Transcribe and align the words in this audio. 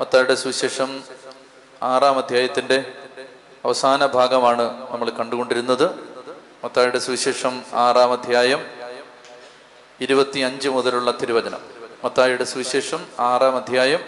മത്തായുടെ 0.00 0.34
സുവിശേഷം 0.34 1.04
ആറാം 1.82 2.18
അധ്യായത്തിന്റെ 2.18 2.92
അവസാന 3.64 4.06
ഭാഗമാണ് 4.06 4.92
നമ്മൾ 4.92 5.10
കണ്ടുകൊണ്ടിരുന്നത്. 5.10 5.90
മത്തായുടെ 6.64 6.98
സുവിശേഷം 6.98 7.62
ആറാം 7.72 8.12
അധ്യായം 8.12 8.66
ഇരുപത്തി 10.00 10.40
അഞ്ച് 10.40 10.68
മുതലുള്ള 10.68 11.10
തിരുവചനം. 11.10 11.60
മത്തായുടെ 12.04 12.44
സുവിശേഷം 12.44 13.06
ആറാം 13.18 13.56
അധ്യായം 13.56 14.00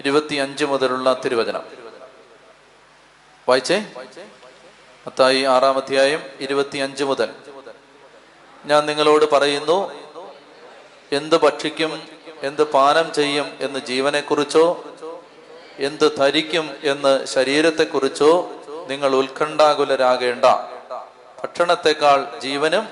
ഇരുപത്തി 0.00 0.34
അഞ്ച് 0.34 0.64
മുതലുള്ള 0.64 1.20
തിരുവചനം. 1.24 1.62
വായിച്ചേ? 3.48 3.86
മത്തായി 5.06 5.42
ആറാം 5.42 5.76
അധ്യായം 5.76 6.22
ഇരുപത്തി 6.40 6.78
അഞ്ച് 6.78 7.04
മുതൽ. 7.04 7.30
ഞാൻ 8.64 8.86
നിങ്ങളോട് 8.86 9.30
പറയുന്നു 9.30 9.92
എന്ത് 11.12 11.40
ഭക്ഷിക്കും 11.40 12.08
എന്ത് 12.42 12.64
പാനം 12.64 13.12
ചെയ്യും 13.12 13.56
എന്ന് 13.60 13.78
ജീവനെക്കുറിച്ചോ 13.78 14.84
എന്ത് 15.82 16.16
ധരിക്കും 16.16 16.76
എന്ന് 16.84 17.26
ശരീരത്തെക്കുറിച്ചോ 17.26 18.50
നിങ്ങൾ 18.86 19.14
ഉത്കണ്ഠാകുലരാകേണ്ട. 19.14 20.44
ഭക്ഷണത്തെക്കാൾ 21.42 22.38
ജീവനും 22.38 22.88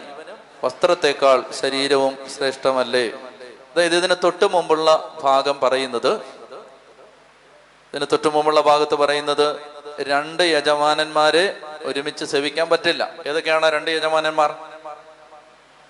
വസ്ത്രത്തെക്കാൾ 0.64 1.44
ശരീരവും 1.60 2.18
ശ്രേഷ്ഠമല്ലേ? 2.38 3.08
അതായത് 3.08 3.96
ഇതിന് 3.96 4.14
തൊട്ട് 4.24 4.52
മുമ്പുള്ള 4.52 5.16
ഭാഗം 5.22 5.60
പറയുന്നത് 5.60 6.14
ഇതിന് 6.14 8.06
തൊട്ട് 8.12 8.34
മുമ്പുള്ള 8.34 8.60
ഭാഗത്ത് 8.60 8.94
പറയുന്നത് 8.94 9.56
രണ്ട് 10.00 10.42
യജമാനന്മാരെ 10.42 11.56
ഒരുമിച്ച് 11.84 12.24
സേവിക്കാൻ 12.24 12.68
പറ്റില്ല. 12.68 13.14
ഏതൊക്കെയാണ് 13.26 13.70
രണ്ട് 13.70 13.90
യജമാനന്മാർ? 13.90 14.54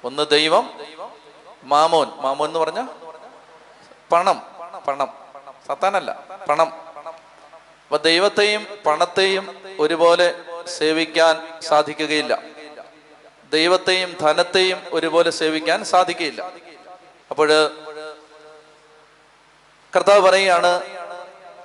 ഒന്ന് 0.05 0.27
ദൈവം 0.31 0.71
മാമോൻ. 1.63 2.11
മാമോൻ 2.17 2.49
എന്ന് 2.49 2.59
പറഞ്ഞ 2.59 2.87
പണം 4.13 4.43
പണം. 4.89 5.09
സത്താനല്ല 5.67 6.25
പണം. 6.49 6.90
അപ്പൊ 7.91 8.03
ദൈവത്തെയും 8.03 8.67
പണത്തെയും 8.87 9.63
ഒരുപോലെ 9.81 10.35
സേവിക്കാൻ 10.79 11.61
സാധിക്കുകയില്ല. 11.63 12.43
ദൈവത്തെയും 13.53 14.17
ധനത്തെയും 14.21 14.83
ഒരുപോലെ 14.93 15.31
സേവിക്കാൻ 15.31 15.85
സാധിക്കുകയില്ല. 15.85 16.53
അപ്പോൾ 17.31 17.49
കർത്താവ് 19.97 20.21
പറയുകയാണ് 20.21 20.83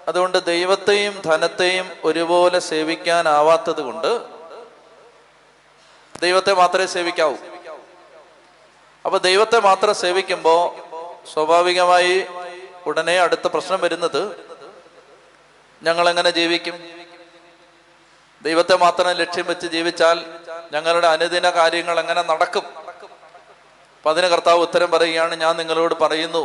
അതുകൊണ്ട് 0.07 0.45
ദൈവത്തെയും 0.45 1.21
ധനത്തെയും 1.21 1.91
ഒരുപോലെ 2.03 2.59
സേവിക്കാനാവാത്തത് 2.59 3.81
കൊണ്ട് 3.81 4.25
ദൈവത്തെ 6.21 6.53
മാത്രമേ 6.53 6.85
സേവിക്കാവൂ. 6.85 7.35
അപ്പൊ 9.05 9.17
ദൈവത്തെ 9.17 9.59
മാത്രം 9.59 9.95
സേവിക്കുമ്പോൾ 9.95 10.85
സ്വാഭാവികമായി 11.33 12.25
ഉടനെ 12.85 13.19
അടുത്ത 13.19 13.47
പ്രശ്നം 13.47 13.81
വരുന്നത് 13.81 14.44
ഞങ്ങൾ 15.85 16.09
എങ്ങനെ 16.09 16.29
ജീവിക്കും? 16.29 16.75
ദൈവത്തെ 18.45 18.75
മാത്രം 18.75 19.11
ലക്ഷ്യം 19.11 19.45
വെച്ച് 19.47 19.67
ജീവിച്ചാൽ 19.67 20.17
ഞങ്ങളുടെ 20.73 21.07
അനുദിന 21.07 21.49
കാര്യങ്ങൾ 21.49 21.99
എങ്ങനെ 21.99 22.21
നടക്കും? 22.21 22.65
അപ്പൊ 23.97 24.09
അതിന് 24.11 24.27
കർത്താവ് 24.27 24.59
ഉത്തരം 24.59 24.91
പറയുകയാണ് 24.91 25.35
ഞാൻ 25.35 25.53
നിങ്ങളോട് 25.57 25.95
പറയുന്നു 26.01 26.43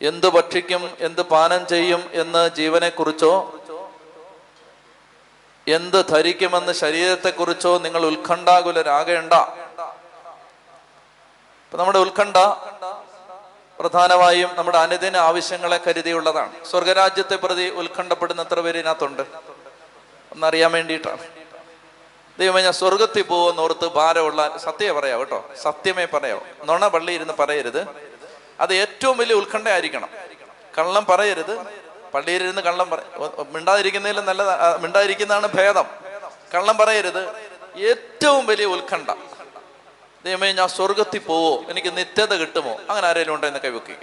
എന്ത് 0.00 0.26
ഭക്ഷിക്കും 0.26 0.82
എന്ത് 1.00 1.22
പാനം 1.22 1.66
ചെയ്യും 1.66 2.02
എന്ന് 2.12 2.42
ജീവനെക്കുറിച്ചോ 2.48 3.32
എന്ത് 5.66 5.98
ധരിക്കുമെന്ന് 6.08 6.72
ശരീരത്തെക്കുറിച്ചോ 6.72 7.78
നിങ്ങൾ 7.78 8.02
ഉത്കണ്ഠാകുലരാകേണ്ട. 8.06 9.34
നമ്മുടെ 11.72 11.98
ഉത്കണ്ഠ 11.98 12.36
പ്രധാനമായും 13.78 14.50
നമ്മുടെ 14.54 14.78
അനുദിന 14.78 15.16
ആവശ്യങ്ങളെ 15.16 15.80
കരുതിയുള്ളതാണ്. 15.86 16.64
സ്വർഗരാജ്യത്തെ 16.70 17.36
പ്രതി 17.36 17.70
ഉത്കണ്ഠപ്പെടുന്ന 17.70 18.42
എത്ര 18.42 18.60
പേര് 18.60 18.78
ഇതിനകത്തുണ്ട്. 18.78 19.22
ഒന്നറിയാൻ 20.32 20.72
വേണ്ടിയിട്ടാണ്. 20.72 21.18
ദൈവമേ 22.38 22.62
ഞാൻ 22.62 22.72
സ്വർഗത്തിൽ 22.72 23.22
പോകുമെന്ന് 23.22 23.62
ഓർത്ത് 23.62 23.86
ഭാരമുള്ള 23.86 24.58
സത്യമേ 24.58 24.90
പറയാം 24.90 25.18
കേട്ടോ. 25.20 25.50
സത്യമേ 25.62 26.04
പറയാം. 26.04 26.42
നുണ 26.64 26.88
പള്ളി 26.88 27.12
ഇരുന്ന് 27.12 27.34
പറയരുത്. 27.34 27.86
അത് 28.60 28.74
ഏറ്റവും 28.74 29.18
വലിയ 29.18 29.34
ഉത്കണ്ഠ 29.34 29.68
ആയിരിക്കണം 29.68 30.08
കള്ളം 30.78 31.04
പറയരുത്. 31.04 31.58
പള്ളിയിലിരുന്ന് 32.14 32.62
കള്ളം 32.62 32.90
പറ 32.90 32.98
മിണ്ടാതിരിക്കുന്നതിലും 33.52 34.26
നല്ല 34.26 34.42
മിണ്ടാതിരിക്കുന്നതാണ് 34.76 35.48
ഭേദം. 35.54 35.84
കള്ളം 36.54 36.76
പറയരുത്. 36.76 37.28
ഏറ്റവും 37.76 38.46
വലിയ 38.46 38.64
ഉത്കണ്ഠ. 38.64 39.10
ദൈവമേ 40.28 40.52
ഞാൻ 40.52 40.68
സ്വർഗത്തിൽ 40.68 41.18
പോവോ? 41.18 41.64
എനിക്ക് 41.68 41.96
നിത്യത 41.96 42.34
കിട്ടുമോ? 42.34 42.76
അങ്ങനെ 42.90 43.08
ആരെങ്കിലും 43.08 43.34
ഉണ്ടോ 43.34 43.48
എന്ന് 43.48 43.60
കൈവക്കി? 43.60 43.96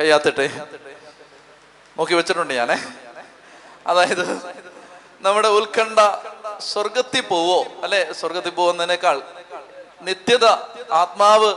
കയ്യാത്തിട്ടെ 0.00 0.50
നോക്കി 1.98 2.14
വെച്ചിട്ടുണ്ട് 2.14 2.54
ഞാനേ. 2.54 2.76
അതായത് 3.86 4.46
നമ്മുടെ 5.20 5.48
ഉത്കണ്ഠ 5.48 5.98
സ്വർഗത്തിൽ 6.58 7.20
പോവോ? 7.20 7.64
അല്ലെ? 7.82 8.12
സ്വർഗത്തിൽ 8.12 8.50
പോകുന്നതിനേക്കാൾ 8.50 9.22
നിത്യത 10.00 10.44
ആത്മാവ് 10.92 11.54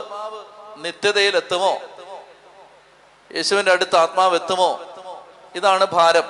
നിത്യതയിൽ 0.76 1.36
എത്തുമോ? 1.36 1.78
യേശുവിന്റെ 3.34 3.72
അടുത്ത് 3.72 3.96
ആത്മാവ് 3.96 4.34
എത്തുമോ? 4.34 4.80
ഇതാണ് 5.54 5.84
ഭാരം. 5.84 6.24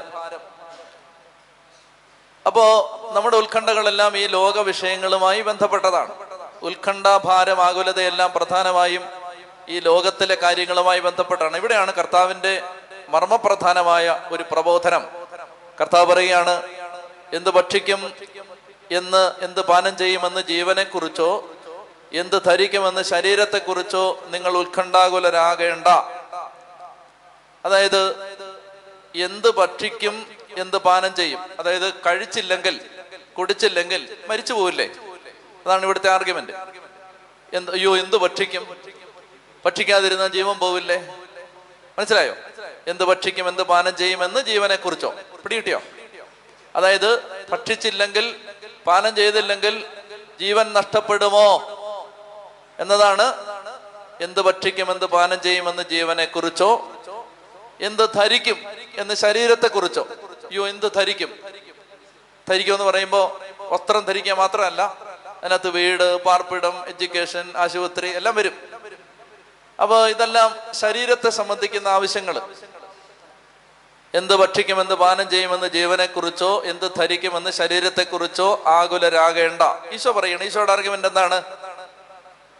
അപ്പോ 2.46 2.64
നമ്മുടെ 3.12 3.36
ഉത്കണ്ഠകളെല്ലാം 3.36 4.18
ഈ 4.18 4.26
ലോക 4.26 4.58
വിഷയങ്ങളുമായി 4.58 5.40
ബന്ധപ്പെട്ടതാണ്. 5.40 6.27
ഉത്കണ്ഠ 6.62 7.06
ഭാരം 7.24 7.62
ആകുലതയെല്ലാം 7.62 8.32
പ്രധാനമായും 8.36 9.04
ഈ 9.68 9.78
ലോകത്തിലെ 9.80 10.34
കാര്യങ്ങളുമായി 10.34 11.00
ബന്ധപ്പെട്ടാണ്. 11.00 11.56
ഇവിടെയാണ് 11.56 11.92
കർത്താവിന്റെ 11.92 12.62
മർമ്മപ്രധാനമായ 13.08 14.20
ഒരു 14.32 14.44
പ്രബോധനം. 14.50 15.08
കർത്താവ് 15.80 16.06
പറയുകയാണ് 16.06 16.62
എന്ത് 17.32 17.50
ഭക്ഷിക്കും 17.50 18.12
എന്ന് 18.90 19.44
എന്ത് 19.44 19.60
പാനം 19.60 19.96
ചെയ്യുമെന്ന് 19.96 20.40
ജീവനെക്കുറിച്ചോ 20.40 21.50
എന്ത് 22.12 22.42
ധരിക്കുമെന്ന് 22.44 23.02
ശരീരത്തെക്കുറിച്ചോ 23.02 24.22
നിങ്ങൾ 24.26 24.56
ഉത്കണ്ഠാകുലരാകേണ്ട. 24.56 25.86
അതായത് 27.64 28.02
എന്ത് 29.14 29.54
ഭക്ഷിക്കും 29.54 30.26
എന്ത് 30.58 30.76
പാനം 30.76 31.14
ചെയ്യും. 31.14 31.40
അതായത് 31.58 31.94
കഴിച്ചില്ലെങ്കിൽ 31.94 32.80
കുടിച്ചില്ലെങ്കിൽ 33.38 34.16
മരിച്ചു 34.28 34.52
പോവില്ലേ 34.52 34.90
അതാണ് 35.68 35.84
ഇവിടുത്തെ 35.84 36.10
ആർഗ്യുമെന്റ് 36.10 36.52
എന്ത് 37.54 37.70
അയ്യോ 37.72 37.96
എന്ത് 37.96 38.16
ഭക്ഷിക്കും? 38.16 38.64
ഭക്ഷിക്കാതിരുന്നാൽ 39.66 40.28
ജീവൻ 40.28 40.58
പോവില്ലേ? 40.58 40.96
മനസ്സിലായോ? 41.98 42.34
എന്ത് 42.86 43.04
ഭക്ഷിക്കും 43.04 43.48
എന്ത് 43.48 43.62
പാനം 43.62 43.96
ചെയ്യുമെന്ന് 43.96 44.40
ജീവനെ 44.40 44.76
കുറിച്ചോ 44.76 45.10
പിടികിട്ടിയോ? 45.44 45.80
അതായത് 46.76 47.10
ഭക്ഷിച്ചില്ലെങ്കിൽ 47.52 48.36
പാനം 48.86 49.14
ചെയ്തില്ലെങ്കിൽ 49.16 49.74
ജീവൻ 50.40 50.72
നഷ്ടപ്പെടുമോ? 50.72 51.48
എന്നതാണ് 52.78 53.26
എന്ത് 54.20 54.40
ഭക്ഷിക്കും 54.40 54.90
എന്ത് 54.90 55.04
പാനം 55.04 55.40
ചെയ്യുമെന്ന് 55.40 55.82
ജീവനെ 55.90 56.24
കുറിച്ചോ 56.24 56.70
എന്ത് 57.80 58.14
ധരിക്കും 58.14 58.58
എന്ന് 58.96 59.14
ശരീരത്തെ 59.14 59.68
കുറിച്ചോ 59.68 60.04
അയ്യോ 60.48 60.68
എന്ത് 60.68 60.92
ധരിക്കും? 60.94 61.30
ധരിക്കും 62.50 62.74
എന്ന് 62.74 62.84
പറയുമ്പോൾ 62.84 63.26
വസ്ത്രം 63.72 64.00
ധരിക്കുക 64.00 64.32
മാത്രമല്ല 64.32 65.07
അതിനകത്ത് 65.38 65.68
വീട് 65.68 66.22
പാർപ്പിടം 66.22 66.86
എഡ്യൂക്കേഷൻ 66.86 67.52
ആശുപത്രി 67.56 68.08
എല്ലാം 68.08 68.34
വരും. 68.34 68.54
അപ്പൊ 69.82 70.08
ഇതെല്ലാം 70.08 70.56
ശരീരത്തെ 70.72 71.30
സംബന്ധിക്കുന്ന 71.30 71.88
ആവശ്യങ്ങൾ 71.88 72.40
എന്ത് 74.14 74.36
ഭക്ഷിക്കുമെന്ന് 74.36 74.94
പാനം 74.94 75.30
ചെയ്യുമെന്ന് 75.30 75.66
ജീവനെ 75.66 76.06
കുറിച്ചോ 76.06 76.62
എന്ത് 76.64 76.94
ധരിക്കുമെന്ന് 76.96 77.50
ശരീരത്തെ 77.50 78.02
കുറിച്ചോ 78.02 78.62
ആകുലരാകേണ്ട. 78.66 79.62
ഈശോ 79.92 80.12
പറയണം 80.12 80.42
ഈശോയുടെ 80.42 80.72
ആർഗ്യമെന്റ് 80.72 81.08
എന്താണ്? 81.08 81.42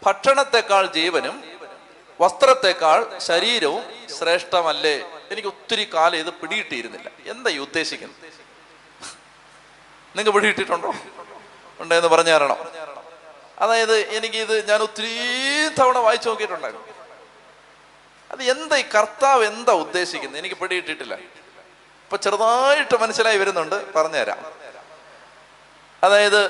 ഭക്ഷണത്തെക്കാൾ 0.07 0.87
ജീവനും 0.87 1.45
വസ്ത്രത്തെക്കാൾ 2.21 3.19
ശരീരവും 3.19 3.83
ശ്രേഷ്ഠമല്ലേ? 4.19 4.97
എനിക്ക് 5.31 5.49
ഒത്തിരി 5.49 5.91
കാലം 5.95 6.17
ഇത് 6.17 6.31
പിടികിട്ടിയിരുന്നില്ല. 6.33 7.11
എന്താ 7.27 7.51
ഈ 7.51 7.59
ഉദ്ദേശിക്കുന്നത്? 7.59 8.33
നിങ്ങൾക്ക് 10.17 10.31
പിടികിട്ടിട്ടുണ്ടോ 10.31 10.95
ഉണ്ടെന്ന് 11.81 12.09
പറഞ്ഞു 12.09 12.31
തരണം. 12.31 12.59
അതായത് 13.59 13.97
എനിക്കിത് 14.17 14.69
ഞാൻ 14.69 14.83
ഒത്തിരി 14.83 15.13
തവണ 15.81 15.99
വായിച്ചു 15.99 16.29
നോക്കിയിട്ടുണ്ടായിരുന്നു. 16.29 16.87
അത് 18.33 18.43
എന്താ 18.43 18.77
ഈ 18.77 18.85
കർത്താവ് 18.95 19.45
എന്താ 19.45 19.73
ഉദ്ദേശിക്കുന്നത്? 19.73 20.39
എനിക്ക് 20.39 20.55
പിടിയിട്ടിട്ടില്ല 20.55 21.15
ഇപ്പൊ 21.15 22.17
ചെറുതായിട്ട് 22.17 22.97
മനസ്സിലായി 22.97 23.39
വരുന്നുണ്ട് 23.39 23.95
പറഞ്ഞുതരാം 23.95 24.39
അതായത് 26.03 26.41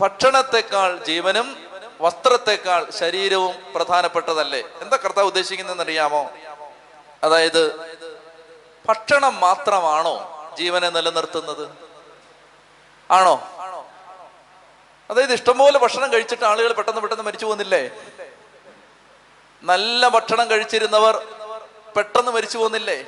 ഭക്ഷണത്തെക്കാൾ 0.00 1.04
ജീവനും 1.04 1.56
വസ്ത്രത്തെക്കാൾ 2.00 2.90
ശരീരവും 2.90 3.72
പ്രധാനപ്പെട്ടതല്ലേ? 3.74 4.62
എന്താ 4.82 4.96
കർത്താവ് 4.96 5.26
ഉദ്ദേശിക്കുന്നതെന്ന് 5.26 5.82
അറിയാമോ 5.82 6.30
അതായത് 7.24 7.62
ഭക്ഷണം 8.88 9.40
മാത്രമാണോ 9.40 10.16
ജീവനെ 10.58 10.90
നിലനിർത്തുന്നത്? 10.90 11.70
ആണോ? 13.10 13.34
അതായത് 15.10 15.32
ഇഷ്ടംപോലെ 15.38 15.78
ഭക്ഷണം 15.84 16.08
കഴിച്ചിട്ട് 16.12 16.44
ആളുകൾ 16.50 16.72
പെട്ടെന്ന് 16.78 17.00
പെട്ടെന്ന് 17.04 17.24
മരിച്ചു 17.28 17.46
പോകുന്നില്ലേ? 17.46 17.82
നല്ല 19.62 20.08
ഭക്ഷണം 20.16 20.46
കഴിച്ചിരുന്നവർ 20.50 21.14
പെട്ടെന്ന് 21.96 22.30
മരിച്ചു 22.36 22.58
പോകുന്നില്ലേ? 22.58 22.98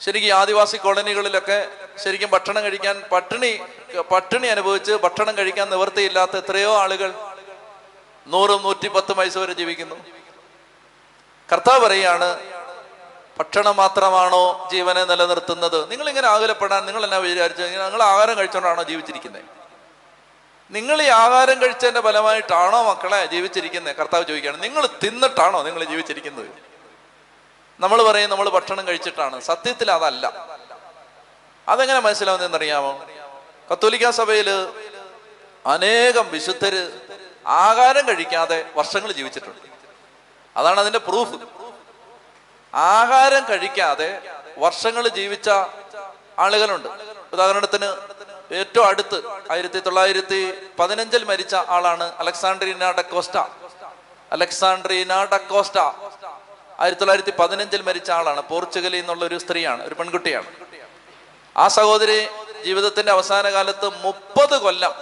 ശരിക്കും 0.00 0.32
ആദിവാസി 0.40 0.76
കോളനികളിലൊക്കെ 0.76 1.58
ശരിക്കും 2.02 2.30
ഭക്ഷണം 2.34 2.62
കഴിക്കാൻ 2.66 2.96
പട്ടിണി 3.12 3.52
പട്ടിണി 4.12 4.48
അനുഭവിച്ച് 4.54 4.92
ഭക്ഷണം 5.04 5.34
കഴിക്കാൻ 5.38 5.66
നിവൃത്തിയില്ലാത്ത 5.74 6.34
എത്രയോ 6.42 6.72
ആളുകൾ 6.82 7.10
നൂറും 8.32 8.60
നൂറ്റി 8.66 8.88
പത്ത് 8.96 9.12
വയസ്സ് 9.18 9.38
വരെ 9.42 9.54
ജീവിക്കുന്നു. 9.60 9.96
കർത്താവ് 11.48 11.80
പറയാണ് 11.84 12.28
ഭക്ഷണം 13.38 13.74
മാത്രമാണോ 13.82 14.44
ജീവനെ 14.72 15.02
നിലനിർത്തുന്നത്? 15.10 15.78
നിങ്ങൾ 15.90 16.06
ഇങ്ങനെ 16.12 16.28
ആകുലപ്പെടാൻ 16.34 16.82
നിങ്ങൾ 16.88 17.02
എന്നാ 17.08 17.18
വിചാരിച്ചു 17.26 17.62
നിങ്ങൾ 17.62 18.02
ആഹാരം 18.12 18.34
കഴിച്ചുകൊണ്ടാണോ 18.38 18.82
ജീവിച്ചിരിക്കുന്നത് 18.90 19.46
നിങ്ങൾ 20.70 21.02
ഈ 21.02 21.06
ആഹാരം 21.06 21.62
കഴിച്ചതിന്റെ 21.62 22.00
ഫലമായിട്ടാണോ 22.00 22.82
മക്കളെ 22.82 23.26
ജീവിച്ചിരിക്കുന്നത്? 23.26 23.96
കർത്താവ് 23.96 24.24
ചോദിക്കുകയാണ് 24.24 24.62
നിങ്ങൾ 24.62 24.86
തിന്നിട്ടാണോ 24.86 25.62
നിങ്ങൾ 25.62 25.84
ജീവിച്ചിരിക്കുന്നത്? 25.84 26.50
നമ്മൾ 27.80 28.02
പറയും 28.02 28.30
നമ്മൾ 28.30 28.48
ഭക്ഷണം 28.48 28.86
കഴിച്ചിട്ടാണ്. 28.86 29.40
സത്യത്തിൽ 29.40 29.90
അതല്ല. 29.90 30.46
അതെങ്ങനെ 31.68 31.98
മനസ്സിലാവുന്നതെന്നറിയാമോ? 32.00 33.06
കത്തോലിക്ക 33.72 34.10
സഭയിൽ 34.10 34.50
അനേകം 35.66 36.30
വിശുദ്ധര് 36.30 36.92
ആഹാരം 37.46 38.08
കഴിക്കാതെ 38.08 38.70
വർഷങ്ങൾ 38.76 39.12
ജീവിച്ചിട്ടുണ്ട്. 39.12 39.68
അതാണ് 40.56 40.80
അതിന്റെ 40.80 40.98
പ്രൂഫ്. 40.98 41.34
ആഹാരം 42.74 43.44
കഴിക്കാതെ 43.50 44.20
വർഷങ്ങൾ 44.58 45.08
ജീവിച്ച 45.08 45.48
ആളുകളുണ്ട്. 46.38 46.88
ഉദാഹരണത്തിന് 47.32 48.18
ഏറ്റവും 48.52 48.86
അടുത്ത് 48.86 49.22
ആയിരത്തി 49.50 49.80
തൊള്ളായിരത്തി 49.80 50.52
പതിനഞ്ചിൽ 50.78 51.24
മരിച്ച 51.24 51.54
ആളാണ് 51.54 52.12
അലക്സാണ്ട്രീന 52.18 52.92
ഡക്കോസ്റ്റ 52.92 53.36
അലക്സാണ്ട്രീന 54.32 55.24
ഡക്കോസ്റ്റ 55.24 55.78
ആയിരത്തി 56.80 57.00
തൊള്ളായിരത്തി 57.00 57.30
പതിനഞ്ചിൽ 57.30 57.82
മരിച്ച 57.82 58.10
ആളാണ്. 58.10 58.42
പോർച്ചുഗലിൽ 58.42 58.98
നിന്നുള്ള 58.98 59.24
ഒരു 59.24 59.38
സ്ത്രീയാണ് 59.38 59.82
ഒരു 59.84 59.94
പെൺകുട്ടിയാണ്. 59.94 60.46
ആ 61.56 61.68
സഹോദരി 61.68 62.28
ജീവിതത്തിന്റെ 62.64 63.12
അവസാന 63.12 63.50
കാലത്ത് 63.50 64.02
മുപ്പത് 64.02 64.58
കൊല്ലം 64.62 64.92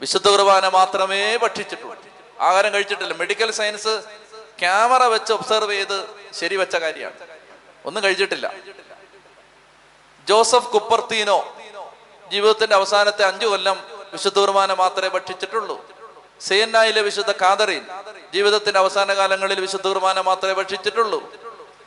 വിശുദ്ധ 0.00 0.28
കുർബാന 0.28 0.68
മാത്രമേ 0.68 1.36
ഭക്ഷിച്ചിട്ടുള്ളൂ. 1.36 2.04
ആഹാരം 2.40 2.74
കഴിച്ചിട്ടില്ല. 2.74 3.14
മെഡിക്കൽ 3.14 3.50
സയൻസ് 3.50 4.02
ക്യാമറ 4.58 5.02
വെച്ച് 5.02 5.32
ഒബ്സർവ് 5.32 5.72
ചെയ്ത് 5.72 6.06
ശരിവെച്ച 6.32 6.76
കാര്യമാണ്. 6.76 7.14
ഒന്നും 7.84 8.04
കഴിച്ചിട്ടില്ല. 8.04 8.54
ജോസഫ് 10.30 10.68
കുപ്പർത്തീനോ 10.68 11.38
ജീവിതത്തിന്റെ 12.30 12.76
അവസാനത്തെ 12.76 13.24
അഞ്ചു 13.24 13.46
കൊല്ലം 13.46 13.76
വിശുദ്ധ 14.12 14.38
കുർബാന 14.38 14.72
മാത്രമേ 14.72 15.08
ഭക്ഷിച്ചിട്ടുള്ളൂ. 15.08 15.84
സിയന്നായിലെ 16.40 17.00
വിശുദ്ധ 17.00 17.32
കാതറിൻ 17.32 17.86
ജീവിതത്തിന്റെ 18.34 18.80
അവസാന 18.80 19.14
കാലങ്ങളിൽ 19.14 19.60
വിശുദ്ധ 19.60 19.88
കുർബാന 19.88 20.20
മാത്രമേ 20.20 20.52
ഭക്ഷിച്ചിട്ടുള്ളൂ. 20.52 21.20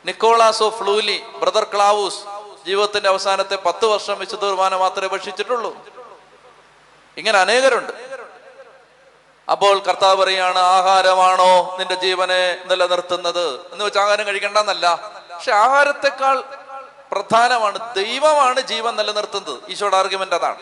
Nicholas 0.04 0.62
of 0.62 0.78
Flueli 0.78 1.22
brother 1.36 1.66
Klaus 1.74 2.18
ജീവിതത്തിന്റെ 2.66 3.08
അവസാനത്തെ 3.08 3.56
പത്ത് 3.56 3.86
വർഷം 3.86 4.18
വിശുദ്ധ 4.18 4.44
കുർബാന 4.44 4.76
മാത്രമേ 4.76 5.08
ഭക്ഷിച്ചിട്ടുള്ളൂ. 5.08 5.76
ഇങ്ങനെ 7.16 7.38
അനേകരുണ്ട്. 7.38 7.92
അപ്പോൾ 9.50 9.78
കർത്താവ് 9.78 10.16
പറയാണ് 10.16 10.58
ആഹാരമാണോ 10.58 11.76
നിന്റെ 11.78 11.94
ജീവനെ 11.94 12.62
നിലനിർത്തുന്നത്? 12.66 13.60
എന്ന് 13.72 13.84
വെച്ച് 13.84 13.98
ആഹാരം 13.98 14.26
കഴിക്കണ്ടെന്നല്ല. 14.26 15.10
പക്ഷെ 15.34 15.52
ആഹാരത്തെക്കാൾ 15.52 16.44
പ്രധാനമാണ്. 17.14 17.94
ദൈവമാണ് 17.94 18.60
ജീവൻ 18.60 18.96
നിലനിർത്തുന്നത്. 18.96 19.60
ഈശോയുടെ 19.68 19.96
ആർഗ്യുമെന്റ് 19.96 20.34
അതാണ്. 20.34 20.56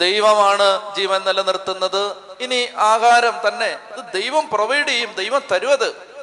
ദൈവമാണ് 0.00 0.96
ജീവൻ 0.96 1.24
നിലനിർത്തുന്നത്. 1.24 2.16
ഇനി 2.40 2.68
ആഹാരം 2.76 3.48
തന്നെ. 3.48 3.78
ഇത് 3.96 4.22
ദൈവം 4.22 4.48
പ്രൊവൈഡ് 4.48 4.86
ചെയ്യും 4.86 5.14
ദൈവം 5.14 5.42
തരുവത് 5.52 6.16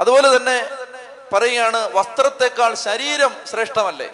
അതുപോലെ 0.00 0.36
തന്നെ 0.36 0.70
പറയുകയാണ് 1.32 1.90
വസ്ത്രത്തെക്കാൾ 1.92 2.74
ശരീരം 2.74 3.36
ശ്രേഷ്ഠമല്ലേ? 3.46 4.08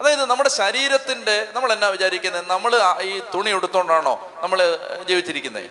അതായത് 0.00 0.24
നമ്മുടെ 0.24 0.48
ശരീരത്തിന്റെ 0.48 1.46
നമ്മൾ 1.52 1.72
എന്നാ 1.72 1.88
വിചാരിക്കുന്നത്? 1.88 2.50
നമ്മൾ 2.50 3.00
ഈ 3.00 3.22
തുണി 3.34 3.50
എടുത്തോണ്ടാണോ 3.50 4.32
നമ്മൾ 4.40 4.78
ജീവിച്ചിരിക്കുന്നത് 5.08 5.70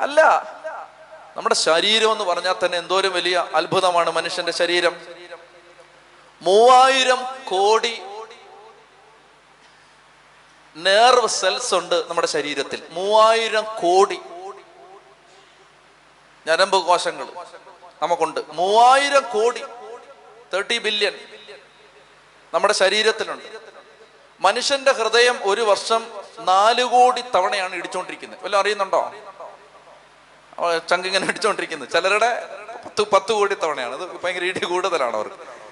അല്ല. 0.00 0.20
നമ്മുടെ 1.36 1.54
ശരീരം 1.54 2.12
എന്ന് 2.12 2.24
പറഞ്ഞാൽ 2.24 2.54
തന്നെ 2.64 2.78
എന്തോരം 2.78 3.12
വലിയ 3.12 3.44
അത്ഭുതമാണ് 3.54 4.10
മനുഷ്യന്റെ 4.10 4.52
ശരീരം. 4.52 5.23
മൂവായിരം 6.42 7.24
കോടി 7.44 8.02
നേർവ് 10.76 11.28
സെൽസ് 11.28 11.74
ഉണ്ട് 11.74 12.08
നമ്മുടെ 12.08 12.26
ശരീരത്തിൽ. 12.26 12.82
മൂവായിരം 12.90 13.64
കോടി 13.64 14.20
ഞരമ്പ് 16.46 16.86
കോശങ്ങൾ 16.86 17.28
നമുക്കുണ്ട്. 18.02 18.40
മൂവായിരം 18.52 19.22
കോടി 19.22 19.62
തേർട്ടി 20.54 20.78
ബില്യൺ 20.78 21.18
നമ്മുടെ 22.54 22.74
ശരീരത്തിലുണ്ട്. 22.74 23.44
മനുഷ്യന്റെ 24.40 24.92
ഹൃദയം 24.92 25.40
ഒരു 25.44 25.60
വർഷം 25.60 26.20
നാല് 26.38 26.84
കോടി 26.84 27.22
തവണയാണ് 27.34 27.74
ഇടിച്ചുകൊണ്ടിരിക്കുന്നത് 27.74 28.44
വല്ലതും 28.44 28.60
അറിയുന്നുണ്ടോ? 28.60 29.12
ചങ്കിങ്ങനെ 30.88 31.26
ഇടിച്ചുകൊണ്ടിരിക്കുന്നത് 31.28 31.90
ചിലരുടെ 31.90 32.48
പത്ത് 32.84 33.02
പത്ത് 33.02 33.32
കോടി 33.32 33.54
തവണയാണ്. 33.54 34.02
അത് 34.02 34.20
ഭയങ്കര 34.20 34.44
ഇടി 34.44 34.64
കൂടുതലാണ് 34.64 35.16
അവർക്ക്. 35.16 35.63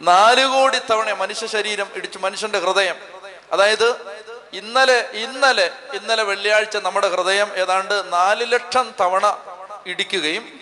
നാല് 0.00 0.46
കോടി 0.46 0.78
തവണ 0.90 1.12
മനുഷ്യ 1.12 1.46
ശരീരം 1.46 1.88
ഇടിച്ചു 1.94 2.18
മനുഷ്യന്റെ 2.18 2.58
ഹൃദയം. 2.58 2.96
അതായത് 3.52 3.96
ഇന്നലെ 4.52 5.10
ഇന്നലെ 5.12 5.70
ഇന്നലെ 5.94 6.22
വെള്ളിയാഴ്ച 6.22 6.76
നമ്മുടെ 6.76 7.08
ഹൃദയം 7.08 7.56
ഏതാണ്ട് 7.56 8.12
നാല് 8.12 8.52
ലക്ഷം 8.52 8.94
തവണ 9.00 9.38
ഇടിക്കുകയും 9.86 10.60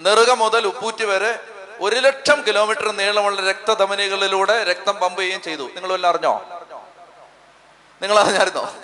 നെറുക 0.00 0.30
മുതൽ 0.30 0.66
ഉപ്പൂറ്റി 0.66 1.04
വരെ 1.04 1.38
ഒരു 1.80 1.96
ലക്ഷം 1.96 2.42
കിലോമീറ്റർ 2.42 2.90
നീളമുള്ള 2.90 3.50
രക്തധമനികളിലൂടെ 3.50 4.64
രക്തം 4.64 4.96
പമ്പ് 4.96 5.20
ചെയ്യുകയും 5.20 5.42
ചെയ്തു. 5.42 5.62
നിങ്ങൾ 5.62 5.92
വല്ല 5.92 6.06
അറിഞ്ഞോ? 6.06 6.42
നിങ്ങൾ 8.02 8.18
അറിഞ്ഞായിരുന്നോ? 8.18 8.74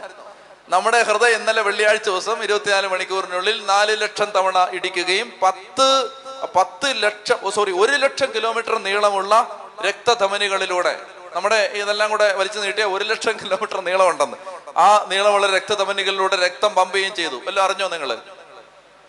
നമ്മുടെ 0.68 1.02
ഹൃദയം 1.02 1.38
ഇന്നലെ 1.40 1.62
വെള്ളിയാഴ്ച 1.62 2.02
ദിവസം 2.02 2.42
ഇരുപത്തിനാല് 2.42 2.86
മണിക്കൂറിനുള്ളിൽ 2.86 3.66
നാല് 3.66 4.02
ലക്ഷം 4.02 4.24
തവണ 4.24 4.68
ഇടിക്കുകയും 4.72 5.32
പത്ത് 5.42 6.10
പത്ത് 6.56 7.02
ലക്ഷം 7.02 7.50
സോറി 7.50 7.70
ഒരു 7.70 7.92
ലക്ഷം 7.92 8.34
കിലോമീറ്റർ 8.34 8.78
നീളമുള്ള 8.78 9.64
രക്തധമനികളിലൂടെ. 9.86 11.02
നമ്മുടെ 11.32 11.56
ഇതെല്ലാം 11.56 12.10
കൂടെ 12.10 12.34
വലിച്ചു 12.34 12.58
നീട്ടിയ 12.58 12.84
ഒരു 12.84 13.04
ലക്ഷം 13.04 13.32
കിലോമീറ്റർ 13.32 13.80
നീളമുണ്ടെന്ന്. 13.80 14.36
ആ 14.76 15.04
നീളമുള്ള 15.08 15.46
രക്തധമനികളിലൂടെ 15.46 16.36
രക്തം 16.36 16.74
പമ്പ് 16.74 16.94
ചെയ്യുകയും 16.94 17.16
ചെയ്തു. 17.16 17.36
എല്ലാം 17.46 17.64
അറിഞ്ഞോ 17.64 17.88
നിങ്ങൾ 17.88 18.18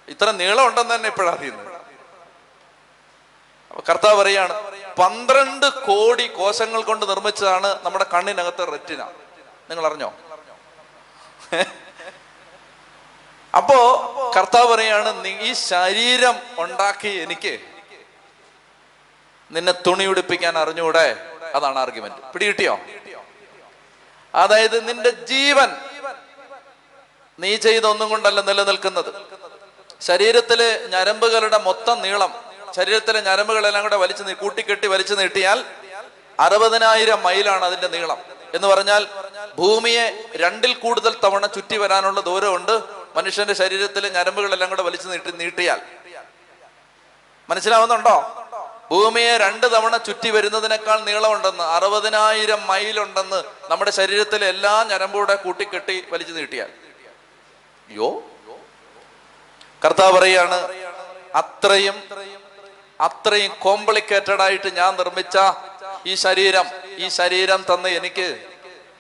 ഇത്ര 0.08 0.32
നീളം 0.32 0.68
ഉണ്ടെന്ന് 0.68 0.96
തന്നെ 0.96 1.10
അപ്പൊ 3.70 3.82
കർത്താവ് 3.90 4.22
പറയാണ് 4.22 4.54
പന്ത്രണ്ട് 4.96 5.74
കോടി 5.74 6.28
കോശങ്ങൾ 6.28 6.82
കൊണ്ട് 6.82 7.10
നിർമ്മിച്ചതാണ് 7.10 7.80
നമ്മുടെ 7.84 8.06
കണ്ണിനകത്തെ 8.14 8.64
റെറ്റിന. 8.64 9.04
നിങ്ങൾ 9.70 9.86
അറിഞ്ഞോ? 9.86 10.14
അപ്പോ 13.58 13.78
കർത്താവ് 14.38 14.68
പറയാണ് 14.74 15.28
ഈ 15.28 15.54
ശരീരം 15.54 16.36
ഉണ്ടാക്കി 16.58 17.08
എനിക്ക് 17.08 17.60
നിന്നെ 19.52 19.72
തുണി 19.72 20.06
ഉടുപ്പിക്കാൻ 20.06 20.58
അറിഞ്ഞൂടെ? 20.58 21.36
അതാണ് 21.56 21.80
ആർഗ്യുമെന്റ് 21.80 22.34
പിടികിട്ടിയോ? 22.34 22.80
അതായത് 24.36 24.88
നിന്റെ 24.88 25.10
ജീവൻ 25.10 25.76
നീ 27.40 27.56
ചെയ്ത 27.56 27.84
ഒന്നും 27.84 28.10
കൊണ്ടല്ല 28.10 28.42
നിലനിൽക്കുന്നത്. 28.42 29.14
ശരീരത്തിലെ 30.02 30.88
ഞരമ്പുകളുടെ 30.88 31.58
മൊത്തം 31.58 32.02
നീളം 32.02 32.44
ശരീരത്തിലെ 32.76 33.22
ഞരമ്പുകളെല്ലാം 33.22 33.84
കൂടെ 33.84 33.96
വലിച്ചു 33.96 34.24
നീ 34.24 34.34
കൂട്ടിക്കെട്ടി 34.34 34.88
വലിച്ചു 34.88 35.14
നീട്ടിയാൽ 35.14 35.66
അറുപതിനായിരം 36.40 37.24
മൈലാണ് 37.24 37.66
അതിന്റെ 37.66 37.88
നീളം. 37.88 38.18
എന്ന് 38.54 38.68
പറഞ്ഞാൽ 38.68 39.08
ഭൂമിയെ 39.56 40.24
രണ്ടിൽ 40.36 40.74
കൂടുതൽ 40.74 41.16
തവണ 41.24 41.46
ചുറ്റി 41.46 41.78
വരാനുള്ള 41.78 42.20
ദൂരമുണ്ട് 42.20 42.82
മനുഷ്യന്റെ 43.16 43.54
ശരീരത്തിലെ 43.54 44.10
ഞരമ്പുകളെല്ലാം 44.10 44.70
കൂടെ 44.70 44.82
വലിച്ചു 44.82 45.08
നീട്ടി 45.08 45.32
നീട്ടിയാൽ. 45.32 45.82
മനസ്സിലാവുന്നുണ്ടോ? 47.50 48.46
ഭൂമിയെ 48.92 49.38
രണ്ട് 49.38 49.68
തവണ 49.74 49.98
ചുറ്റി 49.98 50.30
വരുന്നതിനേക്കാൾ 50.30 51.00
നീളമുണ്ടെന്ന് 51.00 51.64
അറുപതിനായിരം 51.76 52.68
മൈലുണ്ടെന്ന് 52.68 53.40
നമ്മുടെ 53.70 53.92
ശരീരത്തിലെ 53.92 54.48
എല്ലാ 54.48 54.84
ഞരമ്പൂടെ 54.84 55.36
കൂട്ടിക്കെട്ടി 55.36 56.04
വലിച്ചു 56.12 56.34
നീട്ടിയാൽ. 56.34 56.70
യോ? 57.90 58.10
കർത്താവ് 59.84 60.14
പറയാണ് 60.14 60.58
അത്രയും 61.36 61.98
അത്രയും 63.00 63.52
കോംപ്ലിക്കേറ്റഡ് 63.60 64.42
ആയിട്ട് 64.42 64.76
ഞാൻ 64.76 64.96
നിർമ്മിച്ച 64.96 65.38
ഈ 66.06 66.16
ശരീരം 66.16 66.68
ഈ 66.98 67.08
ശരീരം 67.10 67.64
തന്ന് 67.72 67.90
എനിക്ക് 67.90 68.28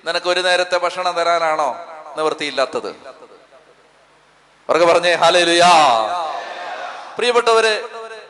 നിനക്ക് 0.05 0.25
ഒരു 0.25 0.39
നേരത്തെ 0.39 0.77
ഭക്ഷണം 0.77 1.15
തരാനാണോ 1.15 1.69
നിവൃത്തിയില്ലാത്തത്? 2.17 2.91
പറഞ്ഞേ 4.69 5.13
ഹാലേലുയാ 5.13 5.72
പ്രിയപ്പെട്ടവരെ 7.17 7.74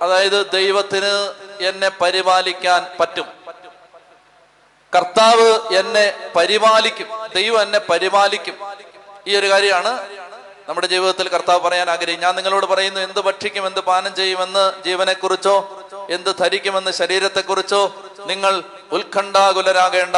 അതായത് 0.02 0.52
ദൈവത്തിന് 0.52 1.12
എന്നെ 1.60 1.90
പരിപാലിക്കാൻ 2.02 2.88
പറ്റും. 3.00 3.26
കർത്താവ് 4.96 5.76
എന്നെ 5.76 6.32
പരിപാലിക്കും. 6.36 7.08
ദൈവം 7.36 7.62
എന്നെ 7.62 7.80
പരിപാലിക്കും. 7.80 8.58
ഈ 9.28 9.36
ഒരു 9.36 9.50
കാര്യമാണ് 9.52 10.20
നമ്മുടെ 10.70 10.88
ജീവിതത്തിൽ 10.88 11.28
കർത്താവ് 11.28 11.60
പറയാൻ 11.60 11.90
ആഗ്രഹിക്കും 11.90 12.26
ഞാൻ 12.26 12.36
നിങ്ങളോട് 12.36 12.66
പറയുന്നു 12.66 13.02
എന്ത് 13.02 13.20
ഭക്ഷിക്കും 13.20 13.68
എന്ത് 13.68 13.80
പാനം 13.80 14.16
ചെയ്യുമെന്ന് 14.16 14.84
ജീവനെക്കുറിച്ചോ 14.86 15.84
എന്ത് 16.10 16.36
ധരിക്കുമെന്ന് 16.38 16.92
ശരീരത്തെക്കുറിച്ചോ 16.92 17.96
നിങ്ങൾ 18.26 18.64
ഉത്കണ്ഠാകുലരാകേണ്ട. 18.92 20.16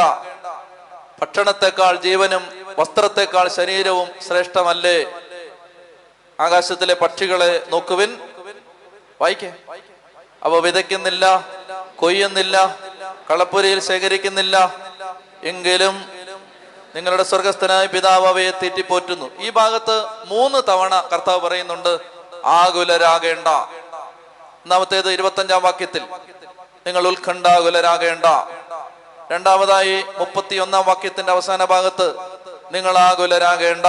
ഭക്ഷണത്തെക്കാൾ 1.20 1.96
ജീവനും 1.96 2.74
വസ്ത്രത്തെക്കാൾ 2.78 3.48
ശരീരവും 3.48 4.08
ശ്രേഷ്ഠമല്ലേ? 4.28 5.12
ആകാശത്തിലെ 6.40 6.94
പക്ഷികളെ 6.94 7.66
നോക്കുവിൻ. 7.68 8.18
വായിക്കേ. 9.20 9.52
അവ 10.44 10.58
വിതയ്ക്കുന്നില്ല 10.58 11.48
കൊയ്യുന്നില്ല 11.96 12.76
കളപ്പുരയിൽ 13.30 13.80
ശേഖരിക്കുന്നില്ല. 13.80 14.74
എങ്കിലും 15.42 16.04
നിങ്ങളുടെ 16.94 17.22
സ്വർഗസ്ഥനായ 17.22 17.86
പിതാവ് 17.86 18.26
അവയെ 18.26 18.50
തെറ്റിപ്പോറ്റുന്നു. 18.50 19.30
ഈ 19.38 19.50
ഭാഗത്ത് 19.50 20.04
മൂന്ന് 20.26 20.62
തവണ 20.68 21.08
കർത്താവ് 21.12 21.40
പറയുന്നുണ്ട് 21.40 21.98
ആകുലരാകേണ്ട. 22.44 23.48
ഒന്നാമത്തേത് 24.64 25.12
ഇരുപത്തഞ്ചാം 25.12 25.62
വാക്യത്തിൽ 25.62 26.02
നിങ്ങൾ 26.86 27.08
ഉത്കണ്ഠാകുലരാകേണ്ട. 27.08 28.24
രണ്ടാമതായി 29.32 30.04
മുപ്പത്തി 30.18 30.56
ഒന്നാം 30.56 30.84
വാക്യത്തിന്റെ 30.86 31.32
അവസാന 31.32 31.64
ഭാഗത്ത് 31.64 32.14
നിങ്ങൾ 32.72 32.98
ആകുലരാകേണ്ട. 32.98 33.86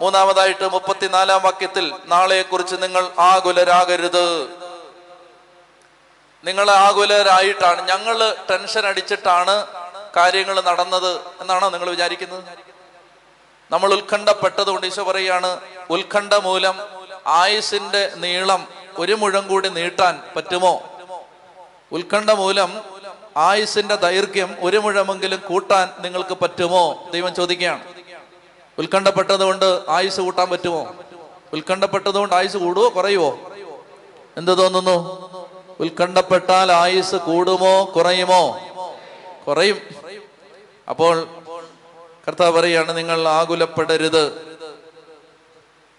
മൂന്നാമതായിട്ട് 0.00 0.72
മുപ്പത്തിനാലാം 0.72 1.42
വാക്യത്തിൽ 1.42 1.94
നാളെക്കുറിച്ച് 2.06 2.76
നിങ്ങൾ 2.78 3.10
ആകുലരാകരുത്. 3.18 4.61
നിങ്ങൾ 6.44 6.70
ആകുലരായിട്ടാണ് 6.70 7.88
ഞങ്ങൾ 7.88 8.36
ടെൻഷൻ 8.50 8.86
അടിച്ചിട്ടാണ് 8.86 9.66
കാര്യങ്ങൾ 10.16 10.60
നടന്നത് 10.60 11.20
എന്നാണോ 11.40 11.68
നിങ്ങൾ 11.68 11.90
വിചാരിക്കുന്നത്? 11.90 12.44
നമ്മൾ 13.70 13.94
ഉത്കണ്ഠപ്പെട്ടത് 13.94 14.66
കൊണ്ട് 14.66 14.86
ഈശോ 14.86 15.02
പറയാണ് 15.02 15.60
ഉത്കണ്ഠ 15.90 16.34
മൂലം 16.34 16.88
ആയുസിന്റെ 17.26 18.12
നീളം 18.16 18.68
ഒരു 18.98 19.12
മുഴം 19.12 19.48
കൂടി 19.48 19.68
നീട്ടാൻ 19.68 20.20
പറ്റുമോ? 20.36 20.82
ഉത്കണ്ഠ 21.92 22.30
മൂലം 22.30 22.82
ആയുസിന്റെ 23.36 23.96
ദൈർഘ്യം 23.96 24.56
ഒരു 24.60 24.76
മുഴമെങ്കിലും 24.76 25.42
കൂട്ടാൻ 25.48 25.90
നിങ്ങൾക്ക് 25.98 26.36
പറ്റുമോ? 26.42 27.10
ദൈവം 27.12 27.34
ചോദിക്കുകയാണ്. 27.34 27.84
ഉത്കണ്ഠപ്പെട്ടത് 28.78 29.40
കൊണ്ട് 29.40 29.82
ആയുസ് 29.88 30.20
കൂട്ടാൻ 30.20 30.50
പറ്റുമോ? 30.50 30.94
ഉത്കണ്ഠപ്പെട്ടത് 31.52 32.14
കൊണ്ട് 32.14 32.34
ആയുസ് 32.34 32.56
കൂടുവോ 32.56 32.88
കുറയുവോ? 32.88 33.38
എന്ത് 34.36 34.58
തോന്നുന്നു? 34.58 35.32
ഉത്കണ്ഠപ്പെട്ടാൽ 35.82 36.72
ആയുസ് 36.72 37.16
കൂടുമോ 37.16 37.92
കുറയുമോ? 37.96 38.60
കുറയും. 39.48 39.78
അപ്പോൾ 40.88 41.28
കർത്താവ് 42.28 42.60
പറയാണ് 42.60 42.96
നിങ്ങൾ 42.96 43.28
ആകുലപ്പെടരുത്. 43.28 44.56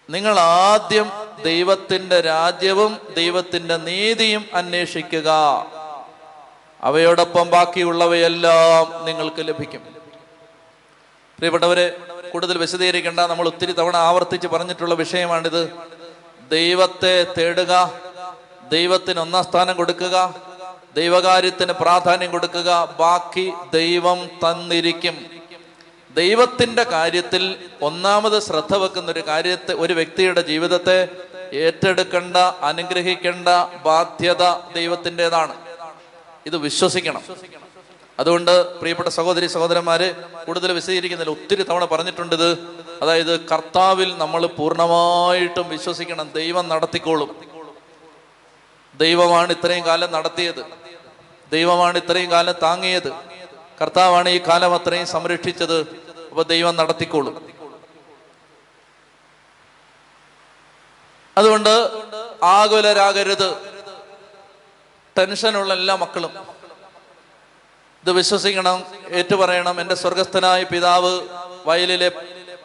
നിങ്ങൾ 0.10 0.40
ആദ്യം 0.40 1.12
ദൈവത്തിന്റെ 1.44 2.22
രാജ്യവും 2.22 2.98
ദൈവത്തിന്റെ 3.18 3.78
നീതിയും 3.78 4.46
അന്വേഷിക്കുക. 4.54 5.30
അവയോടൊപ്പം 6.82 7.50
ബാക്കിയുള്ളവയെല്ലാം 7.50 9.06
നിങ്ങൾക്ക് 9.06 9.48
ലഭിക്കും. 9.48 9.82
പ്രിയപ്പെട്ടവരെ 11.38 11.98
കൂടുതൽ 12.32 12.58
വിശദീകരിക്കേണ്ട 12.58 13.20
നമ്മൾ 13.20 13.48
ഒത്തിരി 13.48 13.72
തവണ 13.72 13.96
ആവർത്തിച്ച് 13.96 14.48
പറഞ്ഞിട്ടുള്ള 14.48 14.94
വിഷയമാണിത്. 14.94 15.74
ദൈവത്തെ 16.52 17.28
തേടുക 17.38 18.03
ദൈവത്തിന് 18.74 19.20
ഒന്നാം 19.20 19.44
സ്ഥാനം 19.44 19.76
കൊടുക്കുക 19.76 20.36
ദൈവകാര്യത്തിന് 20.96 21.74
പ്രാധാന്യം 21.74 22.32
കൊടുക്കുക 22.32 22.96
ബാക്കി 23.00 23.54
ദൈവം 23.74 24.26
തന്നിരിക്കും. 24.26 25.16
ദൈവത്തിന്റെ 26.16 26.84
കാര്യത്തിൽ 26.84 27.56
ഒന്നാമത് 27.82 28.42
ശ്രദ്ധ 28.42 28.76
വെക്കുന്ന 28.76 29.12
ഒരു 29.12 29.28
കാര്യത്തെ 29.28 29.74
ഒരു 29.74 29.94
വ്യക്തിയുടെ 29.94 30.42
ജീവിതത്തെ 30.42 31.08
ഏറ്റെടുക്കേണ്ട 31.54 32.38
അനുഗ്രഹിക്കേണ്ട 32.38 33.48
ബാധ്യത 33.86 34.44
ദൈവത്തിന്റെതാണ്. 34.76 35.56
ഇത് 36.46 36.58
വിശ്വസിക്കണം. 36.58 37.24
അതുകൊണ്ട് 38.20 38.80
പ്രിയപ്പെട്ട 38.80 39.10
സഹോദരി 39.10 39.48
സഹോദരന്മാര് 39.48 40.14
കൂടുതൽ 40.46 40.72
വിശദീകരിക്കുന്നില്ല 40.72 41.32
ഒത്തിരി 41.32 41.64
തവണ 41.64 41.86
പറഞ്ഞിട്ടുണ്ട് 41.86 42.36
ഇത്. 42.36 42.58
അതായത് 43.02 43.40
കർത്താവിൽ 43.40 44.18
നമ്മൾ 44.18 44.46
പൂർണമായിട്ടും 44.46 45.70
വിശ്വസിക്കണം 45.70 46.32
ദൈവം 46.36 46.70
നടത്തിക്കോളും. 46.70 47.53
ദൈവമാണ് 48.96 49.54
ഇത്രയും 49.54 49.86
കാലം 49.86 50.12
നടത്തിയത്. 50.12 50.66
ദൈവമാണ് 51.52 51.98
ഇത്രയും 51.98 52.32
കാലം 52.32 52.54
താങ്ങിയത്. 52.54 53.14
കർത്താവാണ് 53.82 54.30
ഈ 54.30 54.38
കാലം 54.38 54.76
അത്രയും 54.76 55.08
സംരക്ഷിച്ചത്. 55.08 55.80
അപ്പൊ 56.30 56.44
ദൈവം 56.44 56.76
നടത്തിക്കോളും. 56.76 57.54
അതുകൊണ്ട് 61.38 61.90
ആകുലരാകരുത്. 62.44 63.58
ടെൻഷനുള്ള 65.18 65.74
എല്ലാ 65.74 65.96
മക്കളും. 65.96 66.32
ഇത് 68.04 68.12
വിശ്വസിക്കണം 68.12 68.84
ഏറ്റുപറയണം. 69.10 69.82
എന്റെ 69.82 69.96
സ്വർഗസ്ഥനായ 69.96 70.64
പിതാവ് 70.64 71.28
വയലിലെ 71.66 72.10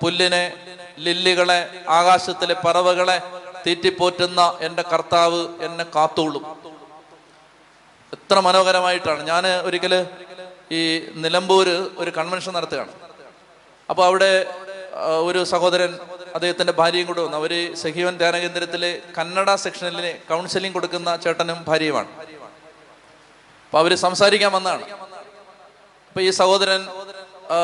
പുല്ലിനെ 0.02 0.76
ലില്ലികളെ 0.98 1.84
ആകാശത്തിലെ 1.88 2.54
പറവകളെ 2.54 3.20
തീറ്റിപ്പോറ്റുന്ന 3.66 4.58
എന്റെ 4.60 4.82
കർത്താവ് 4.82 5.40
എന്നെ 5.64 5.84
കാത്തോളും 5.94 6.44
എത്ര 8.12 8.40
മനോഹരമായിട്ടാണ്. 8.40 9.22
ഞാൻ 9.26 9.46
ഒരിക്കൽ 9.46 10.06
ഈ 10.72 10.80
നിലമ്പൂര് 11.24 11.76
ഒരു 11.98 12.10
കൺവെൻഷൻ 12.10 12.52
നടത്തുകയാണ്. 12.52 12.92
അപ്പോൾ 13.90 14.04
അവിടെ 14.04 14.46
ഒരു 15.28 15.44
സഹോദരൻ 15.44 15.98
അദ്ദേഹത്തിന്റെ 16.34 16.72
ഭാര്യയും 16.72 17.06
കൂടെ 17.06 17.20
വന്നു. 17.20 17.36
അവർ 17.36 17.74
സഹീവൻ 17.74 18.18
ധ്യാനകേന്ദ്രത്തിലെ 18.18 19.02
കന്നഡ 19.18 19.54
സെക്ഷനിലെ 19.54 20.18
കൗൺസിലിംഗ് 20.30 20.74
കൊടുക്കുന്ന 20.74 21.16
ചേട്ടനും 21.16 21.64
ഭാര്യയുമാണ്. 21.68 22.10
അപ്പോൾ 23.66 23.78
അവർ 23.78 23.94
സംസാരിക്കാൻ 23.94 24.52
വന്നതാണ്. 24.52 24.84
അപ്പോൾ 26.08 26.20
ഈ 26.20 26.30
സഹോദരൻ 26.30 26.82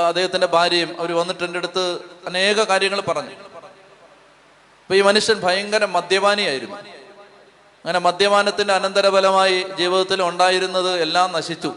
അദ്ദേഹത്തിന്റെ 0.08 0.46
ഭാര്യയും 0.46 0.90
അവർ 1.00 1.12
വന്നിട്ട് 1.12 1.44
എന്റെ 1.44 1.58
അടുത്ത് 1.58 1.84
അനേക 2.26 2.64
കാര്യങ്ങൾ 2.64 3.00
പറഞ്ഞു. 3.00 3.34
അപ്പൊ 4.84 4.94
ഈ 4.94 5.00
മനുഷ്യൻ 5.00 5.40
ഭയങ്കര 5.40 5.84
മദ്യപാനിയായിരുന്നു. 5.84 6.76
അങ്ങനെ 7.84 7.98
മദ്യപാനത്തിന്റെ 7.98 8.74
അനന്തരഫലമായി 8.74 9.66
ജീവിതത്തിൽ 9.78 10.22
ഉണ്ടായിരുന്നത് 10.22 10.98
എല്ലാം 10.98 11.32
നശിച്ചു. 11.32 11.74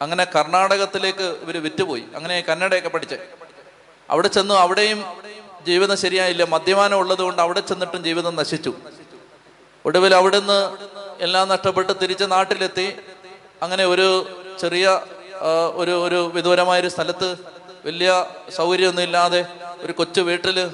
അങ്ങനെ 0.00 0.24
കർണാടകത്തിലേക്ക് 0.24 1.36
ഇവർ 1.42 1.62
വിറ്റുപോയി. 1.62 2.04
അങ്ങനെ 2.14 2.40
കന്നഡയൊക്കെ 2.40 2.88
പഠിച്ചേ. 2.88 3.18
അവിടെ 4.10 4.28
ചെന്നു 4.28 4.54
അവിടെയും 4.54 5.04
ജീവിതം 5.66 5.96
ശരിയായില്ല. 5.96 6.44
മദ്യപാനം 6.44 6.98
ഉള്ളത് 6.98 7.18
കൊണ്ട് 7.18 7.42
അവിടെ 7.42 7.60
ചെന്നിട്ടും 7.60 8.04
ജീവിതം 8.04 8.36
നശിച്ചു. 8.36 8.74
ഒടുവിൽ 9.84 10.14
അവിടുന്ന് 10.14 10.76
എല്ലാം 11.20 11.48
നഷ്ടപ്പെട്ട് 11.48 11.92
തിരിച്ച് 12.02 12.24
നാട്ടിലെത്തി. 12.28 12.96
അങ്ങനെ 13.62 13.84
ഒരു 13.84 14.08
ചെറിയ 14.58 15.00
ഒരു 15.74 16.06
ഒരു 16.06 16.30
വിദൂരമായൊരു 16.34 16.88
സ്ഥലത്ത് 16.88 17.36
വലിയ 17.86 18.26
സൗകര്യമൊന്നും 18.56 19.02
ഇല്ലാതെ 19.02 19.46
ഒരു 19.80 19.92
കൊച്ചു 19.92 20.20
വീട്ടിൽ 20.20 20.70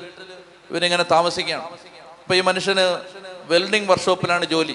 ഇവരിങ്ങനെ 0.70 1.02
താമസിക്കുകയാണ്. 1.02 1.64
അപ്പൊ 2.22 2.34
ഈ 2.34 2.40
മനുഷ്യന് 2.40 3.00
വെൽഡിംഗ് 3.44 3.90
വർക്ക്ഷോപ്പിലാണ് 3.90 4.44
ജോലി. 4.44 4.72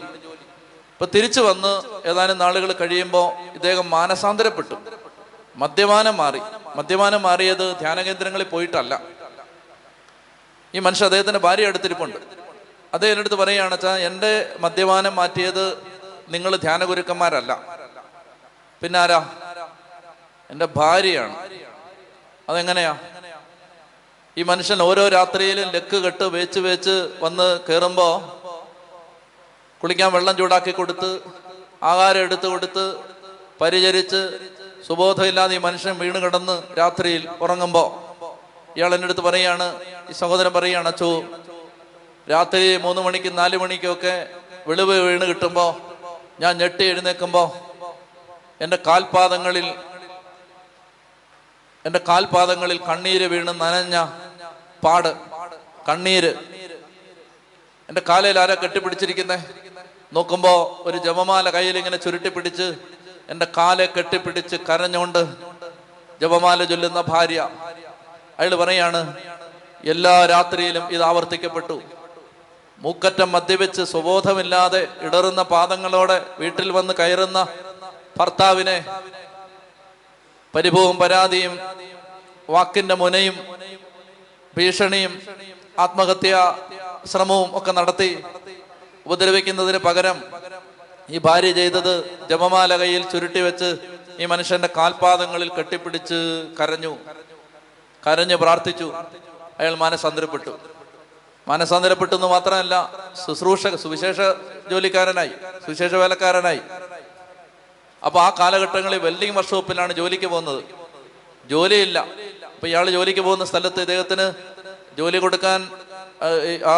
അപ്പൊ 0.93 1.05
തിരിച്ചു 1.15 1.41
വന്ന് 1.41 1.81
ഏതാനും 2.07 2.37
നാളുകൾ 2.37 2.71
കഴിയുമ്പോൾ 2.73 3.33
ഇദ്ദേഹം 3.53 3.89
മാനസാന്തരപ്പെട്ടു. 3.89 4.75
മദ്യപാനം 5.55 6.17
മാറി. 6.17 6.39
മദ്യപാനം 6.75 7.21
മാറിയത് 7.21 7.79
ധ്യാനകേന്ദ്രങ്ങളിൽ 7.79 8.45
പോയിട്ടല്ല. 8.45 9.01
ഈ 10.75 10.79
മനുഷ്യൻ 10.79 11.05
അദ്ദേഹത്തിന്റെ 11.05 11.39
ഭാര്യ 11.39 11.67
അടുത്തിരിപ്പുണ്ട് 11.67 12.17
അദ്ദേഹം 12.93 13.19
അടുത്ത് 13.19 13.35
പറയുകയാണ് 13.35 13.73
വെച്ചാൽ 13.73 13.99
എന്റെ 13.99 14.55
മദ്യപാനം 14.59 15.15
മാറ്റിയത് 15.15 15.77
നിങ്ങൾ 16.29 16.55
ധ്യാനഗുരുക്കന്മാരല്ല 16.55 17.79
പിന്നെ 18.81 18.99
ആരാ? 18.99 19.29
എന്റെ 20.49 20.65
ഭാര്യയാണ്. 20.65 21.35
അതെങ്ങനെയാ? 22.49 22.97
ഈ 24.37 24.43
മനുഷ്യൻ 24.43 24.79
ഓരോ 24.81 25.03
രാത്രിയിലും 25.07 25.67
ലക്ക് 25.73 25.97
കെട്ട് 25.97 26.23
വേച്ച് 26.23 26.59
വേച്ച് 26.59 26.95
വന്ന് 27.21 27.47
കയറുമ്പോ 27.67 28.07
കുളിക്കാൻ 29.81 30.09
വെള്ളം 30.11 30.35
ചൂടാക്കി 30.37 30.71
കൊടുത്ത് 30.71 31.09
ആഹാരം 31.83 32.21
എടുത്തു 32.21 32.47
കൊടുത്ത് 32.47 32.85
പരിചരിച്ച് 33.61 34.21
സുബോധമില്ലാതെ 34.87 35.55
ഈ 35.55 35.59
മനുഷ്യൻ 35.59 35.95
വീണ് 35.99 36.19
കിടന്ന് 36.19 36.55
രാത്രിയിൽ 36.77 37.23
ഉറങ്ങുമ്പോ 37.39 37.83
ഇയാൾ 38.75 38.93
എന്റെ 38.93 39.07
അടുത്ത് 39.07 39.21
പറയാണ് 39.21 39.67
ഈ 40.09 40.13
സഹോദരൻ 40.13 40.53
പറയാണ് 40.53 40.87
അച്ചു 40.87 41.09
രാത്രി 42.31 42.77
മൂന്ന് 42.77 43.01
മണിക്കും 43.01 43.33
നാല് 43.33 43.57
മണിക്കൊക്കെ 43.57 44.15
വെളിവ് 44.67 44.95
വീണ് 44.99 45.25
കിട്ടുമ്പോ 45.25 45.65
ഞാൻ 46.39 46.53
ഞെട്ടി 46.57 46.83
എഴുന്നേക്കുമ്പോ 46.83 47.43
എന്റെ 48.61 48.77
കാൽപാദങ്ങളിൽ 48.87 49.67
എന്റെ 51.85 51.99
കാൽപാദങ്ങളിൽ 52.07 52.79
കണ്ണീര് 52.89 53.25
വീണ് 53.31 53.61
നനഞ്ഞ 53.61 53.95
പാട് 54.83 55.11
കണ്ണീര്. 55.89 56.33
എന്റെ 57.89 58.01
കാലയിൽ 58.09 58.39
ആരാ 58.39 58.55
കെട്ടിപ്പിടിച്ചിരിക്കുന്നേ? 58.63 59.37
നോക്കുമ്പോ 60.13 60.81
ഒരു 60.85 60.97
ജപമാല 60.97 61.49
കയ്യിൽ 61.49 61.77
ഇങ്ങനെ 61.77 61.97
ചുരുട്ടി 61.97 62.29
പിടിച്ച് 62.29 62.67
എന്റെ 63.29 63.47
കാലെ 63.57 63.85
കെട്ടിപ്പിടിച്ച് 63.97 64.55
കരഞ്ഞുകൊണ്ട് 64.55 65.21
ജപമാല 66.21 66.63
ചൊല്ലുന്ന 66.63 67.01
ഭാര്യ. 67.01 67.39
അയാൾ 68.39 68.55
പറയാണ് 68.55 69.01
എല്ലാ 69.85 70.25
രാത്രിയിലും 70.25 70.83
ഇത് 70.91 71.03
ആവർത്തിക്കപ്പെട്ടു. 71.03 71.81
മൂക്കറ്റം 72.81 73.31
മദ്യവെച്ച് 73.31 73.81
സ്വബോധമില്ലാതെ 73.81 74.87
ഇടറുന്ന 75.01 75.41
പാദങ്ങളോടെ 75.41 76.25
വീട്ടിൽ 76.39 76.71
വന്ന് 76.71 76.93
കയറുന്ന 76.99 77.47
ഭർത്താവിനെ 78.19 78.77
പരിഭവവും 80.55 80.97
പരാതിയും 80.97 81.59
വാക്കിന്റെ 82.49 82.95
മുനയും 82.95 83.35
ഭീഷണിയും 84.57 85.21
ആത്മഹത്യ 85.79 86.55
ശ്രമവും 87.05 87.57
ഒക്കെ 87.57 87.71
നടത്തി 87.71 88.23
ഉപദ്രവിക്കുന്നതിന് 89.05 89.77
പകരം 89.77 90.17
ഈ 91.09 91.17
ഭാര്യ 91.17 91.51
ചെയ്തത് 91.51 91.93
ജപമാല 92.29 92.77
കയ്യിൽ 92.77 93.09
ചുരുട്ടി 93.11 93.41
വെച്ച് 93.41 93.69
ഈ 94.19 94.25
മനുഷ്യന്റെ 94.25 94.69
കാൽപാദങ്ങളിൽ 94.77 95.49
കെട്ടിപ്പിടിച്ച് 95.57 96.19
കരഞ്ഞു. 96.59 96.97
കരഞ്ഞു 98.07 98.35
പ്രാർത്ഥിച്ചു. 98.35 98.93
അയാൾ 99.59 99.75
മനസ്സന്തരപ്പെട്ടു 99.75 100.59
മനസ്സന്തരപ്പെട്ടു 101.47 102.15
എന്ന് 102.15 102.27
മാത്രമല്ല 102.27 102.75
ശുശ്രൂഷ 103.25 103.67
സുവിശേഷ 103.67 104.19
ജോലിക്കാരനായി 104.71 105.31
സുവിശേഷ 105.65 105.93
വേലക്കാരനായി. 105.93 106.61
അപ്പൊ 108.03 108.19
ആ 108.21 108.29
കാലഘട്ടങ്ങളിൽ 108.39 108.99
വെൽഡിംഗ് 108.99 109.35
വർക്ക്ഷോപ്പിലാണ് 109.35 109.93
ജോലിക്ക് 109.93 110.25
പോകുന്നത്. 110.25 110.63
ജോലിയില്ല. 111.49 111.99
അപ്പൊ 112.55 112.67
ഇയാൾ 112.67 112.89
ജോലിക്ക് 112.89 113.19
പോകുന്ന 113.19 113.45
സ്ഥലത്ത് 113.45 113.79
ഇദ്ദേഹത്തിന് 113.81 114.33
ജോലി 114.97 115.17
കൊടുക്കാൻ 115.17 115.69
ആ, 116.65 116.75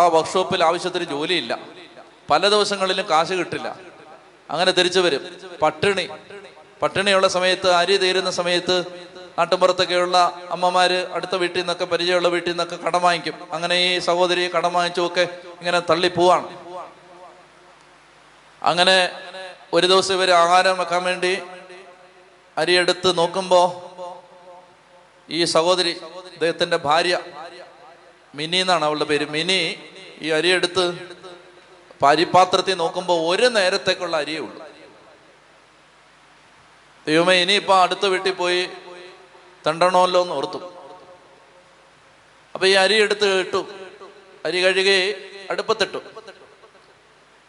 ആ 0.00 0.06
വർക്ക്ഷോപ്പിൽ 0.06 0.64
ആവശ്യത്തിന് 0.64 1.04
ജോലിയില്ല. 1.04 1.58
പല 2.30 2.48
ദിവസങ്ങളിലും 2.48 3.06
കാശ് 3.10 3.32
കിട്ടില്ല. 3.32 3.78
അങ്ങനെ 4.50 4.72
തിരിച്ചു 4.72 5.00
വരും. 5.00 5.22
പട്ടിണി. 5.62 6.08
പട്ടിണിയുള്ള 6.82 7.28
സമയത്ത് 7.28 7.70
അരി 7.70 7.96
തീരുന്ന 7.96 8.30
സമയത്ത് 8.30 8.76
നാട്ടുമ്പുറത്തൊക്കെയുള്ള 9.38 10.16
അമ്മമാര് 10.50 11.06
അടുത്ത 11.12 11.34
വീട്ടിൽ 11.34 11.58
നിന്നൊക്കെ 11.58 11.84
പരിചയമുള്ള 11.84 12.28
വീട്ടിൽ 12.28 12.50
നിന്നൊക്കെ 12.50 12.76
കടം 12.76 13.02
വാങ്ങിക്കും. 13.02 13.34
അങ്ങനെ 13.52 13.74
ഈ 13.74 13.98
സഹോദരി 13.98 14.50
കടം 14.56 14.72
വാങ്ങിച്ചുമൊക്കെ 14.72 15.28
ഇങ്ങനെ 15.60 15.80
തള്ളിപ്പോവാണ്. 15.80 16.48
അങ്ങനെ 18.62 19.10
ഒരു 19.74 19.86
ദിവസം 19.86 20.14
ഇവർ 20.14 20.30
ആഹാരം 20.30 20.78
വെക്കാൻ 20.78 21.04
വേണ്ടി 21.04 21.38
അരിയെടുത്ത് 22.58 23.18
നോക്കുമ്പോ 23.18 23.60
ഈ 25.30 25.44
സഹോദരി 25.44 25.92
അദ്ദേഹത്തിന്റെ 26.34 26.76
ഭാര്യ 26.76 27.18
മിനി 28.34 28.56
എന്നാണ് 28.56 28.84
അവളുടെ 28.84 29.04
പേര്. 29.04 29.26
മിനി 29.28 29.76
ഈ 30.20 30.30
അരിയെടുത്ത് 30.30 30.84
പരിപാത്രത്തിൽ 32.02 32.74
നോക്കുമ്പോൾ 32.74 33.36
ഒരു 33.36 33.46
നേരത്തേക്കുള്ള 33.46 34.16
അരിയേ 34.16 34.38
ഉള്ളൂ. 34.38 34.66
ദൈവമേ 37.06 37.34
ഇനിയിപ്പോ 37.34 37.82
അടുത്ത 37.82 38.06
വീട്ടിൽ 38.06 38.32
പോയി 38.32 38.68
തണ്ടണമല്ലോ 39.66 40.22
എന്ന് 40.22 40.34
ഓർത്തു. 40.34 40.58
അപ്പൊ 42.54 42.66
ഈ 42.66 42.72
അരി 42.72 42.94
എടുത്ത് 42.94 43.28
ഇട്ടു. 43.40 43.68
അരി 44.46 44.64
കഴുകി 44.64 45.14
അടുപ്പത്തിട്ടു. 45.50 45.98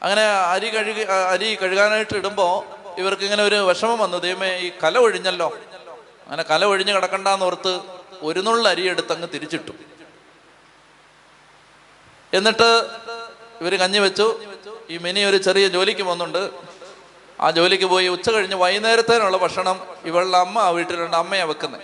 അങ്ങനെ 0.06 0.22
അരി 0.22 0.70
കഴുകി 0.76 1.02
അരി 1.02 1.56
കഴുകാനായിട്ട് 1.62 2.16
ഇടുമ്പോൾ 2.16 2.54
ഇവർക്ക് 3.00 3.22
ഇങ്ങനെ 3.22 3.44
ഒരു 3.44 3.56
വിഷമം 3.56 4.00
വന്നു. 4.00 4.18
ദൈവമേ 4.18 4.58
ഈ 4.58 4.72
കല 4.84 4.98
ഒഴിഞ്ഞല്ലോ. 4.98 5.58
അങ്ങനെ 6.24 6.44
കല 6.44 6.66
ഒഴിഞ്ഞ് 6.66 6.94
കിടക്കണ്ടെന്ന് 6.94 7.46
ഓർത്ത് 7.46 7.80
ഒരു 8.22 8.40
നുള്ള 8.40 8.70
അരി 8.70 8.90
എടുത്ത് 8.90 9.14
അങ്ങ് 9.14 9.28
തിരിച്ചിട്ടു. 9.34 9.72
എന്നിട്ട് 12.34 12.70
ഇവർ 13.62 13.74
കഞ്ഞി 13.80 14.00
വെച്ചു. 14.00 14.40
ഈ 14.90 14.98
മിനി 14.98 15.24
ഒരു 15.24 15.38
ചെറിയ 15.38 15.68
ജോലിക്ക് 15.68 16.02
പോകുന്നുണ്ട്. 16.02 16.50
ആ 17.42 17.52
ജോലിക്ക് 17.52 17.86
പോയി 17.86 18.08
ഉച്ച 18.08 18.30
കഴിഞ്ഞ് 18.30 18.56
വൈകുന്നേരത്തേനുള്ള 18.56 19.38
ഭക്ഷണം 19.38 19.82
ഇവളുടെ 20.06 20.38
അമ്മ 20.38 20.60
ആ 20.60 20.70
വീട്ടിലുണ്ട്. 20.70 21.18
അമ്മയാണ് 21.18 21.50
വെക്കുന്നത് 21.50 21.82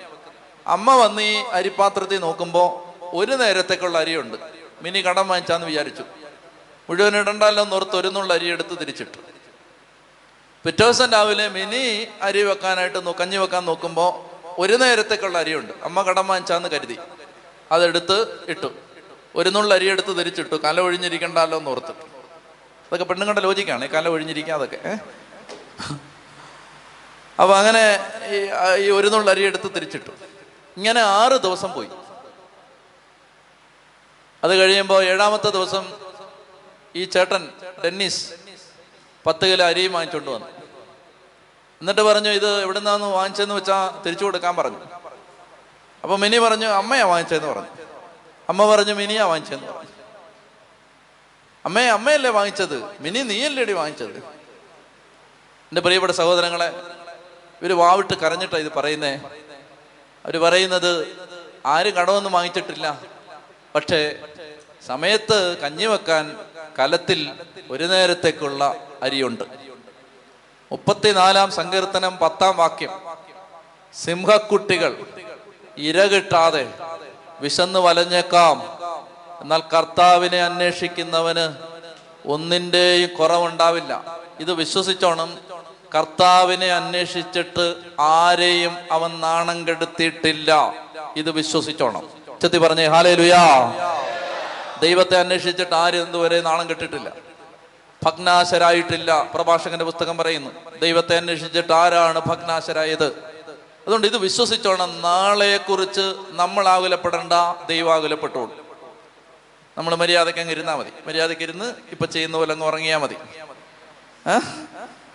അമ്മ 0.67 0.95
വന്ന് 0.95 1.21
ഈ 1.21 1.43
അരിപ്പാത്രത്തിൽ 1.51 2.19
നോക്കുമ്പോൾ 2.19 2.69
ഒരു 3.19 3.31
നേരത്തേക്കുള്ള 3.31 3.97
അരിയുണ്ട്. 3.97 4.37
മിനി 4.81 4.99
കടം 4.99 5.27
വാങ്ങിച്ചാന്ന് 5.27 5.67
വിചാരിച്ചു. 5.67 6.03
മുഴുവൻ 6.91 7.17
ഇടണ്ടല്ലോ 7.17 7.63
എന്നോർത്ത് 7.63 7.95
ഒരു 7.95 8.07
നുള്ള 8.07 8.33
അരി 8.33 8.45
എടുത്ത് 8.45 8.79
തിരിച്ചിട്ടു. 8.79 9.17
പിറ്റേ 10.65 10.83
ദിവസം 10.83 11.11
രാവിലെ 11.11 11.47
മിനി 11.47 12.07
അരി 12.21 12.43
വെക്കാനായിട്ട് 12.43 12.97
കഞ്ഞി 12.97 13.37
വെക്കാൻ 13.37 13.65
നോക്കുമ്പോൾ 13.65 14.31
ഒരു 14.57 14.73
നേരത്തേക്കുള്ള 14.73 15.37
അരിയുണ്ട്. 15.37 15.73
അമ്മ 15.83 16.01
കടം 16.01 16.27
വാങ്ങിച്ചാന്ന് 16.27 16.69
കരുതി. 16.69 16.97
അതെടുത്ത് 17.71 18.45
ഇട്ടു. 18.47 18.73
ഒരു 19.35 19.49
നുള്ള 19.49 19.73
അരി 19.73 19.89
എടുത്ത് 19.89 20.17
തിരിച്ചിട്ടു. 20.17 20.55
കല 20.55 20.79
ഒഴിഞ്ഞിരിക്കണ്ടല്ലോ 20.79 21.57
എന്ന് 21.57 21.71
ഓർത്ത്. 21.71 21.91
അതൊക്കെ 22.87 23.05
പെണ്ണുങ്ങളുടെ 23.05 23.41
ലോജിക്കാണ്. 23.41 23.85
ഈ 23.85 23.87
കല 23.87 24.07
ഒഴിഞ്ഞിരിക്കുക 24.07 24.53
അതൊക്കെ. 24.53 24.97
അപ്പൊ 27.41 27.55
അങ്ങനെ 27.55 27.99
ഈ 28.27 28.37
ഒരുന്നുള്ള 28.37 28.77
ഈ 28.79 28.91
ഒരു 28.91 29.07
നുള്ള 29.07 29.31
അരി 29.31 29.43
എടുത്ത് 29.43 29.75
തിരിച്ചിട്ടു. 29.75 30.09
ഇങ്ങനെ 30.77 31.01
ആറ് 31.01 31.31
ദിവസം 31.31 31.73
പോയി. 31.73 31.89
അത് 34.43 34.55
കഴിയുമ്പോൾ 34.55 35.03
ഏഴാമത്തെ 35.03 35.49
ദിവസം 35.49 36.00
ഈ 36.95 37.05
ചേട്ടൻ 37.05 37.49
ഡെന്നിസ് 37.85 38.33
പത്ത് 39.25 39.51
കിലോ 39.51 39.65
അരിയും 39.65 39.93
വാങ്ങിച്ചുകൊണ്ട് 39.93 40.31
വന്നു. 40.31 40.47
എന്നിട്ട് 41.81 42.01
പറഞ്ഞു 42.01 42.29
ഇത് 42.29 42.61
എവിടുന്നാന്ന് 42.61 43.07
വാങ്ങിച്ചതെന്ന് 43.07 43.55
വെച്ചാ 43.55 44.03
തിരിച്ചു 44.05 44.25
കൊടുക്കാൻ 44.25 44.55
പറഞ്ഞു. 44.55 44.77
അപ്പൊ 46.03 46.15
മിനി 46.15 46.37
പറഞ്ഞു 46.37 46.65
അമ്മയാ 46.65 47.05
വാങ്ങിച്ചതെന്ന് 47.05 47.47
പറഞ്ഞു. 47.47 47.69
അമ്മ 48.49 48.75
പറഞ്ഞു 48.75 48.93
മിനിയാ 48.93 49.25
വാങ്ങിച്ചതെന്ന് 49.25 49.67
പറഞ്ഞു. 49.67 49.89
അമ്മയെ 51.65 51.87
അമ്മയല്ലേ 51.87 52.29
വാങ്ങിച്ചത്? 52.29 53.01
മിനി 53.01 53.19
നീയല്ലേടി 53.19 53.73
വാങ്ങിച്ചത്? 53.73 54.17
എന്റെ 55.71 55.81
പ്രിയപ്പെട്ട 55.81 56.13
സഹോദരങ്ങളെ 56.13 56.67
ഇവർ 57.61 57.77
വാവിട്ട് 57.77 58.13
കരഞ്ഞിട്ടാ 58.13 58.57
ഇത് 58.57 58.71
പറയുന്നേ. 58.71 59.15
അവർ 60.25 60.37
പറയുന്നത് 60.37 61.17
ആരും 61.65 61.93
കടമൊന്നും 61.95 62.31
വാങ്ങിച്ചിട്ടില്ല. 62.31 63.01
പക്ഷേ 63.75 64.23
സമയത്ത് 64.85 65.57
കഞ്ഞി 65.57 65.85
വെക്കാൻ 65.85 66.37
കലത്തിൽ 66.79 67.31
ഒരു 67.71 67.83
നേരത്തേക്കുള്ള 67.83 68.75
അരിയുണ്ട്. 69.03 69.43
മുപ്പത്തിനാലാം 70.71 71.51
സങ്കീർത്തനം 71.51 72.17
പത്താം 72.17 72.57
വാക്യം. 72.57 72.89
സിംഹക്കുട്ടികൾ 73.93 75.05
ഇര 75.77 76.05
കിട്ടാതെ 76.05 76.73
വിശന്ന് 77.39 77.79
വലഞ്ഞേക്കാം. 77.79 78.63
എന്നാൽ 79.41 79.61
കർത്താവിനെ 79.73 80.43
അന്വേഷിക്കുന്നവന് 80.43 81.55
ഒന്നിന്റെയും 82.27 83.13
കുറവുണ്ടാവില്ല. 83.13 84.19
ഇത് 84.39 84.53
വിശ്വസിച്ചോണം. 84.53 85.37
കർത്താവിനെ 85.95 86.67
അന്വേഷിച്ചിട്ട് 86.67 87.75
ആരെയും 87.99 88.77
അവൻ 88.91 89.19
നാണം 89.19 89.67
കെടുത്തിയിട്ടില്ല. 89.67 90.73
ഇത് 91.17 91.31
വിശ്വസിച്ചോണം. 91.31 92.09
ചെത്തി 92.41 92.57
പറഞ്ഞേ 92.57 92.85
ഹാലേ 92.85 93.15
ലുയാ 93.15 93.73
ദൈവത്തെ 94.81 95.17
അന്വേഷിച്ചിട്ട് 95.17 95.75
ആരും 95.75 96.07
ഇതുവരെ 96.07 96.41
നാണം 96.41 96.69
കെട്ടിട്ടില്ല? 96.69 97.09
ഭഗ്നാശരായിട്ടില്ല. 98.05 99.31
പ്രഭാഷകന്റെ 99.33 99.85
പുസ്തകം 99.85 100.17
പറയുന്നു 100.17 100.51
ദൈവത്തെ 100.79 101.17
അന്വേഷിച്ചിട്ട് 101.17 101.73
ആരാണ് 101.73 102.19
ഭഗ്നാശരായത്? 102.19 103.07
അതുകൊണ്ട് 103.85 104.07
ഇത് 104.07 104.17
വിശ്വസിച്ചോണം 104.17 105.01
നാളെയെക്കുറിച്ച് 105.01 106.15
നമ്മൾ 106.29 106.67
ആകുലപ്പെടേണ്ട 106.67 107.33
ദൈവം 107.69 107.93
ആകുലപ്പെട്ടോളൂ. 107.93 108.55
നമ്മൾ 109.77 109.95
മര്യാദയ്ക്ക് 109.95 110.39
അങ്ങ് 110.39 110.53
ഇരുന്നാൽ 110.53 110.75
മതി. 110.75 110.91
മര്യാദയ്ക്ക് 111.07 111.43
ഇരുന്ന് 111.43 111.73
ഇപ്പൊ 111.91 112.05
ചെയ്യുന്ന 112.05 112.37
പോലെ 112.37 112.51
അങ്ങ് 112.51 112.65
ഉറങ്ങിയാൽ 112.65 112.97
മതി. 112.97 113.17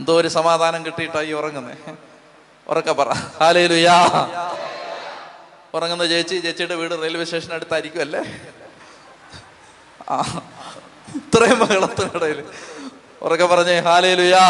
എന്തോ 0.01 0.21
ഒരു 0.21 0.29
സമാധാനം 0.29 0.87
കിട്ടിയിട്ടായി 0.87 1.33
ഉറങ്ങുന്നേ. 1.33 1.77
ഉറക്ക 2.69 2.93
പറ. 2.93 3.13
ഹാലേലുയാ. 3.13 3.97
ഉറങ്ങുന്ന 5.75 6.07
ചേച്ചി 6.07 6.37
ചേച്ചിയുടെ 6.39 6.75
വീട് 6.75 7.03
റെയിൽവേ 7.03 7.25
സ്റ്റേഷൻ 7.25 7.53
അടുത്തായിരിക്കും 7.53 8.01
അല്ലേ? 8.01 8.23
ഇത്രയും 10.11 11.59
ബഹളത്തിനിടയിൽ. 11.59 12.45
ഉറക്കെ 13.23 13.45
പറഞ്ഞേ 13.45 13.79
ഹാലേലുയാ. 13.79 14.47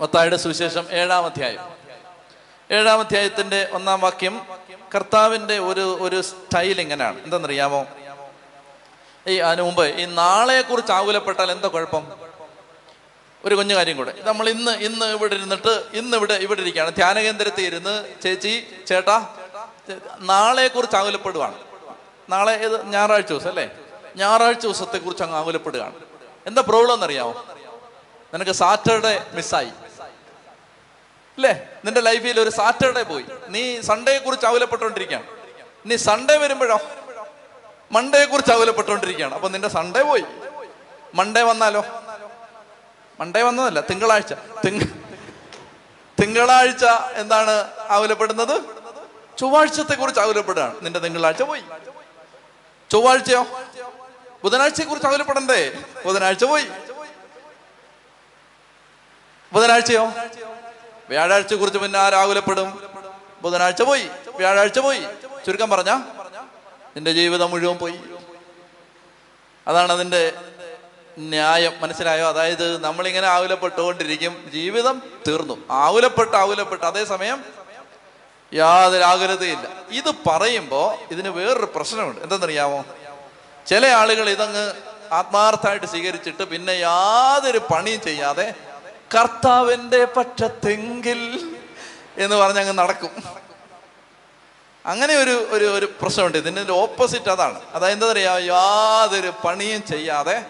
മത്തായുടെ 0.00 0.36
സുവിശേഷം 0.36 0.86
ഏഴാം 0.90 1.24
അധ്യായം. 1.24 1.60
ഏഴാം 2.70 3.00
അധ്യായത്തിന്റെ 3.00 3.68
ഒന്നാം 3.72 4.00
വാക്യം 4.00 4.46
കർത്താവിന്റെ 4.94 5.58
ഒരു 5.58 5.98
ഒരു 6.00 6.20
സ്റ്റൈൽ 6.20 6.80
എങ്ങനെയാണ് 6.80 7.24
എന്തെന്നറിയാമോ? 7.24 7.86
ഈ 9.26 9.36
അതിനു 9.36 9.62
മുമ്പ് 9.62 9.86
ഈ 9.86 10.04
നാളെയെ 10.04 10.62
കുറിച്ച് 10.62 10.92
ആകുലപ്പെട്ടാൽ 10.92 11.52
എന്താ 11.52 11.68
കുഴപ്പം? 11.68 12.06
ഒരു 13.44 13.54
കുഞ്ഞു 13.54 13.74
കാര്യം 13.74 13.96
കൂടെ. 13.96 14.14
നമ്മൾ 14.22 14.48
ഇന്ന് 14.48 14.70
ഇന്ന് 14.70 15.06
ഇവിടെ 15.06 15.34
ഇരുന്നിട്ട് 15.34 15.84
ഇന്ന് 15.92 16.16
ഇവിടെ 16.16 16.34
ഇവിടെ 16.34 16.60
ഇരിക്കുകയാണ്. 16.60 16.90
ധ്യാന 16.94 17.20
കേന്ദ്രത്തിൽ 17.20 17.62
ഇരുന്ന് 17.62 18.08
ചേച്ചി 18.22 18.66
ചേട്ടാ 18.86 19.28
നാളെ 20.20 20.68
കുറിച്ച് 20.68 20.96
ആകുലപ്പെടുവാണ്. 20.96 21.54
നാളെ 22.30 22.52
ഇത് 22.52 22.86
ഞായറാഴ്ച 22.86 23.28
ദിവസം 23.28 23.48
അല്ലേ? 23.48 23.70
ഞായറാഴ്ച 24.16 24.62
ദിവസത്തെ 24.62 24.98
കുറിച്ച് 24.98 25.22
അങ്ങ് 25.22 25.36
ആകുലപ്പെടുകയാണ്. 25.36 25.94
എന്താ 26.46 26.62
പ്രോബ്ലം 26.68 26.94
എന്നറിയാമോ 26.94 27.46
നിനക്ക് 28.34 28.50
സാറ്റർഡേ 28.50 29.26
മിസ്സായി 29.32 29.68
അല്ലേ 31.36 31.66
നിന്റെ 31.84 32.00
ലൈഫിൽ 32.00 32.40
ഒരു 32.40 32.50
സാറ്റർഡേ 32.50 33.02
പോയി. 33.02 33.24
നീ 33.48 33.80
സൺഡേയെ 33.80 34.18
കുറിച്ച് 34.18 34.46
ആകുലപ്പെട്ടുകൊണ്ടിരിക്കുകയാണ്. 34.46 35.24
നീ 35.86 35.96
സൺഡേ 35.96 36.36
വരുമ്പോഴോ? 36.36 36.78
മൺഡേയെ 37.92 38.24
കുറിച്ച് 38.24 38.52
ആകുലപ്പെട്ടുകൊണ്ടിരിക്കുകയാണ്. 38.52 39.34
അപ്പൊ 39.34 39.48
നിന്റെ 39.48 39.68
സൺഡേ 39.68 40.02
പോയി. 40.02 40.24
മൺഡേ 41.14 41.42
വന്നാലോ? 41.42 41.84
മൺഡേ 43.20 43.42
വന്നതല്ല 43.42 43.80
തിങ്കളാഴ്ച. 43.80 44.32
തിങ്ക 44.32 44.82
തിങ്കളാഴ്ച 46.22 46.84
എന്താണ് 47.14 47.70
ആകുലപ്പെടുന്നത്? 47.88 48.62
ചൊവ്വാഴ്ചത്തെ 49.38 49.94
കുറിച്ച് 49.94 50.20
ആകുലപ്പെടുകയാണ്. 50.20 50.74
നിന്റെ 50.82 51.00
തിങ്കളാഴ്ച 51.00 51.42
പോയി. 51.42 51.62
ചൊവ്വാഴ്ചയോ? 52.90 53.46
ബുധനാഴ്ചയെ 54.44 54.84
കുറിച്ച് 54.84 55.06
അവലപ്പെടണ്ടേ 55.06 55.72
ബുധനാഴ്ച 56.06 56.44
പോയി. 56.44 56.64
ബുധനാഴ്ചയോ? 59.52 60.12
വ്യാഴാഴ്ച 61.08 61.54
കുറിച്ച് 61.54 61.78
പിന്നെ 61.78 61.98
ആരാകുലപ്പെടും 61.98 62.90
ബുധനാഴ്ച 63.42 63.82
പോയി. 63.82 64.08
വ്യാഴാഴ്ച 64.34 64.78
പോയി. 64.78 65.00
ചുരുക്കം 65.46 65.70
പറഞ്ഞ 65.70 65.90
നിന്റെ 66.96 67.12
ജീവിതം 67.12 67.50
മുഴുവൻ 67.50 67.76
പോയി. 67.76 68.00
അതാണ് 69.68 69.92
അതിന്റെ 69.92 70.32
ന്യായം. 71.18 71.80
മനസ്സിലായോ? 71.80 72.28
അതായത് 72.28 72.84
നമ്മളിങ്ങനെ 72.84 73.26
ആകുലപ്പെട്ടുകൊണ്ടിരിക്കും 73.26 74.50
ജീവിതം 74.52 75.02
തീർന്നു. 75.28 75.56
ആകുലപ്പെട്ട് 75.70 76.36
ആകുലപ്പെട്ട് 76.36 76.84
അതേസമയം 76.84 77.44
യാതൊരു 78.54 79.04
ആകുലതയില്ല 79.04 79.68
ഇത് 79.90 80.14
പറയുമ്പോൾ 80.28 80.96
ഇതിന് 81.10 81.28
വേറൊരു 81.28 81.72
പ്രശ്നമുണ്ട്. 81.74 82.20
എന്തെന്നറിയാമോ? 82.20 82.84
ചില 83.66 83.86
ആളുകൾ 83.86 84.30
ഇതങ്ങ് 84.30 84.72
ആത്മാർത്ഥമായിട്ട് 85.12 85.86
സ്വീകരിച്ചിട്ട് 85.86 86.42
പിന്നെ 86.42 86.72
യാതൊരു 86.72 87.58
പണിയും 87.58 88.00
ചെയ്യാതെ 88.00 88.54
കർത്താവിന്റെ 89.18 90.04
പക്ഷത്തെങ്കിൽ 90.04 91.20
എന്ന് 92.18 92.36
പറഞ്ഞ് 92.36 92.58
അങ്ങ് 92.58 92.78
നടക്കും. 92.78 93.10
അങ്ങനെ 94.86 95.14
ഒരു 95.14 95.46
ഒരു 95.50 95.64
ഒരു 95.64 95.86
പ്രശ്നമുണ്ട്. 96.00 96.38
ഇതിന്റെ 96.38 96.72
ഓപ്പോസിറ്റ് 96.72 97.30
അതാണ്. 97.30 97.60
അതായത് 97.74 97.94
എന്താ 97.94 98.12
പറയാ 98.12 98.38
യാതൊരു 98.38 99.32
പണിയും 99.44 99.82
ചെയ്യാതെ 99.82 100.44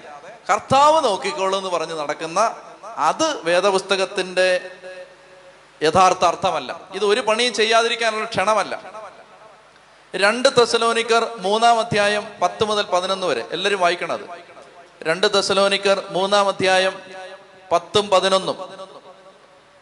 കർത്താവ് 0.53 1.05
നോക്കിക്കോളൂ 1.05 1.59
എന്ന് 1.59 1.71
പറഞ്ഞ് 1.71 1.99
നടക്കുന്ന 1.99 2.57
അത് 2.97 3.45
വേദപുസ്തകത്തിന്റെ 3.45 4.71
യഥാർത്ഥ 5.83 6.25
അർത്ഥമല്ല. 6.25 6.81
ഇത് 6.95 7.05
ഒരു 7.05 7.21
പണിയും 7.21 7.55
ചെയ്യാതിരിക്കാനുള്ള 7.55 8.25
ക്ഷണമല്ല. 8.25 9.00
രണ്ട് 10.15 10.49
തെസലോനിക്കർ 10.59 11.37
മൂന്നാം 11.39 11.79
അധ്യായം 11.79 12.39
പത്ത് 12.43 12.65
മുതൽ 12.65 12.83
പതിനൊന്ന് 12.83 13.27
വരെ. 13.27 13.49
എല്ലാവരും 13.53 13.81
വായിക്കണം 13.81 14.13
അത് 14.13 14.21
രണ്ട് 15.03 15.35
തെസലോനിക്കർ 15.35 16.03
മൂന്നാം 16.11 16.49
അധ്യായം 16.49 17.03
പത്തും 17.73 18.09
പതിനൊന്നും. 18.09 18.57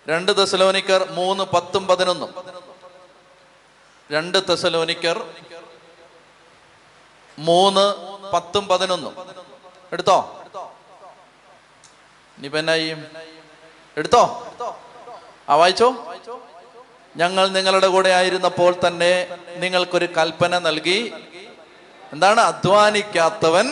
രണ്ട് 0.08 0.36
തെസലോനിക്കർ 0.36 1.08
മൂന്ന് 1.10 1.44
പത്തും 1.44 1.86
പതിനൊന്നും. 1.86 2.34
രണ്ട് 4.12 4.38
തെസലോനിക്കർ 4.48 5.34
മൂന്ന് 7.38 7.94
പത്തും 8.32 8.68
പതിനൊന്നും. 8.68 9.14
എടുത്തോ? 9.92 10.42
ഇനിയിപ്പോ 12.38 12.60
ചെയ്യും? 12.60 13.06
എടുത്തോ? 13.96 14.46
ആ 15.48 15.54
വായിച്ചോ? 15.54 15.90
ഞങ്ങൾ 17.18 17.48
നിങ്ങളുടെ 17.48 17.87
കൂടെ 17.87 18.09
ആയിരുന്നപ്പോൾ 18.09 18.74
തന്നെ 18.87 19.28
നിങ്ങൾക്കൊരു 19.57 20.07
കൽപ്പന 20.07 20.59
നൽകി. 20.59 21.12
എന്താണ്? 22.12 22.40
അധ്വാനിക്കാത്തവൻ. 22.40 23.70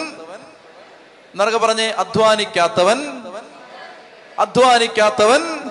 എന്നൊക്കെ 1.32 1.58
പറഞ്ഞേ 1.58 1.86
അധ്വാനിക്കാത്തവൻ. 1.86 3.22
അധ്വാനിക്കാത്തവൻ. 4.38 5.70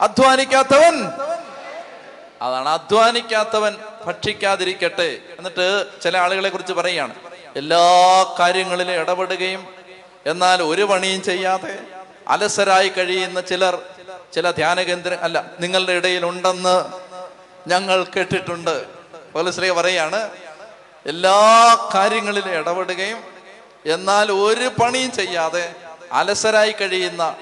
അധ്വാനിക്കാത്തവൻ. 0.00 1.06
അതാണ് 2.42 2.68
അധ്വാനിക്കാത്തവൻ. 2.68 3.76
ഭക്ഷിക്കാതിരിക്കട്ടെ. 4.06 5.18
എന്നിട്ട് 5.38 5.86
ചില 6.02 6.18
ആളുകളെ 6.18 6.48
കുറിച്ച് 6.48 6.72
പറയുകയാണ്. 6.72 7.14
എല്ലാ 7.56 8.22
കാര്യങ്ങളിലും 8.38 8.92
ഇടപെടുകയും 8.92 9.66
എന്നാൽ 10.26 10.62
ഒരു 10.62 10.82
പണിയും 10.82 11.22
ചെയ്യാതെ 11.22 11.78
അലസരായി 12.28 12.88
കഴിയുന്ന 12.88 13.40
ചിലർ 13.40 13.82
ചില 14.34 14.50
ധ്യാന 14.50 14.82
കേന്ദ്രം 14.82 15.18
അല്ല 15.22 15.44
നിങ്ങളുടെ 15.60 15.92
ഇടയിൽ 15.92 16.26
ഉണ്ടെന്ന് 16.26 16.84
ഞങ്ങൾ 17.68 18.04
കേട്ടിട്ടുണ്ട്. 18.16 18.86
പോലീസ്ലേ 19.32 19.70
പറയാണ് 19.70 20.30
എല്ലാ 21.06 21.38
കാര്യങ്ങളിലും 21.94 22.52
ഇടപെടുകയും 22.52 23.24
എന്നാൽ 23.86 24.32
ഒരു 24.32 24.70
പണിയും 24.82 25.12
ചെയ്യാതെ 25.12 25.74
അലസരായി 26.12 26.72
കഴിയുന്ന 26.72 27.36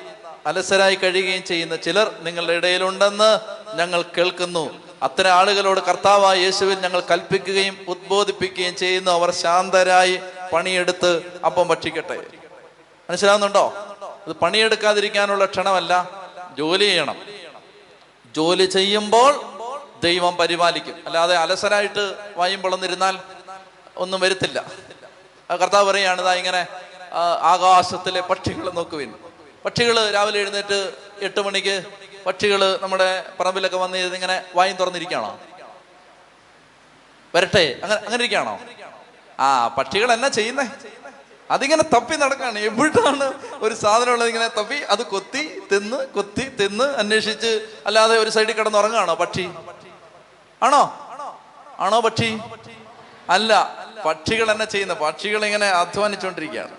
അലസരായി 0.47 0.95
കഴിയുകയും 0.95 1.45
ചെയ്യുന്ന 1.45 1.77
ചിലർ 1.77 2.15
നിങ്ങളുടെ 2.21 2.53
ഇടയിലുണ്ടെന്ന് 2.53 3.39
ഞങ്ങൾ 3.77 4.03
കേൾക്കുന്നു. 4.03 4.85
അത്തരം 5.03 5.31
ആളുകളോട് 5.31 5.81
കർത്താവായ 5.81 6.39
യേശുവിൽ 6.39 6.79
ഞങ്ങൾ 6.81 7.01
കൽപ്പിക്കുകയും 7.01 7.79
ഉദ്ബോധിപ്പിക്കുകയും 7.89 8.77
ചെയ്യുന്നു. 8.77 9.11
അവർ 9.11 9.31
ശാന്തരായി 9.31 10.21
പണിയെടുത്ത് 10.53 11.41
അപ്പം 11.47 11.69
ഭക്ഷിക്കട്ടെ. 11.69 12.23
മനസ്സിലാവുന്നുണ്ടോ? 13.11 13.75
ഇത് 14.27 14.37
പണിയെടുക്കാതിരിക്കാനുള്ള 14.37 15.45
ക്ഷണമല്ല 15.45 16.24
ജോലി 16.59 16.85
ചെയ്യണം. 16.85 17.19
ജോലി 18.37 18.65
ചെയ്യുമ്പോൾ 18.65 19.33
ദൈവം 20.03 20.37
പരിപാലിക്കും. 20.37 21.03
അല്ലാതെ 21.07 21.37
അലസരായിട്ട് 21.37 22.05
വായും 22.37 22.63
പിളന്നിരുന്നാൽ 22.63 23.19
ഒന്നും 23.97 24.21
വരുത്തില്ല. 24.21 24.59
കർത്താവ് 25.51 25.91
പറയാണ് 25.91 26.21
ഇതാ 26.21 26.35
ഇങ്ങനെ 26.35 26.67
ആകാശത്തിലെ 27.53 28.21
പക്ഷികൾ 28.21 28.71
നോക്കുവിൻ. 28.71 29.15
പക്ഷികൾ 29.65 30.11
രാവിലെ 30.11 30.39
എഴുന്നേറ്റ് 30.41 30.93
എട്ട് 31.21 31.41
മണിക്ക് 31.41 31.85
പക്ഷികൾ 32.27 32.79
നമ്മുടെ 32.83 33.09
പറമ്പിലൊക്കെ 33.41 33.77
വന്ന് 33.77 33.99
ഇങ്ങനെ 33.99 34.45
വായും 34.55 34.77
തുറന്നിരിക്കുകയാണോ? 34.77 35.39
വരട്ടെ 37.35 37.81
അങ്ങനെ 37.83 38.01
അങ്ങനെ 38.01 38.15
ഇരിക്കുകയാണോ? 38.15 38.61
ആ 39.41 39.69
പക്ഷികൾ 39.69 40.13
എന്നാ 40.13 40.29
ചെയ്യുന്നേ? 40.29 40.67
അതിങ്ങനെ 41.51 41.85
തപ്പി 41.95 42.17
നടക്കാണ്. 42.17 42.59
എവിടാണ് 42.59 43.27
ഒരു 43.65 43.75
സാധനം 43.75 44.13
ഉള്ളത് 44.13 44.29
ഇങ്ങനെ 44.29 44.49
തപ്പി 44.59 44.79
അത് 44.95 45.03
കൊത്തി 45.07 45.43
തിന്ന് 45.73 45.99
കൊത്തി 46.17 46.45
തിന്ന് 46.61 46.87
അന്വേഷിച്ച് 47.03 47.53
അല്ലാതെ 47.87 48.15
ഒരു 48.19 48.31
സൈഡിൽ 48.37 48.55
കിടന്ന് 48.59 48.79
ഉറങ്ങാണോ 48.79 49.15
പക്ഷി? 49.23 49.45
ആണോ? 50.63 50.83
ആണോ 51.85 51.99
പക്ഷി? 52.07 52.31
അല്ല 53.35 53.53
പക്ഷികൾ 54.07 54.51
എന്നെ 54.53 54.65
ചെയ്യുന്ന 54.65 54.95
പക്ഷികൾ 55.03 55.45
ഇങ്ങനെ 55.49 55.69
അധ്വാനിച്ചുകൊണ്ടിരിക്കുകയാണ്. 55.83 56.75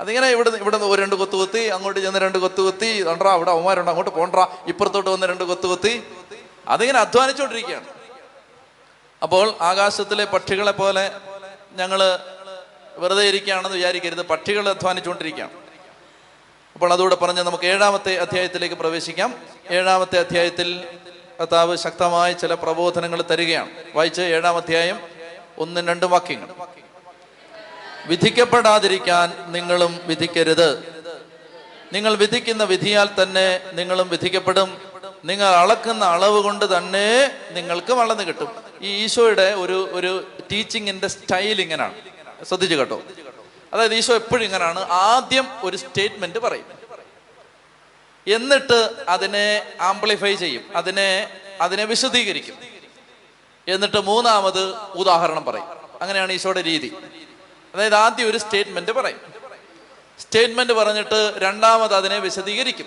അതിങ്ങനെ 0.00 0.26
ഇവിടെ 0.34 0.50
ഇവിടെ 0.62 0.76
ഒരു 0.76 0.98
രണ്ട് 1.02 1.16
കൊത്തു 1.20 1.36
കൊത്തി 1.36 1.62
അങ്ങോട്ട് 1.74 2.00
ചെന്ന് 2.00 2.20
രണ്ട് 2.24 2.38
കൊത്തു 2.38 2.62
കൊത്തി 2.66 2.90
തൊണ്ടാ 3.08 3.30
അവിടെ 3.36 3.50
അവന്മാരുണ്ട് 3.50 3.90
അങ്ങോട്ട് 3.90 4.12
പോണ്ടാ 4.16 4.44
ഇപ്പുറത്തോട്ട് 4.72 5.10
വന്ന് 5.10 5.26
രണ്ട് 5.26 5.44
കൊത്തു 5.44 5.66
കൊത്തി. 5.66 5.92
അതിങ്ങനെ 6.68 6.98
അധ്വാനിച്ചുകൊണ്ടിരിക്കുകയാണ്. 7.04 7.86
അപ്പോൾ 9.22 9.46
ആകാശത്തിലെ 9.70 10.24
പക്ഷികളെ 10.34 10.74
പോലെ 10.80 11.04
ഞങ്ങൾ 11.80 12.00
വെറുതെ 12.98 13.22
ഇരിക്കുകയാണെന്ന് 13.22 13.76
വിചാരിക്കരുത്. 13.76 14.26
പക്ഷികൾ 14.26 14.68
അധ്വാനിച്ചുകൊണ്ടിരിക്കുകയാണ്. 14.68 15.50
അപ്പോൾ 16.74 16.92
അതുകൂടെ 16.92 17.14
പറഞ്ഞ് 17.14 17.42
നമുക്ക് 17.42 17.64
ഏഴാമത്തെ 17.64 18.18
അധ്യായത്തിലേക്ക് 18.18 18.74
പ്രവേശിക്കാം. 18.74 19.34
ഏഴാമത്തെ 19.70 20.18
അധ്യായത്തിൽ 20.18 20.84
കർത്താവ് 21.40 21.76
ശക്തമായ 21.76 22.32
ചില 22.32 22.54
പ്രബോധനങ്ങൾ 22.54 23.22
തരികയാണ്. 23.22 23.70
വായിച്ച് 23.94 24.22
ഏഴാം 24.22 24.56
അധ്യായം 24.56 25.00
ഒന്നും 25.58 25.88
രണ്ടും 25.88 26.10
വാക്യങ്ങൾ. 26.10 26.48
വിധിക്കപ്പെടാതിരിക്കാൻ 28.06 29.52
നിങ്ങളും 29.52 30.00
വിധിക്കരുത്. 30.04 30.96
നിങ്ങൾ 31.92 32.14
വിധിക്കുന്ന 32.14 32.64
വിധിയാൽ 32.64 33.08
തന്നെ 33.22 33.60
നിങ്ങളും 33.72 34.08
വിധിക്കപ്പെടും. 34.08 34.80
നിങ്ങൾ 35.24 35.46
അളക്കുന്ന 35.46 36.04
അളവ് 36.04 36.42
കൊണ്ട് 36.42 36.78
തന്നെ 36.78 37.34
നിങ്ങൾക്ക് 37.50 37.92
വളർന്നു 37.92 38.24
കിട്ടും. 38.24 38.48
ഈ 38.80 39.04
ഈശോയുടെ 39.04 39.54
ഒരു 39.54 39.88
ഒരു 39.92 40.26
ടീച്ചിങ്ങിന്റെ 40.52 41.06
സ്റ്റൈൽ 41.06 41.60
ഇങ്ങനെയാണ് 41.60 41.94
ശ്രദ്ധിച്ചു 42.44 42.76
കേട്ടോ. 42.76 43.02
അതായത് 43.72 43.94
ഈശോ 43.94 44.14
എപ്പോഴും 44.14 44.44
ഇങ്ങനെയാണ് 44.44 44.80
ആദ്യം 44.90 45.48
ഒരു 45.62 45.76
സ്റ്റേറ്റ്മെന്റ് 45.76 46.38
പറയും. 46.38 46.86
എന്നിട്ട് 48.26 49.04
അതിനെ 49.08 49.72
ആംപ്ലിഫൈ 49.80 50.34
ചെയ്യും. 50.34 50.76
അതിനെ 50.76 51.40
അതിനെ 51.60 51.84
വിശദീകരിക്കും. 51.84 52.54
എന്നിട്ട് 53.68 53.96
മൂന്നാമത് 53.96 54.76
ഉദാഹരണം 54.76 55.44
പറയും. 55.44 55.64
അങ്ങനെയാണ് 56.02 56.32
ഈശോയുടെ 56.32 56.64
രീതി. 56.64 56.94
അതായത് 57.74 57.94
ആദ്യം 57.94 58.30
ഒരു 58.30 58.38
സ്റ്റേറ്റ്മെന്റ് 58.38 58.92
പറയും. 58.92 59.20
സ്റ്റേറ്റ്മെന്റ് 60.20 60.72
പറഞ്ഞിട്ട് 60.72 61.34
രണ്ടാമത് 61.38 61.94
അതിനെ 61.94 62.18
വിശദീകരിക്കും. 62.18 62.86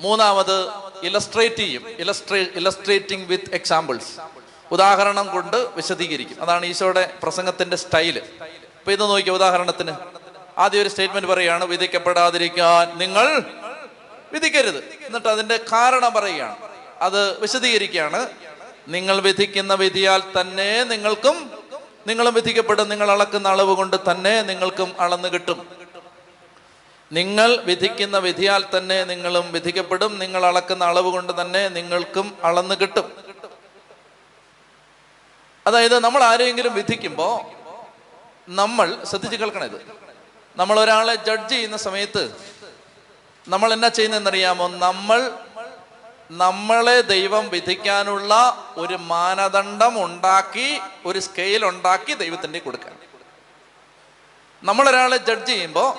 മൂന്നാമത് 0.00 0.68
ഇലസ്ട്രേറ്റ് 1.02 1.54
ചെയ്യും. 1.54 1.88
ഇലസ്ട്രേ 1.88 2.42
ഇലസ്ട്രേറ്റിംഗ് 2.42 3.26
വിത്ത് 3.28 3.54
എക്സാമ്പിൾസ്. 3.54 4.20
ഉദാഹരണം 4.70 5.32
കൊണ്ട് 5.32 5.56
വിശദീകരിക്കും. 5.56 6.42
അതാണ് 6.42 6.66
ഈശോയുടെ 6.66 7.14
പ്രസംഗത്തിന്റെ 7.22 7.76
സ്റ്റൈൽ. 7.76 8.22
ഇപ്പൊ 8.86 8.92
ഇത് 8.92 9.10
നോക്കിയ 9.10 9.32
ഉദാഹരണത്തിന് 9.32 9.92
ആദ്യം 10.58 10.82
ഒരു 10.82 10.88
സ്റ്റേറ്റ്മെന്റ് 10.88 11.28
പറയാണ് 11.28 11.64
വിധിക്കപ്പെടാതിരിക്കാൻ 11.64 12.98
നിങ്ങൾ 12.98 13.44
വിധിക്കരുത്. 14.32 14.84
എന്നിട്ട് 15.02 15.28
അതിന്റെ 15.28 15.56
കാരണം 15.72 16.12
പറയുകയാണ്. 16.12 16.56
അത് 17.00 17.40
വിശദീകരിക്കുകയാണ്. 17.40 18.26
നിങ്ങൾ 18.88 19.20
വിധിക്കുന്ന 19.20 19.74
വിധിയാൽ 19.74 20.22
തന്നെ 20.40 20.84
നിങ്ങൾക്കും 20.84 21.50
നിങ്ങളും 22.06 22.34
വിധിക്കപ്പെടും. 22.34 22.88
നിങ്ങൾ 22.88 23.10
അളക്കുന്ന 23.10 23.48
അളവ് 23.48 23.76
കൊണ്ട് 23.76 23.96
തന്നെ 24.10 24.42
നിങ്ങൾക്കും 24.42 24.96
അളന്നു 25.00 25.28
കിട്ടും. 25.28 25.68
നിങ്ങൾ 27.12 27.56
വിധിക്കുന്ന 27.56 28.18
വിധിയാൽ 28.18 28.64
തന്നെ 28.78 29.04
നിങ്ങളും 29.04 29.52
വിധിക്കപ്പെടും. 29.52 30.18
നിങ്ങൾ 30.18 30.46
അളക്കുന്ന 30.46 30.84
അളവ് 30.84 31.10
കൊണ്ട് 31.10 31.40
തന്നെ 31.40 31.68
നിങ്ങൾക്കും 31.68 32.38
അളന്നു 32.44 32.74
കിട്ടും. 32.74 33.12
അതായത് 35.66 35.98
നമ്മൾ 35.98 36.22
ആരെങ്കിലും 36.22 36.74
വിധിക്കുമ്പോൾ 36.74 37.65
നമ്മൾ 38.48 39.04
ശ്രദ്ധിച്ച് 39.04 39.36
കേൾക്കണം 39.36 39.64
ഇത്. 39.64 39.82
നമ്മൾ 40.56 40.80
ഒരാളെ 40.80 41.14
ജഡ്ജ് 41.14 41.50
ചെയ്യുന്ന 41.50 41.76
സമയത്ത് 41.76 42.36
നമ്മൾ 43.48 43.72
എന്നാ 43.72 43.88
ചെയ്യുന്നതെന്നറിയാമോ? 43.88 44.68
നമ്മൾ 44.68 45.38
നമ്മളെ 46.30 47.00
ദൈവം 47.00 47.48
വിധിക്കാനുള്ള 47.48 48.34
ഒരു 48.76 48.94
മാനദണ്ഡം 48.94 50.04
ഉണ്ടാക്കി 50.04 50.80
ഒരു 51.06 51.18
സ്കെയിൽ 51.18 51.66
ഉണ്ടാക്കി 51.66 52.14
ദൈവത്തിന്റെ 52.14 52.58
കൊടുക്കാൻ. 52.58 52.98
നമ്മളൊരാളെ 54.62 55.16
ജഡ്ജ് 55.16 55.46
ചെയ്യുമ്പോൾ 55.46 55.98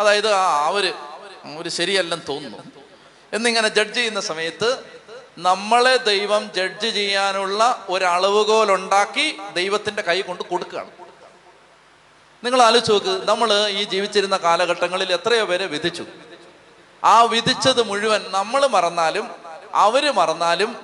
അതായത് 0.00 0.32
ആ 0.32 0.66
അവർ 0.66 0.94
ഒരു 1.58 1.68
ശരിയല്ലെന്ന് 1.68 2.26
തോന്നുന്നു. 2.28 2.58
എന്നിങ്ങനെ 3.32 3.68
ജഡ്ജ് 3.68 3.94
ചെയ്യുന്ന 3.94 4.20
സമയത്ത് 4.20 5.00
നമ്മളെ 5.38 5.96
ദൈവം 5.96 6.52
ജഡ്ജ് 6.52 6.94
ചെയ്യാനുള്ള 6.94 7.86
ഒരു 7.88 8.04
അളവുകോൽ 8.04 8.72
ഉണ്ടാക്കി 8.72 9.38
ദൈവത്തിന്റെ 9.54 10.02
കൈ 10.02 10.20
കൊണ്ട് 10.20 10.42
കൊടുക്കുകയാണ്. 10.42 11.01
നിങ്ങൾ 12.44 12.62
ആലോചിച്ച് 12.62 12.92
നോക്ക് 12.92 13.28
നമ്മൾ 13.28 13.68
ഈ 13.68 13.84
ജീവിച്ചിരുന്ന 13.84 14.36
കാലഘട്ടങ്ങളിൽ 14.36 15.12
എത്രയോ 15.12 15.44
പേരെ 15.44 15.66
വിധിച്ചു. 15.66 16.04
ആ 17.04 17.22
വിധിച്ചത് 17.22 17.82
മുഴുവൻ 17.82 18.24
നമ്മൾ 18.28 18.66
മറന്നാലും 18.66 19.30
അവർ 19.74 20.12
മറന്നാലും 20.12 20.76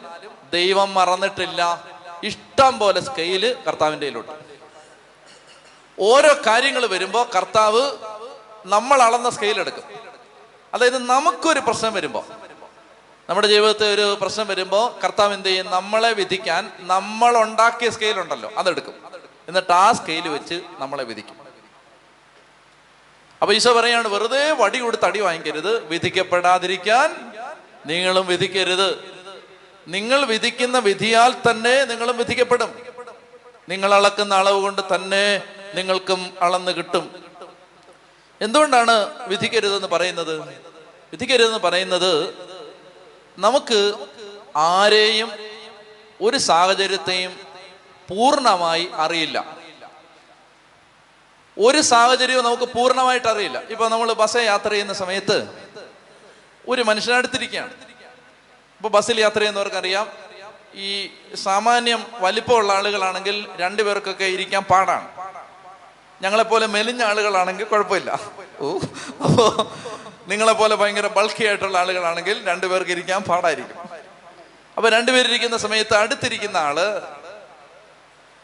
ദൈവം 0.53 0.94
മറന്നിട്ടില്ല. 0.94 1.85
ഇഷ്ടം 2.23 2.79
പോലെ 2.79 3.01
സ്കെയിൽ 3.01 3.57
കർത്താവിന്റെ 3.68 4.07
കയ്യിലുണ്ട് 4.07 4.33
ഓരോ 6.01 6.37
കാര്യങ്ങൾ 6.47 6.87
വരുമ്പോൾ 6.87 7.27
കർത്താവ് 7.37 7.92
നമ്മൾ 8.66 9.03
അളന്ന 9.03 9.31
സ്കെയിൽ 9.31 9.61
എടുക്കും. 9.61 9.85
അതായത് 10.75 10.99
നമുക്കൊരു 10.99 11.61
പ്രശ്നം 11.61 11.94
വരുമ്പോൾ 11.94 12.25
നമ്മുടെ 13.31 13.47
ജീവിതത്തിൽ 13.47 13.87
ഒരു 13.87 14.18
പ്രശ്നം 14.21 14.47
വരുമ്പോൾ 14.47 15.01
കർത്താവ് 15.05 15.35
എന്ത് 15.35 15.49
ചെയ്യും? 15.49 15.71
നമ്മളെ 15.71 16.12
വിധിക്കാൻ 16.12 16.73
നമ്മൾ 16.79 17.37
ഉണ്ടാക്കിയ 17.37 17.90
സ്കെയിൽ 17.90 18.21
ഉണ്ടല്ലോ 18.21 18.51
അതെടുക്കും. 18.59 18.94
എന്നിട്ട് 19.49 19.73
ആ 19.73 19.92
സ്കെയിൽ 19.92 20.29
വെച്ച് 20.29 20.61
നമ്മളെ 20.79 21.05
വിധിക്കും. 21.05 21.47
അപ്പൊ 23.42 23.55
ഈശോ 23.55 23.72
പറയാണ് 23.72 24.09
വെറുതെ 24.09 24.53
വടി 24.53 24.79
കൊടുത്ത് 24.79 25.05
അടി 25.05 25.20
വാങ്ങിക്കരുത്. 25.20 25.87
വിധിക്കപ്പെടാതിരിക്കാൻ 25.87 27.33
നിങ്ങളും 27.87 28.27
വിധിക്കരുത്. 28.27 29.18
നിങ്ങൾ 29.88 30.24
വിധിക്കുന്ന 30.24 30.79
വിധിയാൽ 30.79 31.35
തന്നെ 31.51 31.85
നിങ്ങളും 31.85 32.16
വിധിക്കപ്പെടും. 32.16 32.74
നിങ്ങൾ 33.68 33.94
അളക്കുന്ന 33.94 34.35
അളവ് 34.35 34.61
കൊണ്ട് 34.62 34.83
തന്നെ 34.94 35.42
നിങ്ങൾക്കും 35.74 36.37
അളന്ന് 36.42 36.72
കിട്ടും. 36.72 37.22
എന്തുകൊണ്ടാണ് 38.40 39.27
വിധിക്കരുതെന്ന് 39.29 39.88
പറയുന്നത്? 39.88 40.38
വിധിക്കരുതെന്ന് 41.12 41.59
പറയുന്നത് 41.59 42.35
നമുക്ക് 43.38 43.92
ആരെയും 44.57 45.33
ഒരു 46.20 46.37
സാഹചര്യത്തെയും 46.37 47.37
പൂർണമായി 48.09 48.88
അറിയില്ല. 48.94 49.58
ഒരു 51.59 51.81
സാഹചര്യവും 51.81 52.44
നമുക്ക് 52.44 52.62
പൂർണമായിട്ട് 52.62 53.29
അറിയില്ല. 53.29 53.62
ഇപ്പൊ 53.71 53.88
നമ്മൾ 53.88 54.12
ബസ് 54.12 54.37
യാത്ര 54.37 54.71
ചെയ്യുന്ന 54.71 54.92
സമയത്ത് 54.92 55.49
ഒരു 56.68 56.83
മനുഷ്യനടുത്തിരിക്കുകയാണ്. 56.83 57.73
ഇപ്പൊ 58.77 58.88
ബസ്സിൽ 58.88 59.21
യാത്ര 59.21 59.38
ചെയ്യുന്നവർക്കറിയാം 59.38 60.09
ഈ 60.75 61.11
സാമാന്യം 61.35 62.07
വലിപ്പമുള്ള 62.18 62.73
ആളുകളാണെങ്കിൽ 62.73 63.49
രണ്ടുപേർക്കൊക്കെ 63.57 64.25
ഇരിക്കാൻ 64.25 64.62
പാടാണ്. 64.62 65.09
ഞങ്ങളെപ്പോലെ 66.23 66.66
മെലിഞ്ഞ 66.66 67.03
ആളുകളാണെങ്കിൽ 67.03 67.64
കുഴപ്പമില്ല. 67.64 68.21
ഓ 68.61 68.79
അപ്പോ 69.25 69.73
നിങ്ങളെപ്പോലെ 70.29 70.75
ഭയങ്കര 70.75 71.07
ബൾക്കി 71.07 71.47
ആയിട്ടുള്ള 71.47 71.79
ആളുകളാണെങ്കിൽ 71.79 72.44
രണ്ടുപേർക്ക് 72.49 72.90
ഇരിക്കാൻ 72.90 73.23
പാടായിരിക്കും. 73.23 73.79
അപ്പൊ 74.77 74.88
രണ്ടുപേരിരിക്കുന്ന 74.88 75.57
സമയത്ത് 75.57 75.94
അടുത്തിരിക്കുന്ന 75.94 76.57
ആൾ 76.57 76.81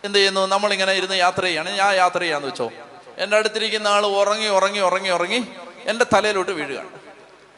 എന്ത് 0.04 0.18
ചെയ്യുന്നു? 0.18 0.46
നമ്മളിങ്ങനെ 0.46 0.92
ഇരുന്ന് 0.92 1.16
യാത്ര 1.16 1.42
ചെയ്യാണ്. 1.42 1.70
ഞാൻ 1.70 1.94
യാത്ര 1.94 2.18
ചെയ്യാന്ന് 2.18 2.48
വെച്ചോ. 2.48 2.70
എന്റെ 3.18 3.36
അടുത്തിരിക്കുന്ന 3.36 3.88
ആൾ 3.88 4.06
ഉറങ്ങി 4.06 4.46
ഉറങ്ങി 4.46 4.80
ഉറങ്ങി 4.80 5.10
ഉറങ്ങി 5.10 5.46
എന്റെ 5.84 6.06
തലയിലോട്ട് 6.14 6.50
വീഴുകയാണ്. 6.50 6.88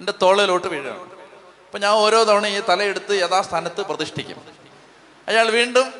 എന്റെ 0.01 0.12
തോളിലോട്ട് 0.23 0.66
വീഴുകയാണ്. 0.66 1.01
അപ്പം 1.66 1.81
ഞാൻ 1.81 1.92
ഓരോ 1.92 2.25
തവണ 2.25 2.47
ഈ 2.47 2.62
തലയെടുത്ത് 2.69 3.12
യഥാസ്ഥാനത്ത് 3.12 3.81
പ്രതിഷ്ഠിക്കും. 3.81 4.42
അയാൾ 5.29 5.51
വീണ്ടും 5.51 5.95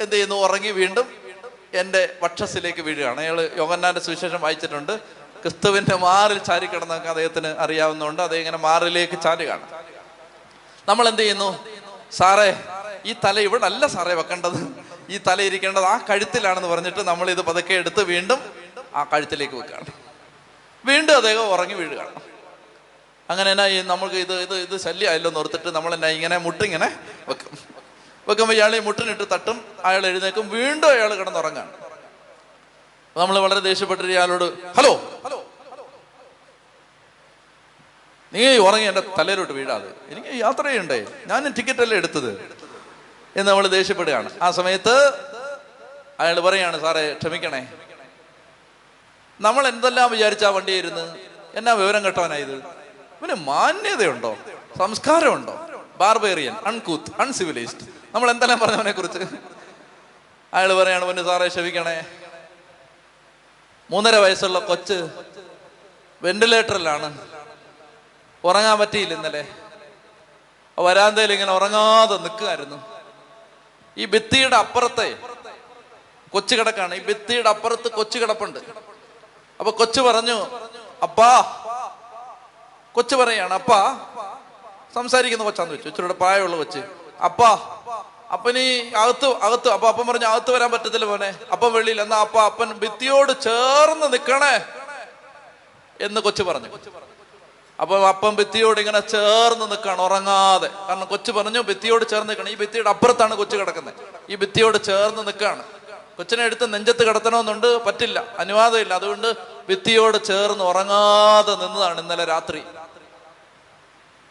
എന്ത് 0.00 0.12
ചെയ്യുന്നു? 0.12 0.34
ഉറങ്ങി 0.34 0.70
വീണ്ടും 0.70 1.06
എന്റെ 1.74 2.14
വക്ഷസിലേക്ക് 2.22 2.80
വീഴുകയാണ്. 2.80 3.20
അയാൾ 3.20 3.50
യോഗന്നാന്റെ 3.56 4.00
സുവിശേഷം 4.00 4.40
വായിച്ചിട്ടുണ്ട്. 4.40 4.98
ക്രിസ്തുവിന്റെ 5.42 5.96
മാറിൽ 5.96 6.38
ചാരി 6.38 6.66
കിടന്നൊക്കെ 6.66 7.08
അദ്ദേഹത്തിന് 7.08 7.46
അറിയാവുന്നതുകൊണ്ട് 7.46 8.22
അദ്ദേഹം 8.22 8.40
ഇങ്ങനെ 8.40 8.58
മാറിലേക്ക് 8.58 9.22
ചാരുകയാണ്. 9.22 9.62
നമ്മൾ 10.88 11.08
എന്ത് 11.08 11.22
ചെയ്യുന്നു? 11.22 11.64
സാറേ 12.12 12.62
ഈ 13.04 13.14
തല 13.24 13.40
ഇവിടെ 13.40 13.64
അല്ല 13.64 13.86
സാറേ 13.86 14.14
വെക്കേണ്ടത്. 14.14 14.86
ഈ 15.10 15.18
തല 15.18 15.42
ഇരിക്കേണ്ടത് 15.42 15.84
ആ 15.84 16.00
കഴുത്തിലാണെന്ന് 16.10 16.68
പറഞ്ഞിട്ട് 16.68 17.00
നമ്മൾ 17.00 17.30
ഇത് 17.30 17.40
പതുക്കെ 17.40 17.74
എടുത്ത് 17.74 18.02
വീണ്ടും 18.02 18.65
ആ 18.96 19.02
കഴുത്തിലേക്ക് 19.12 19.54
വെക്കുകയാണ്. 19.54 19.90
വീണ്ടും 20.84 21.16
അദ്ദേഹം 21.16 21.48
ഉറങ്ങി 21.54 21.74
വീഴുകയാണ്. 21.74 22.20
അങ്ങനെ 23.30 23.50
എന്നാ 23.50 23.66
ഈ 23.66 23.82
നമുക്ക് 23.82 24.14
ഇത് 24.14 24.34
ഇത് 24.42 24.54
ഇത് 24.54 24.76
ശല്യമായല്ലോ 24.80 25.30
നിർത്തിട്ട് 25.30 25.68
നമ്മൾ 25.76 25.94
എന്നാ 25.94 26.08
ഇങ്ങനെ 26.08 26.38
മുട്ടിങ്ങനെ 26.38 26.88
വെക്കും. 27.28 27.54
വെക്കുമ്പോൾ 28.28 28.54
ഇയാൾ 28.54 28.76
ഈ 28.76 28.80
മുട്ടിനിട്ട് 28.80 29.24
തട്ടും 29.32 29.64
അയാൾ 29.84 30.06
എഴുന്നേക്കും 30.06 30.48
വീണ്ടും 30.48 30.88
അയാൾ 30.90 31.14
കിടന്നുറങ്ങാണ്. 31.14 31.72
നമ്മൾ 33.16 33.38
വളരെ 33.38 33.60
ദേഷ്യപ്പെട്ടിട്ട് 33.60 34.12
ഇയാളോട് 34.12 34.44
ഹലോ 34.78 34.92
ഹലോ 35.24 35.38
നീ 38.32 38.58
ഉറങ്ങി 38.58 38.86
എന്റെ 38.86 39.02
തലയിലോട്ട് 39.18 39.52
വീഴാതെ. 39.52 39.90
എനിക്ക് 40.12 40.40
യാത്ര 40.40 40.64
ചെയ്യണ്ടേ 40.68 40.98
ഞാൻ 41.26 41.52
ടിക്കറ്റ് 41.58 41.80
അല്ലേ 41.80 41.96
എടുത്തത്. 41.96 42.30
എന്ന് 43.36 43.48
നമ്മൾ 43.50 43.66
ദേഷ്യപ്പെടുകയാണ്. 43.66 44.30
ആ 44.42 44.50
സമയത്ത് 44.50 44.94
അയാൾ 46.20 46.40
പറയാണ് 46.40 46.80
സാറേ 46.80 47.14
ക്ഷമിക്കണേ. 47.14 47.62
നമ്മൾ 49.40 49.68
എന്തെല്ലാം 49.68 50.10
വിചാരിച്ചാ 50.10 50.48
വണ്ടി 50.48 50.72
ആയിരുന്നു? 50.72 51.18
എന്നാ 51.54 51.72
വിവരം 51.72 52.06
കെട്ടവനായത് 52.06 52.54
ഇവന് 52.54 53.34
മാന്യതയുണ്ടോ? 53.34 54.36
സംസ്കാരമുണ്ടോ? 54.78 55.52
Barbarian 55.96 56.54
അൺകൂത്ത് 56.54 57.20
uncivilised. 57.20 57.86
നമ്മൾ 58.14 58.30
എന്തെല്ലാം 58.30 58.58
പറഞ്ഞവനെ 58.58 58.92
കുറിച്ച് 58.92 59.18
അയാൾ 60.54 60.72
പറയാണ് 60.72 61.04
പൊന്നു 61.04 61.22
സാറേ 61.22 61.48
ക്ഷമിക്കണേ. 61.48 62.04
മൂന്നര 63.90 64.16
വയസ്സുള്ള 64.16 64.58
കൊച്ച് 64.58 65.08
വെന്റിലേറ്ററിലാണ്. 66.22 67.18
ഉറങ്ങാൻ 68.44 68.78
പറ്റിയില്ല 68.78 69.14
ഇന്നലെ. 69.14 69.46
വരാന്തയിൽ 70.78 71.32
ഇങ്ങനെ 71.32 71.52
ഉറങ്ങാതെ 71.52 72.16
നിൽക്കുമായിരുന്നു 72.16 73.02
ഈ 73.96 74.04
ഭിത്തിയുടെ 74.04 74.56
അപ്പുറത്തെ 74.56 75.18
കൊച്ചു 76.30 76.56
കിടക്കാണ്. 76.56 76.94
ഈ 76.94 77.00
ഭിത്തിയുടെ 77.04 77.48
അപ്പുറത്ത് 77.48 77.90
കൊച്ചു 77.90 78.18
കിടപ്പുണ്ട്. 78.18 78.85
അപ്പൊ 79.60 79.70
കൊച്ചു 79.70 80.00
പറഞ്ഞു 80.00 80.38
അപ്പാ 81.02 81.30
കൊച്ചു 82.94 83.14
പറയാണ് 83.16 83.54
അപ്പാ 83.54 83.78
സംസാരിക്കുന്ന 84.94 85.44
കൊച്ചാന്ന് 85.44 85.74
വെച്ചു 85.74 85.88
ഇച്ചിരിയുടെ 85.88 86.14
പ്രായമുള്ള 86.14 86.56
കൊച്ച്. 86.56 86.82
അപ്പാ 87.24 87.50
അപ്പനി 88.32 88.64
അകത്ത് 89.00 89.28
അകത്ത് 89.46 89.68
അപ്പൊ 89.68 89.88
അപ്പം 89.88 90.06
പറഞ്ഞു 90.06 90.26
അകത്ത് 90.26 90.50
വരാൻ 90.50 90.70
പറ്റത്തില്ല 90.70 91.06
മോനെ 91.10 91.30
അപ്പൻ 91.52 91.72
വെളിയിൽ 91.72 92.00
എന്നാ 92.00 92.16
അപ്പ 92.26 92.38
അപ്പൻ 92.38 92.72
ഭിത്തിയോട് 92.84 93.32
ചേർന്ന് 93.46 94.06
നിക്കണേ 94.14 94.54
എന്ന് 96.00 96.20
കൊച്ചു 96.20 96.42
പറഞ്ഞു. 96.42 96.70
അപ്പൊ 97.80 97.94
അപ്പം 98.08 98.34
ഭിത്തിയോട് 98.36 98.78
ഇങ്ങനെ 98.80 99.00
ചേർന്ന് 99.00 99.64
നിൽക്കുകയാണ് 99.70 100.02
ഉറങ്ങാതെ. 100.02 100.68
കാരണം 100.88 101.06
കൊച്ചു 101.06 101.32
പറഞ്ഞു 101.32 101.60
ഭിത്തിയോട് 101.70 102.04
ചേർന്ന് 102.12 102.30
നിൽക്കണം. 102.30 102.50
ഈ 102.50 102.56
ഭിത്തിയുടെ 102.62 102.90
അപ്പുറത്താണ് 102.90 103.34
കൊച്ചു 103.40 103.56
കിടക്കുന്നത്. 103.56 103.94
ഈ 104.30 104.36
ഭിത്തിയോട് 104.42 104.78
ചേർന്ന് 104.88 105.22
നിൽക്കുകയാണ് 105.26 105.64
കൊച്ചിനെ 106.16 106.42
എടുത്ത് 106.44 106.72
നെഞ്ചത്ത് 106.72 107.06
കിടത്തണമെന്നുണ്ട് 107.06 107.84
പറ്റില്ല 107.84 108.34
അനുവാദമില്ല. 108.38 108.94
അതുകൊണ്ട് 108.94 109.26
ഭിത്തിയോട് 109.68 110.24
ചേർന്ന് 110.24 110.64
ഉറങ്ങാതെ 110.64 111.54
നിന്നതാണ് 111.54 112.00
ഇന്നലെ 112.00 112.24
രാത്രി. 112.24 112.58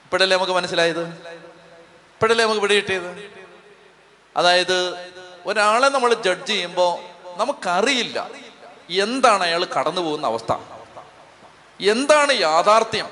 ഇപ്പോഴല്ലേ 0.05 0.37
നമുക്ക് 0.37 0.53
മനസ്സിലായത്? 0.53 1.03
ഇപ്പോഴല്ലേ 2.13 2.45
നമുക്ക് 2.45 2.61
പിടികിട്ടിയത്? 2.61 3.35
അതായത് 4.37 4.77
ഒരാളെ 5.45 5.89
നമ്മൾ 5.89 6.13
ജഡ്ജ് 6.13 6.47
ചെയ്യുമ്പോൾ 6.47 6.99
നമുക്കറിയില്ല 7.37 8.29
എന്താണ് 8.89 9.43
അയാൾ 9.43 9.65
കടന്നു 9.65 10.01
പോകുന്ന 10.01 10.27
അവസ്ഥ. 10.27 10.51
എന്താണ് 11.81 12.33
യാഥാർത്ഥ്യം? 12.33 13.07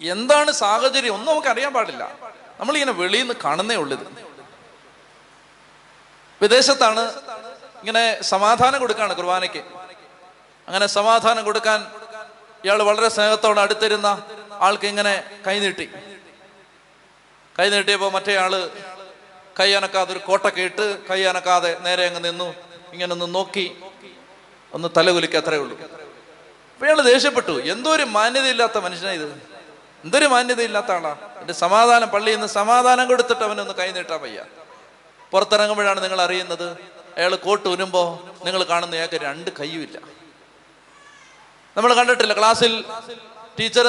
എന്താണ് 0.00 0.50
സാഹചര്യം? 0.52 1.14
ഒന്നും 1.14 1.32
നമുക്ക് 1.32 1.48
അറിയാൻ 1.48 1.72
പാടില്ല. 1.72 2.16
നമ്മളിങ്ങനെ 2.60 2.92
വെളിയിൽ 2.92 3.22
നിന്ന് 3.22 3.34
കാണുന്നേ 3.44 3.76
ഉള്ളത് 3.76 4.27
വിദേശത്താണ് 6.42 7.00
ഇങ്ങനെ 7.80 8.22
സമാധാനം 8.22 8.80
കൊടുക്കാണ് 8.80 9.14
കുർബാനയ്ക്ക്. 9.14 9.62
അങ്ങനെ 10.68 10.86
സമാധാനം 10.86 11.44
കൊടുക്കാൻ 11.44 11.86
ഇയാൾ 12.64 12.82
വളരെ 12.82 13.08
സ്നേഹത്തോടെ 13.08 13.60
അടുത്തിരുന്ന 13.60 14.22
ആൾക്ക് 14.52 14.86
ഇങ്ങനെ 14.86 15.30
കൈനീട്ടി 15.46 15.90
കൈ 17.58 17.68
നീട്ടിയപ്പോൾ 17.68 18.12
മറ്റേ 18.12 18.36
ആൾ 18.36 18.70
കൈ 19.60 19.72
അനക്കാതെ 19.72 20.12
ഒരു 20.12 20.18
കോട്ടൊക്കെ 20.18 20.60
ഇട്ട് 20.60 21.08
കൈ 21.10 21.22
അനക്കാതെ 21.22 21.76
നേരെ 21.80 22.06
അങ്ങ് 22.06 22.24
നിന്നു. 22.24 22.54
ഇങ്ങനെ 22.92 23.12
ഒന്ന് 23.12 23.34
നോക്കി. 23.34 23.82
ഒന്ന് 24.72 24.88
തലകുലിക്ക് 24.96 25.36
അത്രേ 25.36 25.56
ഉള്ളൂ. 25.56 25.80
അപ്പൊ 25.80 26.86
ഇയാൾ 26.86 27.00
ദേഷ്യപ്പെട്ടു. 27.00 27.52
എന്തോ 27.52 27.90
ഒരു 27.90 28.02
മാന്യതയില്ലാത്ത 28.02 28.78
മനുഷ്യനാ 28.78 29.12
ഇത്. 29.12 29.42
എന്തൊരു 30.04 30.26
മാന്യതയില്ലാത്ത 30.26 30.90
ആളാ. 30.92 31.16
എന്റെ 31.38 31.52
സമാധാനം 31.52 32.08
പള്ളിയിൽ 32.08 32.36
നിന്ന് 32.36 32.46
സമാധാനം 32.46 33.08
കൊടുത്തിട്ട് 33.08 33.42
അവനൊന്ന് 33.42 33.74
കൈ 33.74 33.92
വയ്യ. 33.92 34.44
പുറത്തിറങ്ങുമ്പോഴാണ് 35.32 36.02
നിങ്ങൾ 36.02 36.22
അറിയുന്നത്? 36.22 36.78
അയാൾ 37.18 37.34
കോട്ട് 37.34 37.68
ഉരുമ്പോ 37.68 38.28
നിങ്ങൾ 38.44 38.64
കാണുന്ന 38.64 38.94
അയാൾക്ക് 38.94 39.14
രണ്ട് 39.14 39.50
കൈയുമില്ല. 39.60 39.98
നമ്മൾ 41.76 41.94
കണ്ടിട്ടില്ല 41.94 42.38
ക്ലാസ്സിൽ 42.38 42.84
ടീച്ചർ 43.60 43.86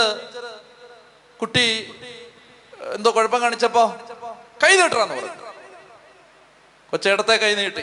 കുട്ടി 1.42 1.96
എന്തോ 2.94 3.12
കുഴപ്പം 3.16 3.42
കാണിച്ചപ്പോ 3.42 3.96
കൈ 4.64 4.76
നീട്ടറാന്ന് 4.76 5.16
പറഞ്ഞു. 5.16 5.32
കൊച്ചേടത്തെ 6.90 7.36
കൈ 7.36 7.56
നീട്ടി. 7.56 7.82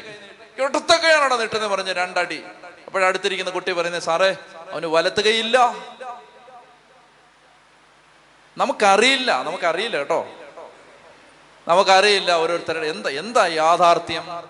ഇടത്തെ 0.62 0.96
കൈയാണോ 0.96 1.36
നീട്ടെന്ന് 1.36 1.66
പറഞ്ഞു 1.66 1.92
രണ്ടടി. 1.92 2.44
അപ്പോഴടുത്തിരിക്കുന്ന 2.86 3.50
കുട്ടി 3.50 3.72
പറയുന്നത് 3.72 4.02
സാറേ 4.02 4.36
അവന് 4.72 4.86
വലത്ത് 4.86 5.24
കൈയില്ല. 5.24 5.76
നമുക്കറിയില്ല 8.58 9.42
നമുക്കറിയില്ല 9.42 9.96
കേട്ടോ. 9.96 10.28
നമുക്കറിയില്ല 11.68 12.32
ഓരോരുത്തരുടെ 12.32 12.86
എന്താ 12.86 13.10
എന്താ 13.10 13.46
യാഥാർത്ഥ്യം? 13.46 14.42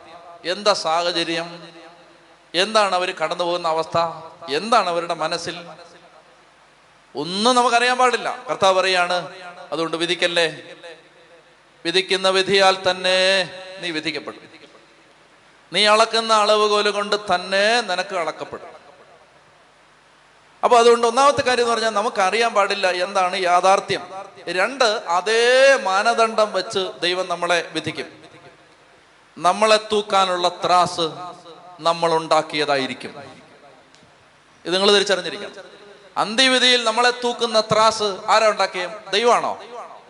എന്താ 0.45 0.73
സാഹചര്യം? 0.73 1.69
എന്താണ് 2.55 2.95
അവർ 2.95 3.15
കടന്നു 3.17 3.45
പോകുന്ന 3.45 3.69
അവസ്ഥ? 3.69 3.99
എന്താണ് 4.57 4.89
അവരുടെ 4.89 5.15
മനസ്സിൽ? 5.15 5.65
ഒന്നും 7.17 7.57
നമുക്കറിയാൻ 7.57 7.99
പാടില്ല. 7.99 8.45
കർത്താവ് 8.51 8.81
പറയാണ് 8.81 9.35
അതുകൊണ്ട് 9.73 9.97
വിധിക്കല്ലേ? 9.97 10.63
വിധിക്കുന്ന 11.85 12.29
വിധിയാൽ 12.29 12.91
തന്നെ 12.91 13.51
നീ 13.81 13.91
വിധിക്കപ്പെടും. 13.91 14.41
നീ 15.73 15.85
അളക്കുന്ന 15.85 16.33
അളവുകോൽ 16.33 16.91
കൊണ്ട് 16.91 17.17
തന്നെ 17.35 17.81
നിനക്ക് 17.81 18.17
അളക്കപ്പെടും. 18.17 18.76
അപ്പൊ 20.67 20.79
അതുകൊണ്ട് 20.79 21.07
ഒന്നാമത്തെ 21.07 21.43
കാര്യം 21.43 21.63
എന്ന് 21.63 21.75
പറഞ്ഞാൽ 21.75 21.91
നമുക്ക് 21.91 22.21
അറിയാൻ 22.21 22.55
പാടില്ല 22.55 22.91
എന്താണ് 22.91 23.37
യാഥാർത്ഥ്യം. 23.43 24.03
രണ്ട് 24.49 24.85
അതേ 24.85 25.79
മാനദണ്ഡം 25.83 26.53
വെച്ച് 26.53 27.01
ദൈവം 27.01 27.29
നമ്മളെ 27.29 27.71
വിധിക്കും. 27.73 28.07
നമ്മളെ 29.39 29.79
തൂക്കാനുള്ള 29.93 30.49
ത്രാസ് 30.49 31.11
നമ്മൾ 31.81 32.15
ഉണ്ടാക്കിയതായിരിക്കും 32.15 33.15
ഇത് 34.65 34.75
നിങ്ങൾ 34.75 34.93
തിരിച്ചറിഞ്ഞിരിക്കണം. 34.93 35.51
അന്ത്യവിധിയിൽ 36.17 36.85
നമ്മളെ 36.85 37.11
തൂക്കുന്ന 37.11 37.61
ത്രാസ് 37.61 38.17
ആരാ 38.27 38.51
ഉണ്ടാക്കിയ? 38.51 38.91
ദൈവമാണോ? 39.13 39.59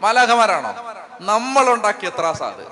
മാലാഖമാരാണോ? 0.01 0.73
നമ്മൾ 1.21 1.71
ഉണ്ടാക്കിയ 1.71 2.09
ത്രാസാണ് 2.09 2.67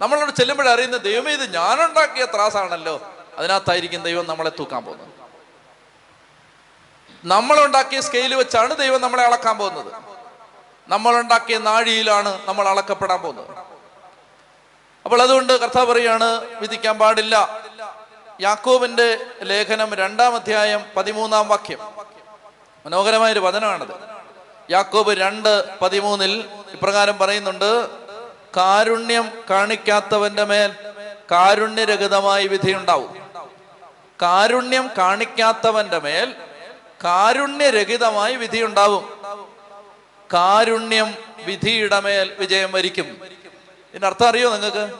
നമ്മളോട് 0.00 0.30
ചെല്ലുമ്പോഴറിയുന്ന 0.30 0.96
ദൈവം 0.96 1.22
ദൈവമേ 1.22 1.32
ഇത് 1.32 1.54
ഞാനുണ്ടാക്കിയ 1.54 2.24
ത്രാസാണല്ലോ. 2.24 3.00
അതിനകത്തായിരിക്കും 3.38 4.02
ദൈവം 4.02 4.26
നമ്മളെ 4.26 4.52
തൂക്കാൻ 4.58 4.84
പോകുന്നത്. 4.84 5.11
നമ്മളുണ്ടാക്കിയ 7.24 8.00
സ്കെയിൽ 8.00 8.34
വെച്ചാണ് 8.34 8.76
ദൈവം 8.76 9.00
നമ്മളെ 9.00 9.22
അളക്കാൻ 9.22 9.58
പോകുന്നത്. 9.58 9.92
നമ്മളുണ്ടാക്കിയ 10.88 11.58
നാഴിയിലാണ് 11.58 12.38
നമ്മൾ 12.44 12.68
അളക്കപ്പെടാൻ 12.68 13.20
പോകുന്നത്. 13.20 13.50
അപ്പോൾ 15.04 15.22
അതുകൊണ്ട് 15.22 15.60
കർത്താവ് 15.60 15.86
പറയാണ് 15.86 16.44
വിധിക്കാൻ 16.60 16.98
പാടില്ല. 16.98 17.64
യാക്കോബിന്റെ 18.40 19.18
ലേഖനം 19.42 19.94
രണ്ടാം 19.94 20.34
അധ്യായം 20.34 20.84
പതിമൂന്നാം 20.96 21.48
വാക്യം. 21.48 21.78
മനോഹരമായൊരു 22.86 23.40
വചനമാണത്. 23.40 23.94
യാക്കോബ് 24.70 25.12
രണ്ട് 25.12 25.78
പതിമൂന്നിൽ 25.78 26.48
ഇപ്രകാരം 26.72 27.18
പറയുന്നുണ്ട് 27.18 27.88
കാരുണ്യം 28.56 29.44
കാണിക്കാത്തവന്റെ 29.50 30.44
മേൽ 30.44 30.74
കാരുണ്യരഹിതമായി 31.30 32.46
വിധിയുണ്ടാവും. 32.46 33.30
കാരുണ്യം 34.22 34.90
കാണിക്കാത്തവന്റെ 34.98 35.98
മേൽ 35.98 36.34
കാരുണ്യരഹിതമായി 37.04 38.36
വിധിയുണ്ടാവും. 38.36 39.22
കാരുണ്യം 40.32 41.14
വിധിയുടെ 41.44 42.00
മേൽ 42.00 42.36
വിജയം 42.38 42.72
വരിക്കും. 42.72 43.20
ഇതിനർത്ഥം 43.94 44.28
അറിയോ 44.28 44.52
നിങ്ങൾക്ക്? 44.52 44.94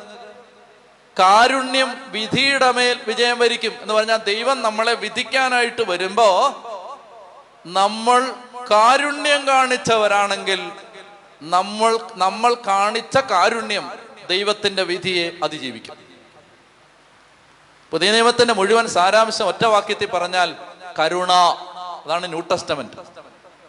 കാരുണ്യം 1.18 2.12
വിധിയുടെ 2.12 2.72
മേൽ 2.72 3.00
വിജയം 3.06 3.38
വരിക്കും 3.38 3.72
എന്ന് 3.82 3.94
പറഞ്ഞാൽ 3.94 4.16
ദൈവം 4.16 4.62
നമ്മളെ 4.62 4.94
വിധിക്കാനായിട്ട് 4.94 5.90
വരുമ്പോ 5.90 6.48
നമ്മൾ 7.66 8.34
കാരുണ്യം 8.70 9.46
കാണിച്ചവരാണെങ്കിൽ 9.46 10.72
നമ്മൾ 11.42 11.98
നമ്മൾ 12.14 12.54
കാണിച്ച 12.54 13.18
കാരുണ്യം 13.18 13.92
ദൈവത്തിന്റെ 14.28 14.82
വിധിയെ 14.82 15.30
അതിജീവിക്കും. 15.44 15.96
പുതിയ 17.90 18.12
നിയമത്തിന്റെ 18.12 18.54
മുഴുവൻ 18.54 18.88
സാരാംശം 18.88 19.48
ഒറ്റ 19.48 19.66
വാക്യത്തിൽ 19.66 20.06
പറഞ്ഞാൽ 20.06 20.54
കരുണ 20.98 21.32
അതാണ് 22.04 22.28
ന്യൂ 22.28 22.40
ടെസ്റ്റമെന്റ്. 22.40 22.96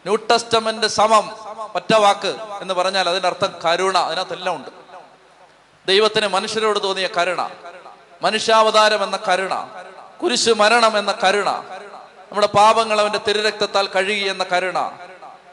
ന്യൂ 0.06 0.16
ടെസ്റ്റമെന്റ് 0.16 0.88
സമം 0.88 1.32
ഒറ്റ 1.76 1.94
വാക്ക് 1.94 2.36
എന്ന് 2.62 2.74
പറഞ്ഞാൽ 2.74 3.10
അതിന്റെ 3.10 3.28
അർത്ഥം 3.28 3.56
കരുണ 3.66 3.98
അതിനകത്തെല്ലാം 3.98 4.56
ഉണ്ട്. 4.56 4.70
ദൈവത്തിന് 5.88 6.28
മനുഷ്യരോട് 6.28 6.84
തോന്നിയ 6.84 7.10
കരുണ 7.18 7.50
മനുഷ്യാവതാരം 8.22 9.04
എന്ന 9.04 9.20
കരുണ 9.28 9.54
കുരിശു 10.24 10.52
മരണം 10.52 10.98
എന്ന 10.98 11.12
കരുണ 11.24 11.50
നമ്മുടെ 12.20 12.48
പാപങ്ങൾ 12.48 13.00
അവന്റെ 13.02 13.20
തിരുരക്തത്താൽ 13.28 13.88
കഴുകി 13.88 14.26
എന്ന 14.26 14.44
കരുണ 14.44 14.78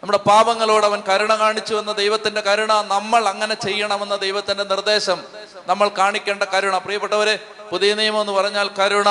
നമ്മുടെ 0.02 0.18
പാപങ്ങളോട് 0.18 0.86
അവൻ 0.86 1.02
കരുണ 1.08 1.34
കാണിച്ചു 1.34 1.74
എന്ന 1.74 1.92
ദൈവത്തിന്റെ 1.92 2.40
കരുണ 2.40 2.72
നമ്മൾ 2.72 3.28
അങ്ങനെ 3.28 3.54
ചെയ്യണമെന്ന 3.54 4.16
ദൈവത്തിന്റെ 4.16 4.64
നിർദ്ദേശം 4.64 5.24
നമ്മൾ 5.66 5.88
കാണിക്കേണ്ട 5.88 6.42
കരുണ. 6.42 6.78
പ്രിയപ്പെട്ടവരെ 6.78 7.38
പുതിയ 7.70 7.94
നിയമം 7.94 8.20
എന്ന് 8.20 8.32
പറഞ്ഞാൽ 8.32 8.70
കരുണ. 8.78 9.08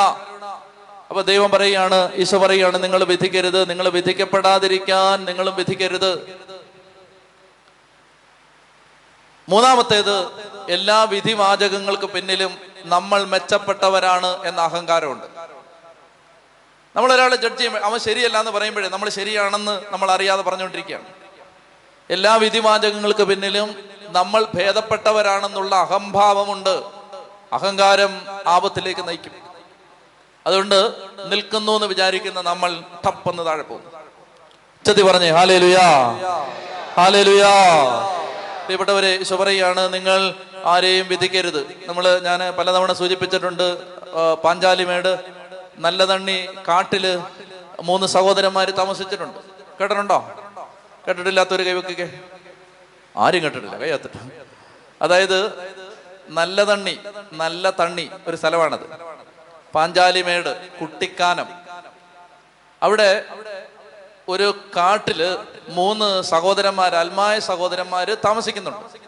അപ്പൊ 1.10 1.22
ദൈവം 1.22 1.52
പറയുകയാണ് 1.52 2.14
ഈശോ 2.14 2.38
പറയുകയാണ് 2.38 2.84
നിങ്ങൾ 2.84 3.04
വിധിക്കരുത് 3.04 3.70
നിങ്ങൾ 3.70 3.90
വിധിക്കപ്പെടാതിരിക്കാൻ 3.90 5.26
നിങ്ങളും 5.26 5.56
വിധിക്കരുത്. 5.56 6.40
മൂന്നാമത്തേത് 9.50 10.32
എല്ലാ 10.70 11.04
വിധിവാചകങ്ങൾക്ക് 11.04 12.06
പിന്നിലും 12.06 12.58
നമ്മൾ 12.86 13.24
മെച്ചപ്പെട്ടവരാണ് 13.24 14.44
എന്ന 14.46 14.62
അഹങ്കാരമുണ്ട്. 14.62 15.26
നമ്മൾ 16.96 17.14
ഒരാളെ 17.14 17.36
ജഡ്ജ് 17.36 17.58
ചെയ്യുമ്പോൾ 17.58 17.80
അവൻ 17.80 18.00
ശരിയല്ല 18.00 18.40
എന്ന് 18.40 18.52
പറയുമ്പോഴേ 18.52 18.90
നമ്മൾ 18.90 19.10
ശരിയാണെന്ന് 19.10 19.82
നമ്മൾ 19.92 20.12
അറിയാതെ 20.12 20.42
പറഞ്ഞുകൊണ്ടിരിക്കുകയാണ്. 20.42 21.06
എല്ലാ 22.10 22.36
വിധിവാചകങ്ങൾക്ക് 22.36 23.24
പിന്നിലും 23.24 23.76
നമ്മൾ 24.08 24.46
ഭേദപ്പെട്ടവരാണെന്നുള്ള 24.54 25.76
അഹംഭാവമുണ്ട്. 25.76 26.84
അഹങ്കാരം 27.54 28.28
ആപത്തിലേക്ക് 28.48 29.08
നയിക്കും. 29.08 29.49
അതുകൊണ്ട് 30.46 30.80
നിൽക്കുന്നു 31.32 31.74
എന്ന് 31.78 31.88
വിചാരിക്കുന്ന 31.94 32.40
നമ്മൾ 32.52 32.72
ടപ്പെന്ന് 33.06 33.44
താഴെ 33.48 33.64
പോകും 33.72 33.86
ചതി 34.86 35.02
പറഞ്ഞേ 35.10 35.30
ഹാലേ 35.38 35.58
ലുയാ 35.64 35.88
ഹാലേ 37.00 37.22
ലുയാ 37.30 37.54
പ്രിയപ്പെട്ടവരെ 38.66 39.12
ഈശോ 39.24 39.38
നിങ്ങൾ 39.98 40.20
ആരെയും 40.72 41.06
വിധിക്കരുത്. 41.12 41.62
നമ്മൾ 41.90 42.06
ഞാൻ 42.28 42.40
പലതവണ 42.58 42.92
സൂചിപ്പിച്ചിട്ടുണ്ട് 43.00 43.68
പാഞ്ചാലിമേട് 44.44 45.12
നല്ല 45.86 46.06
തണ്ണി 46.12 46.38
കാട്ടിൽ 46.68 47.06
മൂന്ന് 47.90 48.06
സഹോദരന്മാർ 48.16 48.68
താമസിച്ചിട്ടുണ്ട്. 48.80 49.40
കേട്ടിട്ടുണ്ടോ? 49.80 50.20
കേട്ടിട്ടില്ലാത്തൊരു 51.06 51.64
കൈവക്കൊക്കെ? 51.68 52.08
ആരും 53.16 53.42
കേട്ടിട്ടില്ല 53.44 53.76
കൈ 53.84 53.90
കത്തിട്ട് 53.92 54.20
അതായത് 55.02 55.40
നല്ല 56.40 56.64
തണ്ണി 56.70 56.96
നല്ല 57.44 57.70
തണ്ണി 57.80 58.06
ഒരു 58.28 58.38
സ്ഥലമാണത്. 58.42 58.86
പാഞ്ചാലിമേട് 59.76 60.80
കുട്ടിക്കാനം. 60.80 61.46
അവിടെ 62.84 63.26
ഒരു 64.28 64.60
കാട്ടിൽ 64.76 65.38
മൂന്ന് 65.70 66.22
സഹോദരന്മാർ 66.22 66.96
അൽമായ 66.96 67.40
സഹോദരന്മാര് 67.40 68.18
താമസിക്കുന്നുണ്ട്. 68.26 69.00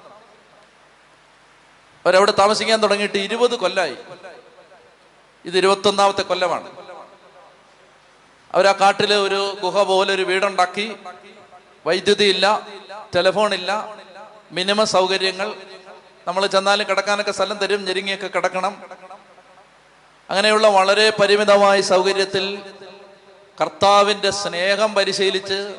അവരവിടെ 2.05 2.31
താമസിക്കാൻ 2.31 2.83
തുടങ്ങിയിട്ട് 2.83 3.17
ഇരുപത് 3.17 3.55
കൊല്ലായി. 3.55 3.97
ഇത് 5.45 5.57
ഇരുപത്തൊന്നാമത്തെ 5.57 6.21
കൊല്ലമാണ്. 6.21 6.71
അവരാ 8.53 8.71
കാട്ടിൽ 8.71 9.13
ഒരു 9.13 9.57
ഗുഹ 9.61 9.83
പോലെ 9.83 10.13
ഒരു 10.13 10.21
വീടുണ്ടാക്കി. 10.21 10.95
വൈദ്യുതി 11.85 12.23
ഇല്ല 12.23 12.67
ടെലിഫോൺ 13.15 13.53
ഇല്ല 13.53 13.95
മിനിമം 14.51 14.85
സൗകര്യങ്ങൾ. 14.85 15.55
നമ്മൾ 16.27 16.47
ചെന്നാലും 16.47 16.87
കിടക്കാനൊക്കെ 16.89 17.31
സ്ഥലം 17.31 17.57
തരും 17.57 17.85
ഞെരുങ്ങിയൊക്കെ 17.85 18.27
കിടക്കണം. 18.27 19.00
അങ്ങനെയുള്ള 20.31 20.67
വളരെ 20.67 21.09
പരിമിതമായ 21.09 21.81
സൗകര്യത്തിൽ 21.81 22.59
കർത്താവിന്റെ 23.61 24.31
സ്നേഹം 24.31 24.95
പരിശീലിച്ച് 24.95 25.75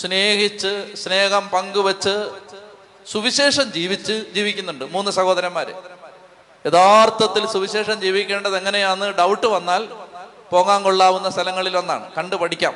സ്നേഹിച്ച് 0.00 0.96
സ്നേഹം 0.96 1.48
പങ്കുവച്ച് 1.48 2.30
സുവിശേഷം 3.06 3.72
ജീവിച്ച് 3.72 4.24
ജീവിക്കുന്നുണ്ട് 4.34 4.84
മൂന്ന് 4.84 5.10
സഹോദരന്മാര്. 5.10 5.66
യഥാർത്ഥത്തിൽ 6.66 7.46
സുവിശേഷം 7.46 8.00
ജീവിക്കേണ്ടത് 8.00 8.56
എങ്ങനെയാന്ന് 8.56 9.06
ഡൗട്ട് 9.06 9.46
വന്നാൽ 9.46 9.88
പോകാൻ 10.50 10.82
കൊള്ളാവുന്ന 10.82 11.30
സ്ഥലങ്ങളിൽ 11.30 11.78
ഒന്നാണ്. 11.78 12.12
കണ്ടു 12.18 12.36
പഠിക്കാം. 12.36 12.74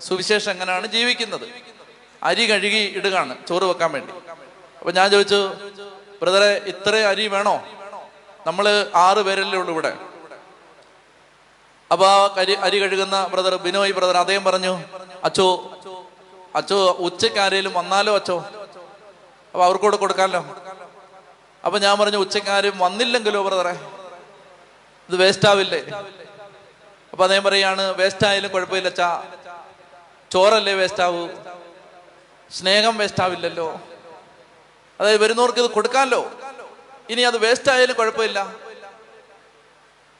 സുവിശേഷം 0.00 0.52
എങ്ങനെയാണ് 0.52 0.86
ജീവിക്കുന്നത്? 0.86 1.48
അരി 2.22 2.46
കഴുകി 2.50 2.92
ഇടുകയാണ് 2.96 3.46
ചോറ് 3.48 3.64
വെക്കാൻ 3.64 3.92
വേണ്ടി. 3.92 4.12
അപ്പൊ 4.78 4.92
ഞാൻ 4.92 5.10
ചോദിച്ചു 5.10 5.52
ബ്രദറെ 6.22 6.60
ഇത്ര 6.66 6.96
അരി 6.96 7.26
വേണോ? 7.26 7.66
നമ്മൾ 8.46 8.90
ആറ് 8.94 9.18
പേരല്ലേ 9.18 9.58
ഉള്ളൂ 9.58 9.72
ഇവിടെ. 9.72 9.96
അപ്പൊ 11.90 12.04
ആ 12.08 12.26
കരി 12.36 12.54
അരി 12.66 12.78
കഴുകുന്ന 12.82 13.18
ബ്രദർ 13.32 13.54
ബിനോയ് 13.64 13.92
ബ്രദർ 13.98 14.16
അദ്ദേഹം 14.22 14.44
പറഞ്ഞു 14.48 14.72
അച്ചോ 15.28 15.46
അച്ചോ 16.54 16.76
ഉച്ചയ്ക്ക് 17.06 17.40
ആരേലും 17.44 17.72
വന്നാലോ 17.78 18.12
അച്ചോ 18.20 18.36
അപ്പൊ 19.54 19.62
അവർക്കൂടെ 19.66 19.96
കൊടുക്കാമല്ലോ 20.02 20.42
അപ്പൊ 21.64 21.76
ഞാൻ 21.84 21.94
പറഞ്ഞു 22.00 22.18
ഉച്ചയ്ക്ക് 22.24 22.50
ആരും 22.56 22.76
വന്നില്ലെങ്കിലോ 22.82 23.40
ബ്രദറെ? 23.46 23.72
ഇത് 25.08 25.16
വേസ്റ്റ് 25.22 25.46
ആവില്ലേ 25.50 25.80
അപ്പൊ 27.12 27.22
അദ്ദേഹം 27.26 27.44
പറയാണ് 27.48 27.84
വേസ്റ്റ് 28.00 28.26
ആയാലും 28.28 28.50
കുഴപ്പമില്ല 28.54 28.88
അച്ഛാ. 28.92 29.08
ചോറല്ലേ 30.30 30.74
വേസ്റ്റ് 30.80 31.02
ആവൂ 31.06 31.22
സ്നേഹം 32.50 32.94
വേസ്റ്റ് 33.00 33.22
ആവില്ലല്ലോ 33.24 33.68
അതായത് 35.00 35.20
വരുന്നവർക്ക് 35.24 35.60
ഇത് 35.64 35.70
കൊടുക്കാമല്ലോ 35.76 36.22
ഇനി 37.08 37.22
അത് 37.30 37.38
വേസ്റ്റ് 37.44 37.70
ആയാലും 37.72 37.96
കുഴപ്പമില്ല. 38.00 38.38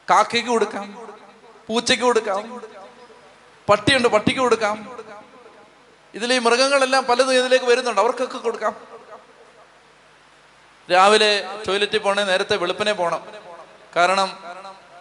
കാക്കയ്ക്ക് 0.08 0.50
കൊടുക്കാം. 0.50 0.84
പൂച്ചയ്ക്ക് 1.68 2.04
കൊടുക്കാം. 2.04 2.62
പട്ടിയുണ്ട് 3.68 4.08
പട്ടിക്ക് 4.08 4.40
കൊടുക്കാം. 4.40 4.98
ഇതിൽ 6.14 6.32
ഈ 6.32 6.38
മൃഗങ്ങളെല്ലാം 6.38 7.04
പലതും 7.04 7.32
ഇതിലേക്ക് 7.32 7.64
വരുന്നുണ്ട്. 7.64 8.00
അവർക്കൊക്കെ 8.00 8.38
കൊടുക്കാം. 8.38 8.76
രാവിലെ 10.92 11.44
ടോയ്ലറ്റിൽ 11.68 11.98
പോണേ 11.98 12.24
നേരത്തെ 12.24 12.56
വെളുപ്പിനെ 12.56 12.92
പോണം. 12.92 13.26
കാരണം 13.96 14.38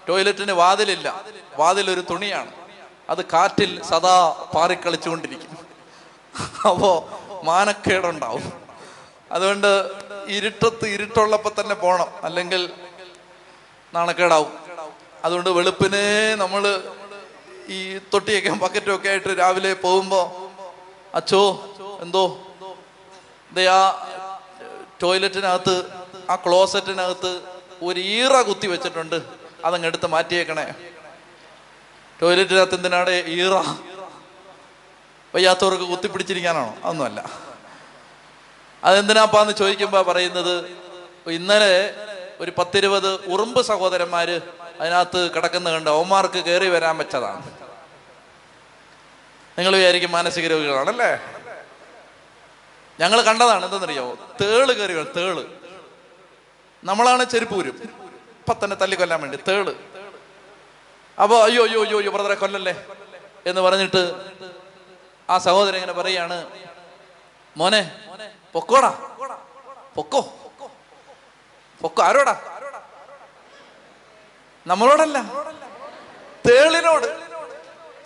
ടോയ്ലറ്റിന് 0.09 0.51
വാതിലില്ല. 0.51 1.21
വാതിൽ 1.57 1.91
ഒരു 1.91 2.01
തുണിയാണ്. 2.01 2.51
അത് 3.09 3.25
കാറ്റിൽ 3.25 3.83
സദാ 3.83 4.47
പാറിക്കളിച്ചുകൊണ്ടിരിക്കും. 4.55 5.57
അപ്പോ 6.69 7.09
മാനക്കേടുണ്ടാവും. 7.43 8.53
അതുകൊണ്ട് 9.31 9.91
ഇരുട്ടത്ത് 10.27 10.85
ഇരുട്ടുള്ളപ്പോ 10.85 11.51
തന്നെ 11.61 11.75
പോണം. 11.75 12.07
അല്ലെങ്കിൽ 12.23 12.73
നാണക്കേടാവും. 13.93 14.66
അതുകൊണ്ട് 15.23 15.49
വെളുപ്പിനെ 15.49 16.35
നമ്മൾ 16.35 16.83
ഈ 17.69 17.97
തൊട്ടിയൊക്കെ 17.97 18.49
ബക്കറ്റൊക്കെ 18.49 19.09
ആയിട്ട് 19.09 19.39
രാവിലെ 19.39 19.73
പോകുമ്പോ 19.73 20.51
അച്ചോ 21.15 21.75
എന്തോ? 22.01 22.47
ആ 23.71 24.07
ടോയ്ലറ്റിനകത്ത് 25.03 25.85
ആ 26.29 26.35
ക്ലോസറ്റിനകത്ത് 26.35 27.41
ഒരു 27.83 27.99
ഈറ 27.99 28.41
കുത്തി 28.41 28.67
വെച്ചിട്ടുണ്ട്. 28.67 29.21
അതങ്ങ് 29.65 29.87
എടുത്ത് 29.87 30.07
മാറ്റിയേക്കണേ. 30.07 30.73
ടോയ്ലറ്റിനകത്ത് 32.21 32.75
എന്തിനാടെ 32.75 33.23
ഈറ? 33.27 33.53
വയ്യാത്തവർക്ക് 35.35 35.83
കുത്തിപ്പിടിച്ചിരിക്കാനാണോ 35.83 36.75
അതൊന്നുമല്ല. 36.83 37.47
അതെന്തിനാപ്പാന്ന് 38.83 39.53
ചോദിക്കുമ്പോ 39.53 40.01
പറയുന്നത് 40.01 40.77
ഇന്നലെ 41.27 41.93
ഒരു 42.39 42.51
പത്തിരുപത് 42.51 43.25
ഉറുമ്പ് 43.25 43.61
സഹോദരന്മാര് 43.61 44.41
അതിനകത്ത് 44.79 45.31
കിടക്കുന്ന 45.35 45.71
കണ്ട് 45.71 45.89
അവന്മാർക്ക് 45.89 46.45
കയറി 46.45 46.67
വരാൻ 46.67 46.97
വെച്ചതാണ്. 46.97 47.45
നിങ്ങൾ 49.57 49.75
വിചാരിക്കും 49.75 50.11
മാനസിക 50.11 50.47
രോഗികളാണല്ലേ? 50.47 51.11
ഞങ്ങൾ 52.99 53.21
കണ്ടതാണ് 53.21 53.65
എന്തെന്നറിയോ? 53.65 54.17
തേൾ 54.41 54.71
കയറി 54.71 54.93
വരും 54.93 55.13
തേൾ. 55.17 55.59
നമ്മളാണ് 56.83 57.25
ചെരുപ്പൂരും. 57.25 57.81
ഇപ്പൊ 58.39 58.55
തന്നെ 58.63 58.75
തല്ലിക്കൊല്ലാൻ 58.75 59.21
വേണ്ടി 59.21 59.37
തേൾ. 59.47 59.75
അപ്പൊ 61.21 61.43
അയ്യോ 61.43 61.63
അയ്യോ 61.63 61.83
അയ്യോ 61.83 61.97
അയ്യോ 61.97 62.11
ബ്രദറെ 62.11 62.35
കൊല്ലല്ലേ? 62.35 62.85
എന്ന് 63.45 63.61
പറഞ്ഞിട്ട് 63.61 64.15
ആ 65.29 65.37
സഹോദരൻ 65.37 65.75
ഇങ്ങനെ 65.75 65.93
പറയാണ് 65.93 66.45
മോനെ 67.57 67.99
പൊക്കോടാ. 68.53 68.89
പൊക്കോ. 69.95 70.21
പൊക്കോ. 71.81 72.03
ആരോടാ? 72.03 72.56
നമ്മളോടല്ല. 74.67 75.17
തേളിനോട്. 76.49 77.07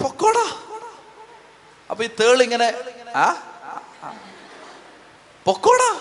പൊക്കോടാ. 0.03 0.45
അപ്പൊ 1.89 2.03
ഈ 2.03 2.07
തേളിങ്ങനെ 2.07 2.74
ആ. 3.16 3.34
പൊക്കോടാ. 5.45 5.99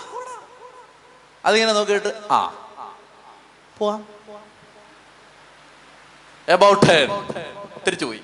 അതിങ്ങനെ 1.45 1.73
നോക്കിയിട്ട് 1.73 2.21
ആ. 2.31 2.69
പോവാം. 3.77 4.07
എബൌട്ട് 6.49 7.07
തിരിച്ചു 7.87 8.05
പോയി. 8.05 8.21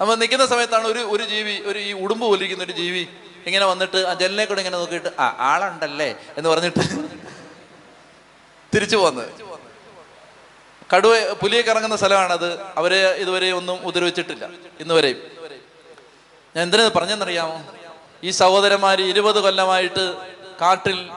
നമ്മൾ 0.00 0.14
നിൽക്കുന്ന 0.14 0.46
സമയത്താണ് 0.46 0.86
ഒരു 0.86 0.98
ഒരു 0.98 1.24
ജീവി 1.24 1.62
ഒരു 1.66 1.78
ഈ 1.78 1.92
ഉടുമ്പ് 1.92 2.26
പോലിരിക്കുന്ന 2.26 2.64
ഒരു 2.64 2.72
ജീവി 2.72 3.08
ഇങ്ങനെ 3.46 3.66
വന്നിട്ട് 3.66 3.96
ആ 3.96 4.14
ജനലിനെ 4.14 4.44
കൂടെ 4.44 4.58
ഇങ്ങനെ 4.60 4.78
നോക്കിയിട്ട് 4.78 5.08
ആ 5.20 5.36
ആളുണ്ടല്ലേ 5.38 6.16
എന്ന് 6.36 6.50
പറഞ്ഞിട്ട് 6.50 6.80
തിരിച്ചു 8.74 8.96
പോന്നത്. 8.96 9.45
കടുവ 10.94 11.32
പുലിയൊക്കെ 11.32 11.70
ഇറങ്ങുന്ന 11.70 11.96
സ്ഥലമാണത്. 11.96 12.60
അവരെ 12.76 13.10
ഇതുവരെ 13.10 13.52
ഒന്നും 13.52 13.86
ഉപദ്രവിച്ചിട്ടില്ല. 13.86 14.48
ഇന്ന് 14.80 14.94
വരെയും 14.94 15.16
ഞാൻ 16.56 16.62
എന്തിനാ 16.62 16.90
പറഞ്ഞെന്നറിയാമോ? 16.96 17.62
ഈ 18.24 18.30
സഹോദരന്മാർ 18.30 19.00
ഇരുപത് 19.00 19.40
കൊല്ലമായിട്ട് 19.40 20.16
കാട്ടിൽ 20.60 21.10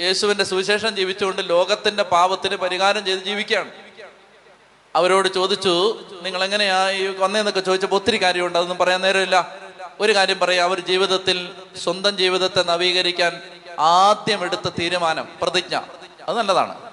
യേശുവിന്റെ 0.00 0.44
സുവിശേഷം 0.44 0.96
ജീവിച്ചുകൊണ്ട് 0.96 1.48
ലോകത്തിന്റെ 1.48 2.02
പാപത്തിന് 2.02 2.56
പരിഹാരം 2.56 3.04
ചെയ്ത് 3.04 3.20
ജീവിക്കുകയാണ്. 3.20 3.70
അവരോട് 4.96 5.28
ചോദിച്ചു 5.28 6.04
നിങ്ങൾ 6.22 6.44
എങ്ങനെയാ 6.44 6.90
ഈ 6.90 7.06
വന്നേന്നൊക്കെ 7.06 7.60
ചോദിച്ചപ്പോൾ 7.60 7.96
ഒത്തിരി 7.96 8.22
കാര്യമുണ്ട്. 8.22 8.58
അതൊന്നും 8.58 8.78
പറയാൻ 8.78 9.00
നേരമില്ല. 9.00 9.56
ഒരു 10.00 10.14
കാര്യം 10.14 10.38
പറയാം. 10.38 10.64
അവർ 10.64 10.80
ജീവിതത്തിൽ 10.80 11.52
സ്വന്തം 11.82 12.16
ജീവിതത്തെ 12.16 12.62
നവീകരിക്കാൻ 12.62 13.42
ആദ്യം 13.78 14.44
എടുത്ത 14.44 14.68
തീരുമാനം 14.80 15.28
പ്രതിജ്ഞ. 15.42 15.80
അത് 16.28 16.38
നല്ലതാണ്. 16.38 16.85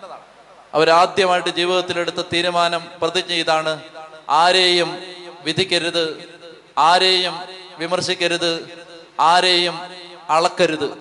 അവരാദ്യമായിട്ട് 0.73 1.49
ജീവിതത്തിലെടുത്ത 1.49 2.21
തീരുമാനം 2.33 2.87
പ്രതിജ്ഞ 3.01 3.33
ഇതാണ്. 3.33 3.83
ആരെയും 4.29 5.01
വിധിക്കരുത് 5.43 6.29
ആരെയും 6.77 7.39
വിമർശിക്കരുത് 7.77 8.69
ആരെയും 9.19 9.79
അളക്കരുത്. 10.29 10.97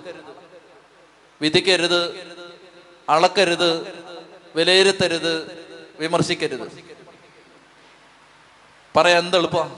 വിധിക്കരുത് 1.42 2.32
അളക്കരുത് 3.08 3.92
വിലയിരുത്തരുത് 4.56 5.64
വിമർശിക്കരുത്. 6.00 6.68
പറയാൻ 8.96 9.18
എന്ത് 9.18 9.36
എളുപ്പം? 9.36 9.76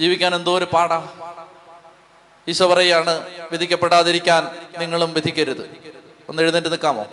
ജീവിക്കാൻ 0.00 0.34
എന്തോ 0.34 0.58
ഒരു 0.58 0.64
പാടാ. 0.64 1.08
ഈശോ 2.48 2.66
പറയാണ് 2.66 3.28
വിധിക്കപ്പെടാതിരിക്കാൻ 3.52 4.48
നിങ്ങളും 4.78 5.12
വിധിക്കരുത്. 5.12 5.70
ഒന്ന് 6.28 6.42
എഴുന്നേറ്റ് 6.42 6.68
നിൽക്കാമോ? 6.68 7.06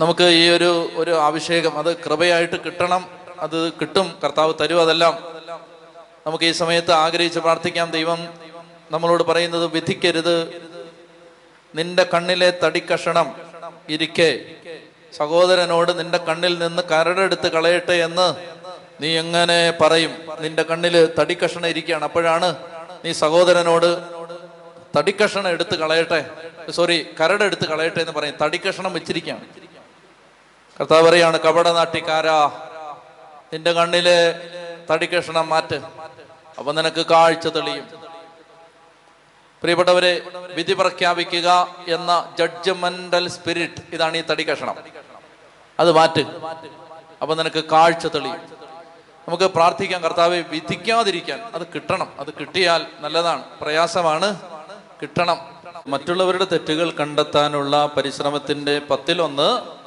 നമുക്ക് 0.00 0.24
ഈ 0.24 0.48
ഒരു 0.48 0.90
ഒരു 0.94 1.10
അഭിഷേകം 1.10 1.78
അത് 1.78 1.96
കൃപയായിട്ട് 1.96 2.64
കിട്ടണം 2.64 3.08
അത് 3.38 3.72
കിട്ടും 3.72 4.18
കർത്താവ് 4.24 4.54
തരും 4.60 4.80
അതെല്ലാം. 4.80 5.14
നമുക്ക് 6.26 6.44
ഈ 6.44 6.52
സമയത്ത് 6.52 6.92
ആഗ്രഹിച്ച് 6.92 7.38
പ്രാർത്ഥിക്കാം 7.38 7.90
ദൈവം 7.90 8.28
നമ്മളോട് 8.90 9.22
പറയുന്നത് 9.22 9.66
വിധിക്കരുത്. 9.66 10.62
നിന്റെ 11.74 12.06
കണ്ണിലെ 12.14 12.58
തടിക്കഷണം 12.64 13.34
ഇരിക്കെ. 13.88 14.40
സഹോദരനോട് 15.16 15.98
നിന്റെ 15.98 16.18
കണ്ണിൽ 16.18 16.58
നിന്ന് 16.58 16.82
കരടെടുത്ത് 16.82 17.48
കളയട്ടെ 17.48 17.92
എന്ന് 17.92 18.34
നീ 19.02 19.18
എങ്ങനെ 19.18 19.70
പറയും? 19.70 20.14
നിന്റെ 20.40 20.62
കണ്ണിൽ 20.62 21.12
തടിക്കഷണം 21.18 21.66
ഇരിക്കുകയാണ്. 21.66 22.04
അപ്പോഴാണ് 22.04 22.56
നീ 23.04 23.12
സഹോദരനോട് 23.12 23.98
തടിക്കഷണം 24.98 25.48
എടുത്ത് 25.48 25.74
കളയട്ടെ. 25.74 26.30
സോറി 26.70 27.06
കരടെടുത്ത് 27.20 27.66
കളയട്ടെ 27.66 28.00
എന്ന് 28.00 28.12
പറയും. 28.12 28.34
തടിക്കഷണം 28.42 28.92
വെച്ചിരിക്കുകയാണ്. 28.92 29.67
കർത്താവ് 30.80 31.08
പറയാണ് 31.08 31.40
കപട 31.40 31.68
നാട്ടിക്കാരാ 31.68 32.52
നിന്റെ 33.52 33.72
കണ്ണിലെ 33.72 34.18
തടിക്കഷണം 34.90 35.48
മാറ്റ് 35.48 35.78
അപ്പൊ 36.58 36.72
നിനക്ക് 36.72 37.06
കാഴ്ച 37.06 37.46
തെളിയും. 37.46 37.86
പ്രിയപ്പെട്ടവരെ 39.62 40.12
വിധി 40.56 40.72
പ്രഖ്യാപിക്കുക 40.72 41.48
എന്ന 41.88 42.34
ജഡ്ജ്മെന്റൽ 42.38 43.28
സ്പിരിറ്റ് 43.28 43.82
ഇതാണ് 43.92 44.16
ഈ 44.16 44.20
തടി 44.20 44.42
കഷണം 44.42 44.76
അത് 45.80 45.92
മാറ്റ് 45.92 46.24
അപ്പൊ 47.22 47.34
നിനക്ക് 47.34 47.64
കാഴ്ച 47.64 48.06
തെളിയും. 48.06 48.40
നമുക്ക് 49.28 49.44
പ്രാർത്ഥിക്കാം 49.44 50.02
കർത്താവെ 50.02 50.40
വിധിക്കാതിരിക്കാൻ. 50.40 51.40
അത് 51.54 51.66
കിട്ടണം 51.74 52.12
അത് 52.20 52.30
കിട്ടിയാൽ 52.40 52.86
നല്ലതാണ് 53.00 53.44
പ്രയാസമാണ് 53.60 54.40
കിട്ടണം. 55.02 55.38
മറ്റുള്ളവരുടെ 55.86 56.44
തെറ്റുകൾ 56.44 56.90
കണ്ടെത്താനുള്ള 56.90 57.86
പരിശ്രമത്തിന്റെ 57.96 58.78
പത്തിലൊന്ന് 58.78 59.77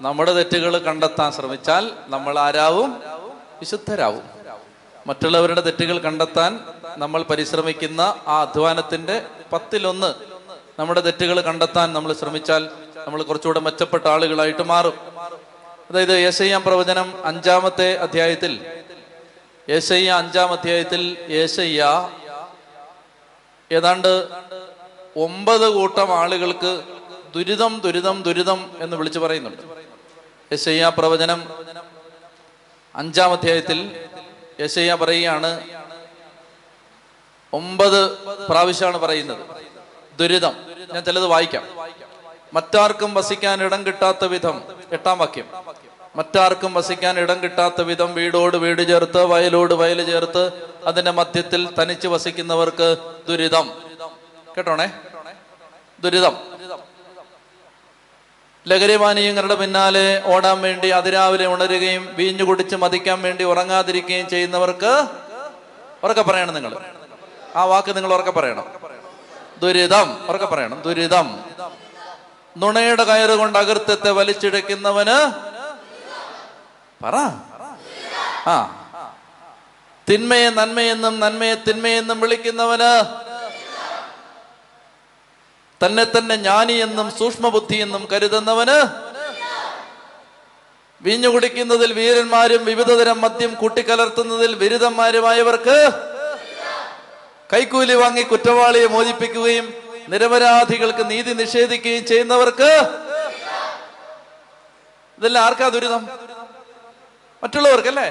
നമ്മുടെ 0.00 0.32
തെറ്റുകൾ 0.32 0.78
കണ്ടെത്താൻ 0.78 1.32
ശ്രമിച്ചാൽ 1.32 1.90
നമ്മൾ 2.08 2.38
ആരാവും? 2.38 3.02
വിശുദ്ധരാവും. 3.60 4.22
മറ്റുള്ളവരുടെ 5.06 5.60
തെറ്റുകൾ 5.60 5.98
കണ്ടെത്താൻ 5.98 6.60
നമ്മൾ 6.98 7.22
പരിശ്രമിക്കുന്ന 7.22 8.00
ആ 8.26 8.40
അധ്വാനത്തിന്റെ 8.40 9.26
പത്തിലൊന്ന് 9.52 10.14
നമ്മുടെ 10.78 11.00
തെറ്റുകൾ 11.00 11.40
കണ്ടെത്താൻ 11.40 11.92
നമ്മൾ 11.92 12.12
ശ്രമിച്ചാൽ 12.12 12.68
നമ്മൾ 13.06 13.22
കുറച്ചുകൂടെ 13.22 13.60
മെച്ചപ്പെട്ട 13.60 14.06
ആളുകളായിട്ട് 14.06 14.62
മാറും. 14.62 14.94
അതായത് 15.90 16.08
യേശയ്യാം 16.08 16.62
പ്രവചനം 16.62 17.26
അഞ്ചാമത്തെ 17.26 17.96
അധ്യായത്തിൽ 17.96 18.66
യേശയ്യ 19.70 20.10
അഞ്ചാം 20.10 20.52
അധ്യായത്തിൽ 20.52 21.26
യേശയ്യ 21.30 22.10
ഏതാണ്ട് 23.72 24.28
ഒമ്പത് 25.16 25.68
കൂട്ടം 25.68 26.18
ആളുകൾക്ക് 26.18 26.82
ദുരിതം 27.34 27.80
ദുരിതം 27.84 28.22
ദുരിതം 28.22 28.70
എന്ന് 28.80 28.96
വിളിച്ചു 28.96 29.18
പറയുന്നുണ്ട്. 29.18 29.83
യേശയ്യ 30.52 30.92
പ്രവചനം 30.98 31.50
അഞ്ചാം 32.94 33.32
അധ്യായത്തിൽ 33.32 34.04
യശയ്യ 34.60 34.94
പറയുകയാണ്. 34.94 35.60
ഒമ്പത് 37.52 38.18
പ്രാവശ്യമാണ് 38.48 38.98
പറയുന്നത്. 38.98 39.38
ദുരിതം. 40.18 40.56
ഞാൻ 40.92 41.04
ചിലത് 41.04 41.26
വായിക്കാം. 41.26 41.68
മറ്റാർക്കും 42.52 43.14
വസിക്കാൻ 43.14 43.64
ഇടം 43.64 43.86
കിട്ടാത്ത 43.86 44.24
വിധം. 44.24 44.64
എട്ടാം 44.92 45.18
വാക്യം. 45.18 45.50
മറ്റാർക്കും 46.16 46.74
വസിക്കാൻ 46.74 47.18
ഇടം 47.18 47.42
കിട്ടാത്ത 47.42 47.82
വിധം 47.82 48.14
വീടോട് 48.14 48.56
വീട് 48.56 48.88
ചേർത്ത് 48.88 49.24
വയലോട് 49.24 49.74
വയൽ 49.74 50.06
ചേർത്ത് 50.06 50.50
അതിന്റെ 50.86 51.10
മധ്യത്തിൽ 51.10 51.82
തനിച്ച് 51.82 52.08
വസിക്കുന്നവർക്ക് 52.08 52.96
ദുരിതം. 53.28 53.70
കേട്ടോണേ? 54.56 55.00
ദുരിതം. 56.00 56.53
ലഹരിപാനീയങ്ങളുടെ 58.66 59.54
പിന്നാലെ 59.54 60.22
ഓടാൻ 60.24 60.60
വേണ്ടി 60.60 60.88
അതിരാവിലെ 60.88 61.46
ഉണരുകയും 61.46 62.14
വീഞ്ഞു 62.14 62.44
കുടിച്ച് 62.44 62.76
മതിക്കാൻ 62.76 63.22
വേണ്ടി 63.22 63.44
ഉറങ്ങാതിരിക്കുകയും 63.44 64.28
ചെയ്യുന്നവർക്ക് 64.28 65.06
ഉറക്കെ 66.04 66.22
പറയണം 66.22 66.54
നിങ്ങൾ. 66.54 66.76
ആ 67.56 67.64
വാക്ക് 67.64 67.96
നിങ്ങൾ 67.96 68.14
ഉറക്കെ 68.14 68.30
പറയണം. 68.30 68.66
ദുരിതം 69.62 70.26
ഉറക്കെ 70.28 70.46
പറയണം. 70.46 70.82
ദുരിതം. 70.82 71.44
നുണയുടെ 72.58 73.04
കയറ് 73.04 73.30
കൊണ്ട് 73.30 73.58
അകൃത്യത്തെ 73.58 74.10
വലിച്ചിഴക്കുന്നവന് 74.10 75.32
പറ. 77.04 77.16
ആ. 78.48 78.80
തിന്മയെ 80.10 80.50
നന്മയെന്നും 80.50 81.20
നന്മയെ 81.20 81.54
തിന്മയെന്നും 81.54 82.20
വിളിക്കുന്നവന് 82.20 83.23
തന്നെ 85.80 86.04
തന്നെ 86.06 86.36
ജ്ഞാനി 86.36 86.74
എന്നും 86.84 87.08
സൂക്ഷ്മബുദ്ധി 87.18 87.76
എന്നും 87.84 88.02
കരുതുന്നവന് 88.12 88.78
വീഞ്ഞു 91.00 91.28
കുടിക്കുന്നതിൽ 91.28 91.90
വീരന്മാരും 91.92 92.62
വിവിധതരം 92.68 93.18
മദ്യം 93.24 93.52
കൂട്ടിക്കലർത്തുന്നതിൽ 93.54 94.52
ബിരുദന്മാരുമായവർക്ക് 94.62 95.78
കൈക്കൂലി 97.50 97.94
വാങ്ങി 97.94 98.22
കുറ്റവാളിയെ 98.24 98.86
മോചിപ്പിക്കുകയും 98.86 99.66
നിരപരാധികൾക്ക് 100.08 101.04
നീതി 101.10 101.32
നിഷേധിക്കുകയും 101.34 102.04
ചെയ്യുന്നവർക്ക് 102.06 102.70
ഇതെല്ലാം 105.18 105.42
ആർക്കാ 105.46 105.66
ദുരിതം? 105.68 106.02
മറ്റുള്ളവർക്കല്ലേ? 107.42 108.06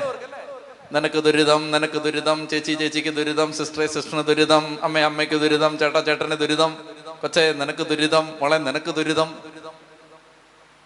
നിനക്ക് 0.93 1.19
ദുരിതം 1.25 1.61
നിനക്ക് 1.73 1.99
ദുരിതം 2.05 2.39
ചേച്ചി 2.51 2.73
ചേച്ചിക്ക് 2.81 3.11
ദുരിതം 3.17 3.49
സിസ്റ്ററെ 3.57 3.87
സിസ്റ്ററിന് 3.87 4.23
ദുരിതം 4.29 4.63
അമ്മ 4.83 5.03
അമ്മയ്ക്ക് 5.09 5.37
ദുരിതം 5.43 5.71
ചേട്ടാ 5.81 5.99
ചേട്ടന് 6.07 6.37
ദുരിതം. 6.41 6.71
കൊച്ചേ 7.23 7.53
നിനക്ക് 7.53 7.87
ദുരിതം 7.87 8.37
മോളെ 8.41 8.57
നിനക്ക് 8.57 8.95
ദുരിതം. 8.95 9.37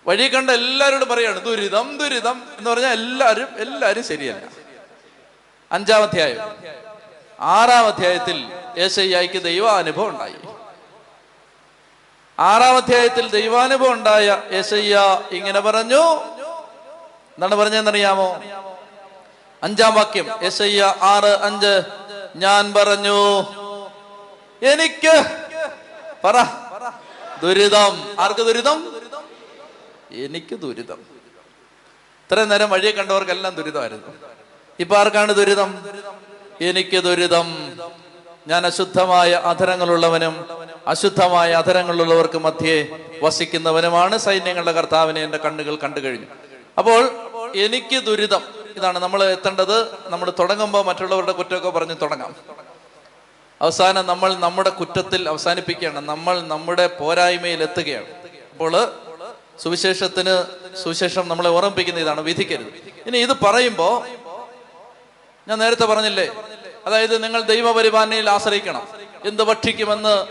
വഴി 0.08 0.28
കണ്ട 0.28 0.50
എല്ലാവരോടും 0.50 1.10
പറയാണ് 1.10 1.46
ദുരിതം 1.46 1.98
ദുരിതം 1.98 2.44
എന്ന് 2.58 2.70
പറഞ്ഞാൽ 2.70 2.92
എല്ലാവരും 2.92 3.48
എല്ലാവരും 3.58 4.04
ശരിയല്ല. 4.04 4.46
അഞ്ചാം 5.72 6.04
അധ്യായം. 6.04 6.56
ആറാം 7.40 7.86
അധ്യായത്തിൽ 7.86 8.52
ഏശയ്യായിക്ക് 8.78 9.44
ദൈവാനുഭവം 9.44 10.10
ഉണ്ടായി. 10.10 10.36
ആറാം 12.40 12.78
അധ്യായത്തിൽ 12.78 13.30
ദൈവാനുഭവം 13.30 13.94
ഉണ്ടായ 13.94 14.42
യേശയ്യ 14.54 15.00
ഇങ്ങനെ 15.32 15.60
പറഞ്ഞു. 15.60 16.04
എന്താണ് 17.36 17.56
പറഞ്ഞതെന്നറിയാമോ? 17.56 18.44
അഞ്ചാം 19.64 19.96
വാക്യം 19.96 20.30
യേശയ്യ 20.44 20.96
ആറ് 21.02 21.40
അഞ്ച് 21.42 21.82
ഞാൻ 22.36 22.74
പറഞ്ഞു 22.74 23.40
എനിക്ക് 24.66 25.47
പറ. 26.24 26.36
ദുരിതം. 27.42 28.16
ആർക്ക് 28.20 28.40
ദുരിതം? 28.40 28.96
എനിക്ക് 30.12 30.56
ദുരിതം. 30.56 31.18
ഇത്രയും 32.32 32.50
നേരം 32.50 32.70
വഴിയെ 32.70 32.92
കണ്ടവർക്കെല്ലാം 32.92 33.56
ദുരിതമായിരുന്നു. 33.56 34.08
ഇപ്പൊ 34.80 34.98
ആർക്കാണ് 34.98 35.34
ദുരിതം? 35.34 35.86
എനിക്ക് 36.62 37.04
ദുരിതം. 37.04 37.78
ഞാൻ 38.48 38.66
അശുദ്ധമായ 38.66 39.32
അധരങ്ങളുള്ളവനും 39.32 40.46
അശുദ്ധമായ 40.88 41.54
അധരങ്ങളുള്ളവർക്ക് 41.54 42.38
മധ്യേ 42.38 43.06
വസിക്കുന്നവനുമാണ് 43.22 44.18
സൈന്യങ്ങളുടെ 44.18 44.72
കർത്താവിനെ 44.72 45.24
എന്റെ 45.24 45.38
കണ്ണുകൾ 45.38 45.76
കണ്ടു 45.76 46.00
കഴിഞ്ഞു. 46.00 46.26
അപ്പോൾ 46.78 47.10
എനിക്ക് 47.56 48.04
ദുരിതം. 48.04 48.42
ഇതാണ് 48.76 49.00
നമ്മൾ 49.00 49.24
എത്തേണ്ടത്. 49.24 50.10
നമ്മൾ 50.10 50.34
തുടങ്ങുമ്പോൾ 50.40 50.86
മറ്റുള്ളവരുടെ 50.86 51.32
കുറ്റമൊക്കെ 51.32 51.70
പറഞ്ഞ് 51.70 51.96
തുടങ്ങാം. 52.02 52.36
അവസാനം 53.62 54.08
നമ്മൾ 54.08 54.34
നമ്മുടെ 54.34 54.70
കുറ്റത്തിൽ 54.70 55.30
അവസാനിപ്പിക്കുകയാണ്. 55.30 56.00
നമ്മൾ 56.00 56.42
നമ്മുടെ 56.42 56.88
പോരായ്മയിൽ 56.88 57.62
എത്തുകയാണ്. 57.62 58.06
അപ്പോൾ 58.52 58.92
സുവിശേഷത്തിന് 59.60 60.44
സുവിശേഷം 60.84 61.28
നമ്മളെ 61.28 61.50
ഓർമ്മിപ്പിക്കുന്ന 61.50 62.00
ഇതാണ്. 62.00 62.22
വിധിക്കരുത്. 62.22 62.68
ഇനി 63.08 63.18
ഇത് 63.18 63.34
പറയുമ്പോൾ 63.44 64.08
ഞാൻ 65.48 65.60
നേരത്തെ 65.60 65.86
പറഞ്ഞില്ലേ? 65.86 66.30
അതായത് 66.86 67.24
നിങ്ങൾ 67.24 67.42
ദൈവപരിപാലനയിൽ 67.42 68.30
ആശ്രയിക്കണം. 68.30 68.88
എന്ത് 69.26 69.44
ഭക്ഷിക്കുമെന്ന് 69.44 70.26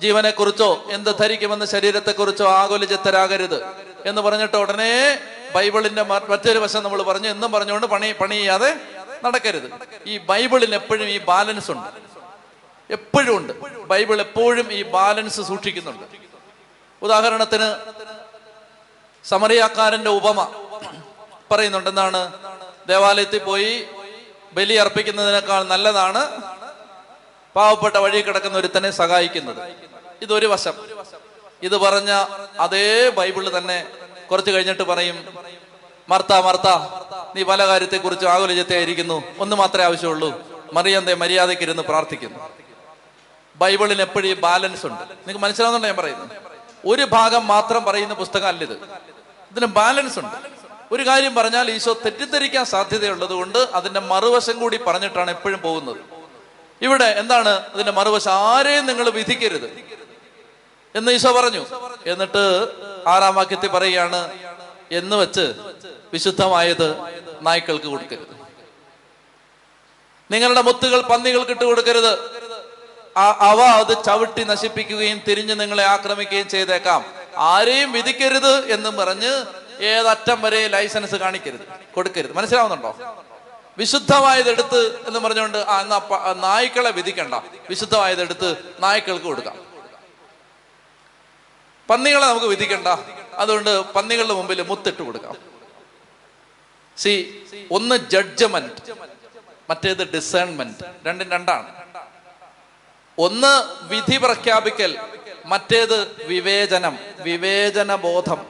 ജീവനെക്കുറിച്ചോ 0.00 0.84
എന്ത് 0.90 1.18
ധരിക്കുമെന്ന് 1.18 1.66
ശരീരത്തെക്കുറിച്ചോ 1.66 2.48
ആകുലചിത്തരാകരുത് 2.48 3.66
എന്ന് 4.06 4.22
പറഞ്ഞിട്ട് 4.22 4.56
ഉടനെ 4.56 5.18
ബൈബിളിന്റെ 5.54 6.02
മറ്റൊരു 6.02 6.58
വശം 6.58 6.82
നമ്മൾ 6.82 7.02
പറഞ്ഞു. 7.02 7.28
എന്നും 7.28 7.52
പറഞ്ഞുകൊണ്ട് 7.52 7.86
പണി 7.86 8.12
പണി 8.12 8.34
ചെയ്യാതെ 8.34 8.76
നടക്കരുത്. 9.24 9.70
ഈ 10.06 10.18
ബൈബിളിന് 10.18 10.74
എപ്പോഴും 10.74 11.08
ഈ 11.08 11.20
ബാലൻസ് 11.20 11.70
ഉണ്ട്. 11.70 12.13
എപ്പോഴും 12.90 13.36
ഉണ്ട്. 13.36 13.52
ബൈബിൾ 13.80 14.20
എപ്പോഴും 14.20 14.72
ഈ 14.72 14.82
ബാലൻസ് 14.82 15.40
സൂക്ഷിക്കുന്നുണ്ട്. 15.40 16.04
ഉദാഹരണത്തിന് 17.02 17.76
സമറിയാക്കാരന്റെ 19.24 20.10
ഉപമ 20.10 20.48
പറയുന്നുണ്ട്. 21.50 21.90
എന്താണ്? 21.90 22.32
ദേവാലയത്തിൽ 22.88 23.44
പോയി 23.44 23.86
ബലി 24.52 24.74
അർപ്പിക്കുന്നതിനേക്കാൾ 24.74 25.62
നല്ലതാണ് 25.62 26.42
പാവപ്പെട്ട 27.54 27.96
വഴി 27.96 28.20
കിടക്കുന്ന 28.20 28.58
ഒരുത്തനെ 28.58 28.90
സഹായിക്കുന്നത്. 28.90 29.72
ഇതൊരു 30.22 30.46
വശം. 30.46 30.72
ഇത് 31.62 31.76
പറഞ്ഞ 31.76 32.26
അതേ 32.58 33.08
ബൈബിൾ 33.08 33.58
തന്നെ 33.58 33.86
കുറച്ച് 34.30 34.50
കഴിഞ്ഞിട്ട് 34.50 34.82
പറയും 34.82 35.38
മർത്ത 36.08 36.32
മർത്ത 36.32 36.68
നീ 37.36 37.42
പല 37.42 37.66
കാര്യത്തെക്കുറിച്ച് 37.66 38.26
ആകുലചിത്തയായിരിക്കുന്നു. 38.26 39.22
ഒന്ന് 39.38 39.56
മാത്രമേ 39.56 39.84
ആവശ്യമുള്ളൂ. 39.84 40.42
മറിയന്തേ 40.72 41.14
മര്യാദയ്ക്കിരുന്ന് 41.14 41.82
പ്രാർത്ഥിക്കുന്നു. 41.82 42.63
ബൈബിളിന് 43.56 44.02
എപ്പോഴും 44.02 44.40
ബാലൻസ് 44.40 44.86
ഉണ്ട്. 44.86 45.00
നിങ്ങൾക്ക് 45.00 45.40
മനസ്സിലാവുന്നുണ്ടോ 45.40 45.88
ഞാൻ 45.88 45.96
പറയുന്നത്? 45.96 46.30
ഒരു 46.86 47.02
ഭാഗം 47.02 47.46
മാത്രം 47.46 47.84
പറയുന്ന 47.84 48.14
പുസ്തകമല്ല 48.14 48.64
ഇത്. 48.64 48.72
ഇതിന് 49.50 49.66
ബാലൻസ് 49.66 50.18
ഉണ്ട്. 50.18 50.36
ഒരു 50.92 51.06
കാര്യം 51.06 51.34
പറഞ്ഞാൽ 51.34 51.70
ഈശോ 51.70 51.92
തെറ്റിദ്ധരിക്കാൻ 51.92 52.64
സാധ്യതയുള്ളത് 52.64 53.32
കൊണ്ട് 53.32 53.58
അതിന്റെ 53.58 54.00
മറുവശം 54.00 54.60
കൂടി 54.60 54.76
പറഞ്ഞിട്ടാണ് 54.76 55.30
എപ്പോഴും 55.30 55.60
പോകുന്നത്. 55.60 55.96
ഇവിടെ 56.82 57.04
എന്താണ് 57.04 57.48
അതിന്റെ 57.48 57.92
മറുവശം? 57.92 58.30
ആരെയും 58.30 58.86
നിങ്ങൾ 58.86 59.10
വിധിക്കരുത്. 59.10 59.66
എന്ന് 60.94 61.12
ഈശോ 61.12 61.32
പറഞ്ഞു. 61.32 61.66
എന്നിട്ട് 62.06 62.68
ആറാം 63.08 63.34
വാക്യത്തിൽ 63.34 63.68
പറയുകയാണ് 63.68 64.38
എന്ന് 64.92 65.16
വെച്ച് 65.16 65.54
വിശുദ്ധമായത് 66.12 66.98
നായ്ക്കൾക്ക് 67.42 67.86
കൊടുക്കരുത്. 67.86 68.34
നിങ്ങളുടെ 70.30 70.62
മുത്തുകൾ 70.62 71.00
പന്നികൾക്ക് 71.00 71.50
ഇട്ട് 71.50 71.64
കൊടുക്കരുത് 71.64 72.43
അവ 73.16 73.60
അത് 73.60 74.04
ചവിട്ടി 74.04 74.44
നശിപ്പിക്കുകയും 74.44 75.20
തിരിഞ്ഞ് 75.28 75.60
നിങ്ങളെ 75.60 75.84
ആക്രമിക്കുകയും 75.84 76.48
ചെയ്തേക്കാം. 76.48 77.14
ആരെയും 77.36 77.92
വിധിക്കരുത് 77.92 78.72
എന്ന് 78.72 78.90
പറഞ്ഞ് 78.90 79.44
ഏതറ്റം 79.82 80.42
വരെ 80.42 80.68
ലൈസൻസ് 80.68 81.14
കാണിക്കരുത്. 81.14 81.60
കൊടുക്കരുത്. 81.94 82.32
മനസ്സിലാവുന്നുണ്ടോ? 82.32 83.24
വിശുദ്ധമായത് 83.78 84.50
എടുത്ത് 84.50 85.06
എന്ന് 85.06 85.20
പറഞ്ഞുകൊണ്ട് 85.20 85.58
ആ 85.58 85.80
എന്നാ 85.80 86.00
നായ്ക്കളെ 86.40 86.90
വിധിക്കണ്ട. 86.90 87.34
വിശുദ്ധമായത് 87.70 88.20
എടുത്ത് 88.20 88.56
നായ്ക്കൾക്ക് 88.80 89.24
കൊടുക്കാം. 89.24 89.56
പന്നികളെ 91.90 92.26
നമുക്ക് 92.26 92.46
വിധിക്കണ്ട. 92.46 92.88
അതുകൊണ്ട് 93.34 93.80
പന്നികളുടെ 93.80 94.34
മുമ്പിൽ 94.34 94.62
മുത്തിട്ട് 94.62 95.02
കൊടുക്കാം. 95.02 95.36
സി 96.96 97.42
ഒന്ന് 97.70 97.94
ജഡ്ജ്മെന്റ് 97.96 98.96
മറ്റേത് 99.70 100.12
ഡിസേൺമെന്റ് 100.12 101.06
രണ്ടും 101.06 101.30
രണ്ടാണ്. 101.30 101.83
ഒന്ന് 103.18 103.84
വിധി 103.84 104.16
പ്രഖ്യാപിക്കൽ 104.16 104.98
മറ്റേത് 105.46 106.24
വിവേചനം 106.24 106.98
വിവേചന 107.18 107.94
ബോധം 107.94 108.46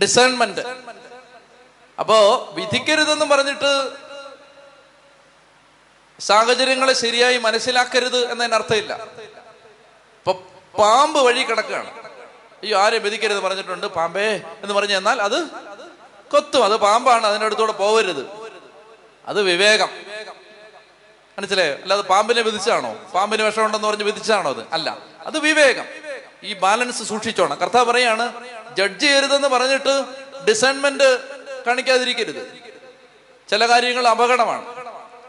ഡിസേൺമെന്റ് 0.00 0.60
അപ്പോ 1.98 2.50
വിധിക്കരുതെന്ന് 2.52 3.26
പറഞ്ഞിട്ട് 3.26 3.90
സാഹചര്യങ്ങളെ 6.20 6.92
ശരിയായി 6.92 7.38
മനസ്സിലാക്കരുത് 7.38 8.30
എന്നതിന് 8.32 8.54
അർത്ഥമില്ല. 8.54 8.92
ഇപ്പൊ 10.18 10.32
പാമ്പ് 10.78 11.18
വഴി 11.18 11.42
കിടക്കുകയാണ്. 11.42 11.90
അയ്യോ 12.62 12.78
ആരെ 12.78 12.98
വിധിക്കരുത് 12.98 13.38
പറഞ്ഞിട്ടുണ്ട്? 13.38 13.86
പാമ്പേ 13.86 14.34
എന്ന് 14.62 14.74
പറഞ്ഞു 14.74 14.96
എന്നാൽ 14.96 15.22
അത് 15.22 15.46
കൊത്തും. 16.30 16.64
അത് 16.64 16.76
പാമ്പാണ് 16.76 17.26
അതിന്റെ 17.26 17.46
അടുത്തൂടെ 17.46 17.72
പോവരുത്. 17.72 18.26
അത് 19.26 19.42
വിവേകം. 19.42 19.88
മനസ്സിലായോ? 21.38 21.74
അല്ലാതെ 21.74 22.02
പാമ്പിനെ 22.02 22.42
വിധിച്ചാണോ? 22.42 22.94
പാമ്പിന് 23.14 23.42
വിഷമുണ്ടെന്ന് 23.42 23.88
പറഞ്ഞ് 23.88 24.04
വിധിച്ചാണോ 24.04 24.50
അത്? 24.50 24.66
അല്ല. 24.72 24.98
അത് 25.26 25.38
വിവേകം. 25.38 25.84
ഈ 26.42 26.52
ബാലൻസ് 26.52 27.02
സൂക്ഷിച്ചോണം. 27.02 27.56
കർത്താവ് 27.56 27.92
പറയാണ് 27.92 28.48
ജഡ്ജ് 28.76 29.00
ചെയ്യരുതെന്ന് 29.00 29.48
പറഞ്ഞിട്ട് 29.48 30.04
ഡിസൈൻമെന്റ് 30.48 31.20
കാണിക്കാതിരിക്കരുത്. 31.66 32.52
ചില 33.48 33.68
കാര്യങ്ങൾ 33.68 34.08
അപകടമാണ്. 34.08 34.64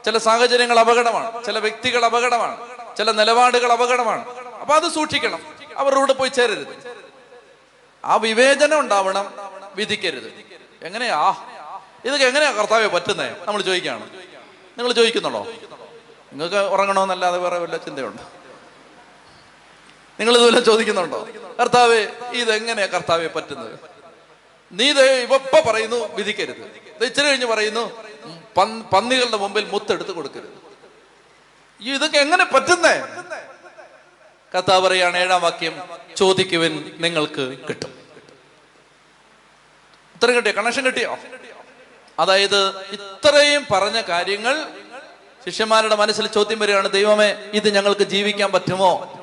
ചില 0.05 0.17
സാഹചര്യങ്ങൾ 0.17 0.79
അപകടമാണ്. 0.79 1.45
ചില 1.45 1.59
വ്യക്തികൾ 1.59 2.05
അപകടമാണ്. 2.05 2.67
ചില 2.97 3.11
നിലപാടുകൾ 3.11 3.71
അപകടമാണ്. 3.71 4.29
അപ്പൊ 4.37 4.75
അത് 4.75 4.91
സൂക്ഷിക്കണം. 4.91 5.41
അവരുടെ 5.75 6.13
പോയി 6.13 6.29
ചേരരുത്. 6.29 6.97
ആ 8.05 8.15
വിവേചനം 8.15 8.79
ഉണ്ടാവണം 8.79 9.35
വിധിക്കരുത്. 9.75 10.33
എങ്ങനെയാ? 10.81 11.35
ഇതൊക്കെ 12.05 12.25
എങ്ങനെയാ 12.25 12.51
കർത്താവെ 12.51 12.87
പറ്റുന്നേ? 12.87 13.35
നമ്മൾ 13.45 13.61
ചോദിക്കുകയാണ്. 13.61 14.09
നിങ്ങൾ 14.77 14.93
ചോദിക്കുന്നുണ്ടോ? 14.93 15.47
നിങ്ങൾക്ക് 16.31 16.55
ഉറങ്ങണമെന്നല്ലാതെ 16.55 17.37
വേറെ 17.37 17.57
വല്ല 17.59 17.77
ചിന്തയുണ്ടോ? 17.77 18.23
നിങ്ങൾ 20.19 20.33
ഇതുപോലെ 20.37 20.59
ചോദിക്കുന്നുണ്ടോ? 20.59 21.27
കർത്താവെ 21.59 22.01
ഇതെങ്ങനെയാ 22.33 22.85
കർത്താവെ 22.85 23.27
പറ്റുന്നത്? 23.27 23.79
നീ 24.71 24.89
ഇത് 24.89 25.05
ഇപ്പൊ 25.25 25.59
പറയുന്നു 25.71 25.99
വിധിക്കരുത്. 26.15 26.63
ഇച്ചിരി 27.05 27.27
കഴിഞ്ഞ് 27.27 27.45
പറയുന്നു 27.45 27.83
പന്നികളുടെ 28.93 29.37
മുമ്പിൽ 29.37 29.65
മുത്തെടുത്ത് 29.73 30.11
കൊടുക്കരുത്. 30.11 30.57
ഇതൊക്കെ 31.81 32.17
എങ്ങനെ 32.17 32.45
പറ്റുന്നേ? 32.45 32.95
കർത്താവ് 34.55 34.87
പറയാണ് 34.87 35.17
ഏഴാം 35.17 35.41
വാക്യം 35.41 35.75
ചോദിക്കുവൻ 36.17 36.93
നിങ്ങൾക്ക് 36.99 37.43
കിട്ടും. 37.69 37.91
ഉത്തരം 40.15 40.35
കിട്ടിയോ? 40.35 40.55
കണക്ഷൻ 40.55 40.85
കിട്ടിയോ? 40.85 41.17
അതായത് 42.19 42.61
ഇത്രയും 42.91 43.67
പറഞ്ഞ 43.71 44.01
കാര്യങ്ങൾ 44.01 44.55
ശിഷ്യന്മാരുടെ 45.47 45.95
മനസ്സിൽ 45.95 46.27
ചോദ്യം 46.27 46.59
വരികയാണ് 46.59 46.91
ദൈവമേ 46.91 47.35
ഇത് 47.53 47.75
ഞങ്ങൾക്ക് 47.75 48.01
ജീവിക്കാൻ 48.01 48.51
പറ്റുമോ? 48.51 49.15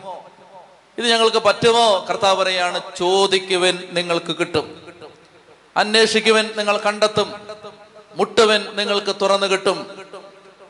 ഇത് 0.99 1.07
ഞങ്ങൾക്ക് 1.07 1.37
പറ്റുമോ? 1.37 2.07
കർത്താവ് 2.11 2.37
പറയാണ് 2.43 2.81
ചോദിക്കുവൻ 2.97 3.83
നിങ്ങൾക്ക് 3.93 4.37
കിട്ടും. 4.37 4.83
അന്വേഷിക്കുവൻ 5.77 6.51
നിങ്ങൾ 6.57 6.79
കണ്ടെത്തും. 6.79 7.35
മുട്ടുവൻ 8.17 8.77
നിങ്ങൾക്ക് 8.77 9.17
തുറന്നു 9.23 9.47
കിട്ടും. 9.47 9.87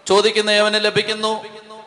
ചോദിക്കുന്നവന് 0.07 0.85
ലഭിക്കുന്നു 0.85 1.45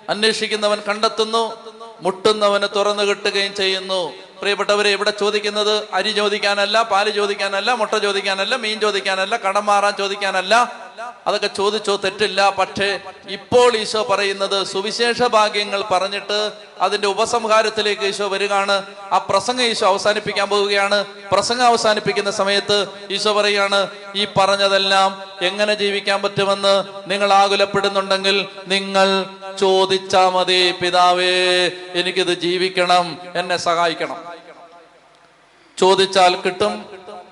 അന്വേഷിക്കുന്നവൻ 0.09 0.81
കണ്ടെത്തുന്നു 0.87 1.73
മുട്ടുന്നവന് 2.01 2.67
തുറന്നു 2.75 3.03
കിട്ടുകയും 3.03 3.55
ചെയ്യുന്നു. 3.55 4.13
പ്രിയപ്പെട്ടവരെ 4.39 4.89
ഇവിടെ 4.89 5.09
ചോദിക്കുന്നത് 5.09 5.87
അരി 5.93 6.09
ചോദിക്കാനല്ല 6.09 6.81
പാൽ 6.81 7.09
ചോദിക്കാനല്ല 7.09 7.73
മുട്ട 7.73 7.97
ചോദിക്കാനല്ല 7.97 8.55
മീൻ 8.55 8.79
ചോദിക്കാനല്ല 8.79 9.37
കടം 9.37 9.65
മാറാൻ 9.65 9.93
ചോദിക്കാനല്ല 9.95 10.86
അതൊക്കെ 11.27 11.47
ചോദിച്ചോ 11.47 11.95
തെറ്റില്ല. 11.95 12.49
പക്ഷേ 12.49 12.99
ഇപ്പോൾ 13.27 13.77
ഈശോ 13.77 14.03
പറയുന്നത് 14.03 14.67
സുവിശേഷ 14.67 15.23
ഭാഗ്യങ്ങൾ 15.23 15.81
പറഞ്ഞിട്ട് 15.91 16.51
അതിന്റെ 16.81 17.07
ഉപസംഹാരത്തിലേക്ക് 17.07 18.01
ഈശോ 18.01 18.27
വരികയാണ്. 18.27 18.85
ആ 19.11 19.17
പ്രസംഗം 19.17 19.63
ഈശോ 19.63 19.87
അവസാനിപ്പിക്കാൻ 19.87 20.49
പോവുകയാണ്. 20.49 21.05
പ്രസംഗം 21.31 21.65
അവസാനിപ്പിക്കുന്ന 21.65 22.31
സമയത്ത് 22.31 22.87
ഈശോ 23.11 23.33
പറയാണ് 23.33 23.89
ഈ 24.15 24.27
പറഞ്ഞതെല്ലാം 24.37 25.23
എങ്ങനെ 25.41 25.73
ജീവിക്കാൻ 25.73 26.21
പറ്റുമെന്ന് 26.21 26.75
നിങ്ങൾ 27.11 27.33
ആകുലപ്പെടുന്നുണ്ടെങ്കിൽ 27.33 28.47
നിങ്ങൾ 28.67 29.25
ചോദിച്ചാ 29.59 30.29
മതി 30.29 30.71
പിതാവേ 30.71 31.33
എനിക്കിത് 31.93 32.33
ജീവിക്കണം 32.39 33.17
എന്നെ 33.35 33.57
സഹായിക്കണം. 33.57 34.17
ചോദിച്ചാൽ 35.77 36.35
കിട്ടും 36.35 36.73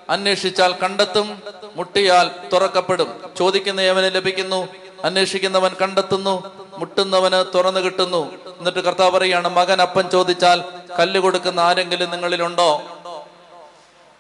അന്വേഷിച്ചാൽ 0.09 0.71
കണ്ടെത്തും 0.83 1.41
മുട്ടിയാൽ 1.75 2.31
തുറക്കപ്പെടും. 2.53 3.09
ചോദിക്കുന്ന 3.37 3.79
യവന് 3.79 4.15
ലഭിക്കുന്നു 4.15 4.67
അന്വേഷിക്കുന്നവൻ 5.03 5.75
കണ്ടെത്തുന്നു 5.81 6.35
മുട്ടുന്നവന് 6.77 7.39
തുറന്നു 7.55 7.79
കിട്ടുന്നു. 7.79 8.21
എന്നിട്ട് 8.57 8.79
കർത്താവ് 8.79 9.11
പറയാണ് 9.11 9.47
മകൻ 9.47 9.81
അപ്പൻ 9.81 10.09
ചോദിച്ചാൽ 10.09 10.63
കല്ല് 10.99 11.19
കൊടുക്കുന്ന 11.19 11.59
ആരെങ്കിലും 11.59 12.11
നിങ്ങളിലുണ്ടോ? 12.11 12.69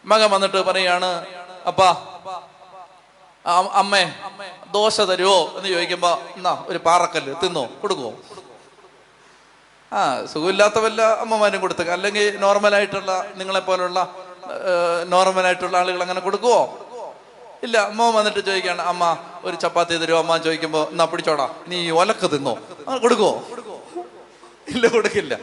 മകൻ 0.05 0.29
വന്നിട്ട് 0.31 0.61
പറയാണ് 0.61 1.25
അപ്പാ 1.67 1.89
അമ്മേ 3.73 4.03
ദോശ 4.71 5.01
തരുവോ? 5.01 5.53
എന്ന് 5.57 5.69
ചോദിക്കുമ്പോ 5.69 6.19
എന്നാ 6.35 6.63
ഒരു 6.67 6.77
പാറക്കല്ല് 6.77 7.33
തിന്നോ 7.43 7.65
കൊടുക്കുവോ? 7.81 8.11
ആ 9.93 10.25
സുഖമില്ലാത്ത 10.25 10.77
വല്ല 10.79 11.01
അമ്മമാരും 11.01 11.61
കൊടുത്തു 11.61 11.81
അല്ലെങ്കിൽ 11.81 12.37
നോർമലായിട്ടുള്ള 12.39 13.11
നിങ്ങളെ 13.35 13.59
പോലുള്ള 13.59 13.99
നോർമലായിട്ടുള്ള 15.13 15.75
ആളുകൾ 15.81 16.01
അങ്ങനെ 16.05 16.21
കൊടുക്കുവോ? 16.27 16.59
ഇല്ല 17.65 17.75
അമ്മ 17.89 18.09
വന്നിട്ട് 18.15 18.41
ചോദിക്കാണ് 18.47 18.81
അമ്മ 18.91 19.03
ഒരു 19.47 19.55
ചപ്പാത്തി 19.63 19.93
തരുമോ 20.01 20.19
അമ്മ 20.23 20.33
ചോദിക്കുമ്പോ 20.47 20.81
എന്നാ 20.91 21.05
പിടിച്ചോടാ 21.11 21.47
നീ 21.71 21.77
ഒലക്ക 22.01 22.25
തിന്നോ. 22.33 22.53
അങ്ങനെ 22.79 23.01
കൊടുക്കുവോ? 23.05 23.33
ഇല്ല 24.73 24.87
കൊടുക്കില്ല. 24.95 25.33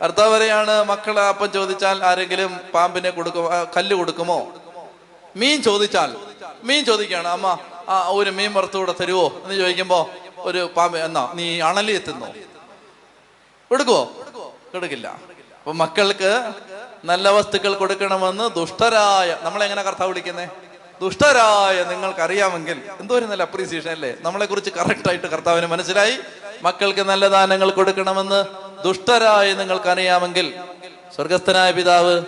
ഭർത്താവ് 0.00 0.30
പറയാണ് 0.34 0.74
മക്കളെ 0.90 1.22
അപ്പം 1.32 1.48
ചോദിച്ചാൽ 1.56 1.96
ആരെങ്കിലും 2.10 2.52
പാമ്പിനെ 2.74 3.10
കൊടുക്കുമോ 3.18 3.48
കല്ല് 3.76 3.94
കൊടുക്കുമോ? 4.00 4.38
മീൻ 5.40 5.56
ചോദിച്ചാൽ 5.68 6.10
മീൻ 6.68 6.80
ചോദിക്കാണ് 6.90 7.28
അമ്മ 7.36 7.46
ആ 7.92 7.94
ഒരു 8.18 8.30
മീൻ 8.38 8.50
വറുത്തുകൂടെ 8.56 8.94
തരുവോ? 9.00 9.26
എന്ന് 9.44 9.56
ചോദിക്കുമ്പോ 9.62 10.00
ഒരു 10.48 10.60
പാമ്പ് 10.76 10.96
എന്നാ 11.06 11.22
നീ 11.38 11.46
അണലി 11.68 11.92
എത്തുന്നു 12.00 12.28
കൊടുക്കുവോ? 13.70 14.02
കൊടുക്കില്ല. 14.72 15.08
അപ്പൊ 15.58 15.72
മക്കൾക്ക് 15.82 16.30
നല്ല 17.04 17.28
വസ്തുക്കൾ 17.28 17.74
കൊടുക്കണമെന്ന് 17.74 18.50
ദുഷ്ടരായ 18.54 19.36
നമ്മളെങ്ങനെ 19.42 19.82
കർത്താവ് 19.82 20.10
വിളിക്കുന്നേ? 20.10 20.48
ദുഷ്ടരായ 21.00 21.84
നിങ്ങൾക്കറിയാമെങ്കിൽ 21.84 22.80
എന്തോ 23.00 23.14
ഒരു 23.14 23.24
നല്ല 23.24 23.42
അപ്രീസിയേഷൻ 23.42 23.90
അല്ലേ? 23.90 24.14
നമ്മളെ 24.20 24.46
കുറിച്ച് 24.46 24.70
കറക്റ്റായിട്ട് 24.70 25.26
കർത്താവിന് 25.26 25.66
മനസ്സിലായി. 25.66 26.18
മക്കൾക്ക് 26.62 27.00
നല്ല 27.00 27.28
ദാനങ്ങൾ 27.28 27.70
കൊടുക്കണമെന്ന് 27.70 28.44
ദുഷ്ടരായ 28.84 29.52
നിങ്ങൾക്കറിയാമെങ്കിൽ 29.52 30.54
സ്വർഗസ്ഥനായ 31.14 31.72
പിതാവ് 31.72 32.22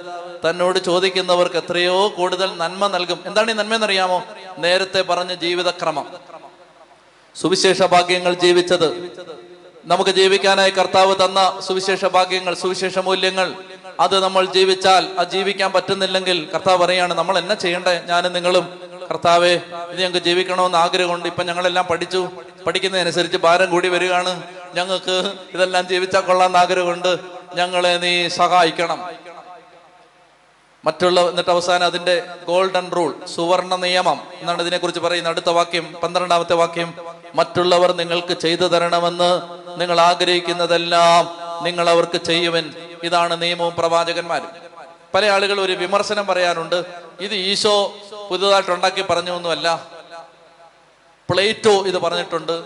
തന്നോട് 0.51 0.79
ചോദിക്കുന്നവർക്ക് 0.79 1.57
എത്രയോ 1.57 2.09
കൂടുതൽ 2.09 2.57
നന്മ 2.57 2.87
നൽകും. 2.87 3.21
എന്താണ് 3.27 3.51
ഈ 3.51 3.55
നന്മ 3.55 3.75
എന്നറിയാമോ 3.75 4.25
നേരത്തെ 4.59 5.03
പറഞ്ഞ 5.03 5.35
ജീവിതക്രമം. 5.35 6.17
സുവിശേഷ 7.41 7.83
ഭാഗ്യങ്ങൾ 7.83 8.35
ജീവിച്ചത്. 8.35 8.89
നമുക്ക് 9.85 10.11
ജീവിക്കാനായി 10.11 10.71
കർത്താവ് 10.71 11.15
തന്ന 11.25 11.61
സുവിശേഷ 11.67 12.05
ഭാഗ്യങ്ങൾ 12.05 12.55
സുവിശേഷ 12.55 12.99
മൂല്യങ്ങൾ 12.99 13.55
അത് 14.01 14.21
നമ്മൾ 14.21 14.45
ജീവിച്ചാൽ 14.45 15.09
അത് 15.19 15.29
ജീവിക്കാൻ 15.29 15.73
പറ്റുന്നില്ലെങ്കിൽ 15.73 16.51
കർത്താവ് 16.55 16.79
പറയാണ് 16.79 17.15
നമ്മൾ 17.15 17.39
എന്നെ 17.39 17.55
ചെയ്യണ്ടേ? 17.55 18.03
ഞാനും 18.07 18.33
നിങ്ങളും. 18.33 18.81
കർത്താവെ 19.11 19.61
ഇത് 19.91 20.01
ഞങ്ങൾക്ക് 20.01 20.25
ജീവിക്കണമെന്ന് 20.25 20.79
ആഗ്രഹമുണ്ട്. 20.79 21.29
ഇപ്പൊ 21.29 21.43
ഞങ്ങളെല്ലാം 21.43 21.85
പഠിച്ചു. 21.85 22.29
പഠിക്കുന്നതനുസരിച്ച് 22.67 23.37
ഭാരം 23.37 23.71
കൂടി 23.71 23.89
വരികയാണ്. 23.89 24.43
ഞങ്ങൾക്ക് 24.75 25.33
ഇതെല്ലാം 25.55 25.89
ജീവിച്ചാൽ 25.89 26.21
കൊള്ളാമെന്ന് 26.21 26.59
ആഗ്രഹമുണ്ട്. 26.59 27.19
ഞങ്ങളെ 27.55 27.99
നീ 27.99 28.29
സഹായിക്കണം. 28.29 29.11
മറ്റുള്ള 30.85 31.21
എന്നിട്ട് 31.21 31.51
അവസാനം 31.51 31.87
അതിന്റെ 31.87 32.23
ഗോൾഡൻ 32.47 32.93
റൂൾ 32.97 33.15
സുവർണ 33.35 33.77
നിയമം 33.77 34.21
എന്നാണ് 34.41 34.63
ഇതിനെക്കുറിച്ച് 34.63 35.01
പറയുന്നത്. 35.01 35.33
അടുത്ത 35.33 35.51
വാക്യം 35.51 35.93
പന്ത്രണ്ടാമത്തെ 36.03 36.55
വാക്യം. 36.55 36.95
മറ്റുള്ളവർ 37.35 37.93
നിങ്ങൾക്ക് 37.93 38.33
ചെയ്തു 38.33 38.61
തരണമെന്ന് 38.61 39.43
നിങ്ങൾ 39.81 40.01
ആഗ്രഹിക്കുന്നതെല്ലാം 40.01 41.37
നിങ്ങൾ 41.65 41.91
അവർക്ക് 41.91 42.17
ചെയ്യുവൻ. 42.17 42.75
ഇതാണ് 43.03 43.43
നിയമവും 43.43 43.75
പ്രവാചകന്മാരും. 43.77 44.51
പല 45.15 45.27
ആളുകൾ 45.27 45.61
ഒരു 45.61 45.73
വിമർശനം 45.73 46.27
പറയാനുണ്ട് 46.27 46.85
ഇത് 47.21 47.35
ഈശോ 47.35 47.95
പുതുതായിട്ട് 48.31 48.71
ഉണ്ടാക്കി 48.71 49.03
പറഞ്ഞൊന്നുമല്ല. 49.03 49.89
പ്ലേറ്റോ 51.31 51.87
ഇത് 51.87 51.99
പറഞ്ഞിട്ടുണ്ട് 51.99 52.65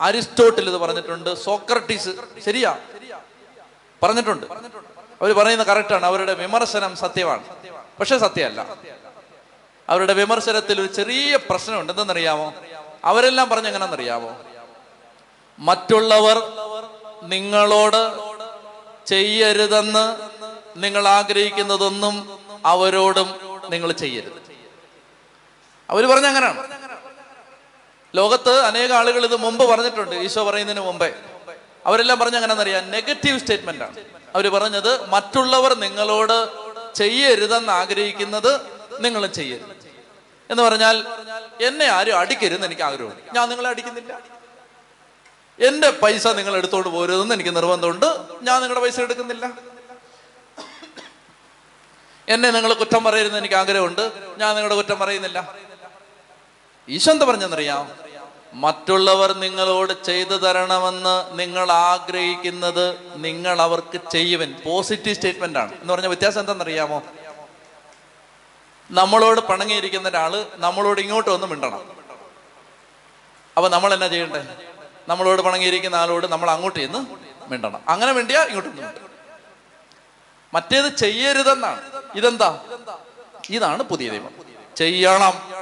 അരിസ്റ്റോട്ടിൽ 0.00 0.68
ഇത് 0.68 0.76
പറഞ്ഞിട്ടുണ്ട് 0.76 1.34
സോക്രട്ടീസ് 1.34 2.10
ശരിയാ 2.44 2.78
പറഞ്ഞിട്ടുണ്ട്. 4.02 4.46
അവർ 5.20 5.32
പറയുന്നത് 5.32 5.66
കറക്റ്റാണ് 5.66 6.06
അവരുടെ 6.06 6.34
വിമർശനം 6.34 6.96
സത്യമാണ്. 6.96 7.44
പക്ഷെ 8.00 8.18
സത്യമല്ല. 8.18 8.66
അവരുടെ 9.88 10.12
വിമർശനത്തിൽ 10.12 10.80
ഒരു 10.80 10.92
ചെറിയ 10.92 11.36
പ്രശ്നമുണ്ട് 11.36 11.92
എന്തെന്നറിയാമോ? 11.92 12.54
അവരെല്ലാം 13.04 13.48
പറഞ്ഞെങ്ങനെന്നറിയാമോ 13.48 14.36
മറ്റുള്ളവർ 15.58 16.36
നിങ്ങളോട് 17.22 18.33
ചെയ്യരുതെന്ന് 19.06 20.16
നിങ്ങൾ 20.76 21.08
ആഗ്രഹിക്കുന്നതൊന്നും 21.08 22.38
അവരോടും 22.66 23.60
നിങ്ങൾ 23.70 23.92
ചെയ്യരുത്. 23.92 24.32
അവർ 25.90 26.06
പറഞ്ഞ 26.06 26.26
അങ്ങനെയാണ് 26.26 26.84
ലോകത്ത് 28.16 28.50
അനേക 28.50 28.92
ആളുകൾ 28.92 29.24
ഇത് 29.24 29.36
മുമ്പ് 29.36 29.64
പറഞ്ഞിട്ടുണ്ട് 29.64 30.16
ഈശോ 30.16 30.44
പറയുന്നതിന് 30.44 30.84
മുമ്പേ. 30.84 31.14
അവരെല്ലാം 31.86 32.18
പറഞ്ഞ 32.18 32.36
എങ്ങനെയാണെന്നറിയാം 32.36 32.90
നെഗറ്റീവ് 32.90 33.38
സ്റ്റേറ്റ്മെന്റ് 33.38 33.84
ആണ്. 33.84 33.96
അവർ 34.34 34.48
പറഞ്ഞത് 34.48 35.08
മറ്റുള്ളവർ 35.08 35.74
നിങ്ങളോട് 35.74 36.48
ചെയ്യരുതെന്ന് 36.94 37.72
ആഗ്രഹിക്കുന്നത് 37.72 38.60
നിങ്ങൾ 39.00 39.26
ചെയ്യരുത്. 39.26 39.76
എന്ന് 40.50 40.62
പറഞ്ഞാൽ 40.62 41.06
എന്നെ 41.60 41.86
ആരും 41.86 42.18
അടിക്കരുതെന്ന് 42.18 42.66
എനിക്ക് 42.66 42.82
ആഗ്രഹമുണ്ട്. 42.82 43.36
ഞാൻ 43.36 43.48
നിങ്ങളെ 43.48 43.70
അടിക്കുന്നില്ല. 43.70 44.20
എന്റെ 45.60 45.90
പൈസ 45.90 46.28
നിങ്ങൾ 46.28 46.56
എടുത്തോണ്ട് 46.56 46.88
പോരുതെന്ന് 46.88 47.34
എനിക്ക് 47.34 47.56
നിർബന്ധമുണ്ട്. 47.56 48.18
ഞാൻ 48.42 48.60
നിങ്ങളുടെ 48.60 48.80
പൈസ 48.80 49.00
എടുക്കുന്നില്ല. 49.00 49.50
എന്നെ 52.28 52.50
നിങ്ങൾ 52.50 52.72
കുറ്റം 52.72 53.04
പറയരുതെന്ന് 53.04 53.38
എനിക്ക് 53.38 53.54
ആഗ്രഹമുണ്ട്. 53.54 54.12
ഞാൻ 54.38 54.54
നിങ്ങളുടെ 54.54 54.74
കുറ്റം 54.74 54.98
പറയുന്നില്ല. 54.98 55.54
ഈശോ 56.88 57.12
എന്താ 57.12 57.26
പറഞ്ഞെന്നറിയാം? 57.26 58.04
മറ്റുള്ളവർ 58.54 59.32
നിങ്ങളോട് 59.32 60.04
ചെയ്തു 60.04 60.36
തരണമെന്ന് 60.36 61.38
നിങ്ങൾ 61.38 61.72
ആഗ്രഹിക്കുന്നത് 61.72 62.96
നിങ്ങൾ 63.16 63.62
അവർക്ക് 63.62 64.00
ചെയ്യുവൻ. 64.10 64.54
പോസിറ്റീവ് 64.64 65.14
സ്റ്റേറ്റ്മെന്റ് 65.14 65.58
ആണ്. 65.58 65.80
എന്ന് 65.80 65.94
പറഞ്ഞ 65.94 66.06
വ്യത്യാസം 66.06 66.40
എന്താണെന്നറിയാമോ? 66.40 67.02
നമ്മളോട് 68.90 69.40
പണങ്ങിയിരിക്കുന്ന 69.40 70.08
ഒരാൾ 70.08 70.46
നമ്മളോട് 70.56 71.00
ഇങ്ങോട്ട് 71.00 71.30
വന്ന് 71.30 71.46
മിണ്ടണം. 71.46 71.90
അപ്പൊ 73.56 73.68
നമ്മൾ 73.68 73.94
എന്നാ 73.94 74.06
ചെയ്യണ്ടേ? 74.06 74.44
നമ്മളോട് 75.08 75.42
പണങ്ങിയിരിക്കുന്ന 75.42 75.96
ആളോട് 75.96 76.26
നമ്മൾ 76.26 76.50
അങ്ങോട്ട് 76.50 76.78
ചെന്ന് 76.78 77.06
മിണ്ടണം. 77.48 77.82
അങ്ങനെ 77.88 78.12
വേണ്ടിയാ 78.12 78.42
ഇങ്ങോട്ട് 78.44 78.70
മറ്റേത് 80.54 80.96
ചെയ്യരുതെന്നാണ്. 80.96 81.80
ഇതെന്താ? 82.14 82.58
ഇതാണ് 83.50 83.82
പുതിയ 83.82 84.10
ദൈവം 84.10 84.30
ചെയ്യണം. 84.76 85.54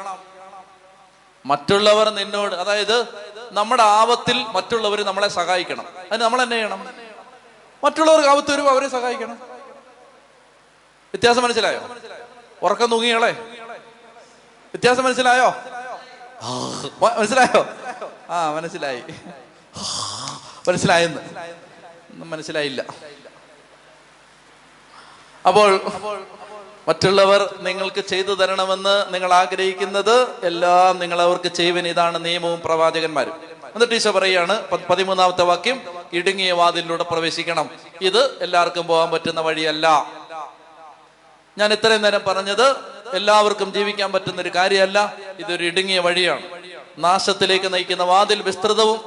മറ്റുള്ളവർ 1.46 2.08
നിന്നോട് 2.08 2.54
അതായത് 2.54 3.06
നമ്മുടെ 3.52 3.82
ആപത്തിൽ 3.82 4.44
മറ്റുള്ളവർ 4.44 5.02
നമ്മളെ 5.02 5.28
സഹായിക്കണം. 5.28 5.86
അതിന് 5.98 6.22
നമ്മൾ 6.22 6.42
എന്നെ 6.42 6.56
ചെയ്യണം. 6.56 6.86
മറ്റുള്ളവർക്ക് 7.84 8.28
ആപത്ത് 8.28 8.52
വരുമ്പോൾ 8.52 8.70
അവരെ 8.70 8.88
സഹായിക്കണം. 8.88 9.34
വ്യത്യാസം 11.14 11.42
മനസ്സിലായോ? 11.42 11.80
ഉറക്കം 12.62 12.90
തൂങ്ങികളെ 12.90 13.30
വ്യത്യാസം 14.74 15.04
മനസ്സിലായോ? 15.04 15.54
മനസ്സിലായോ? 17.18 17.66
ആ 18.30 18.52
മനസ്സിലായി. 18.52 19.02
മനസ്സിലായെന്ന്. 20.68 21.20
മനസ്സിലായില്ല. 22.12 22.84
അപ്പോൾ 25.46 25.80
മറ്റുള്ളവർ 26.88 27.54
നിങ്ങൾക്ക് 27.60 28.00
ചെയ്തു 28.00 28.34
തരണമെന്ന് 28.34 29.14
നിങ്ങൾ 29.14 29.32
ആഗ്രഹിക്കുന്നത് 29.32 30.46
എല്ലാം 30.46 30.98
നിങ്ങൾ 30.98 31.22
അവർക്ക് 31.22 31.48
ചെയ്യുവൻ 31.48 31.88
ഇതാണ് 31.88 32.24
നിയമവും 32.24 32.60
പ്രവാചകന്മാരും. 32.64 33.32
എന്നിട്ട് 33.74 33.94
ഈശോ 33.94 34.10
പറയാണ് 34.10 34.68
പ- 34.68 34.88
പതിമൂന്നാമത്തെ 34.90 35.42
വാക്യം 35.42 35.82
ഇടുങ്ങിയ 36.12 36.52
വാതിലിലൂടെ 36.52 37.02
പ്രവേശിക്കണം. 37.02 37.70
ഇത് 38.00 38.42
എല്ലാവർക്കും 38.42 38.86
പോകാൻ 38.86 39.10
പറ്റുന്ന 39.10 39.40
വഴിയല്ല. 39.40 40.12
ഞാൻ 41.58 41.72
ഇത്രയും 41.72 42.02
നേരം 42.02 42.20
പറഞ്ഞത് 42.26 42.76
എല്ലാവർക്കും 43.14 43.72
ജീവിക്കാൻ 43.72 44.12
പറ്റുന്ന 44.12 44.40
ഒരു 44.40 44.48
കാര്യമല്ല 44.48 45.16
ഇതൊരു 45.38 45.64
ഇടുങ്ങിയ 45.64 45.98
വഴിയാണ്. 45.98 46.61
നാശത്തിലേക്ക് 46.98 47.72
നയിക്കുന്ന 47.72 48.02
വാതിൽ 48.02 48.42
വിസ്തൃതവും 48.42 49.00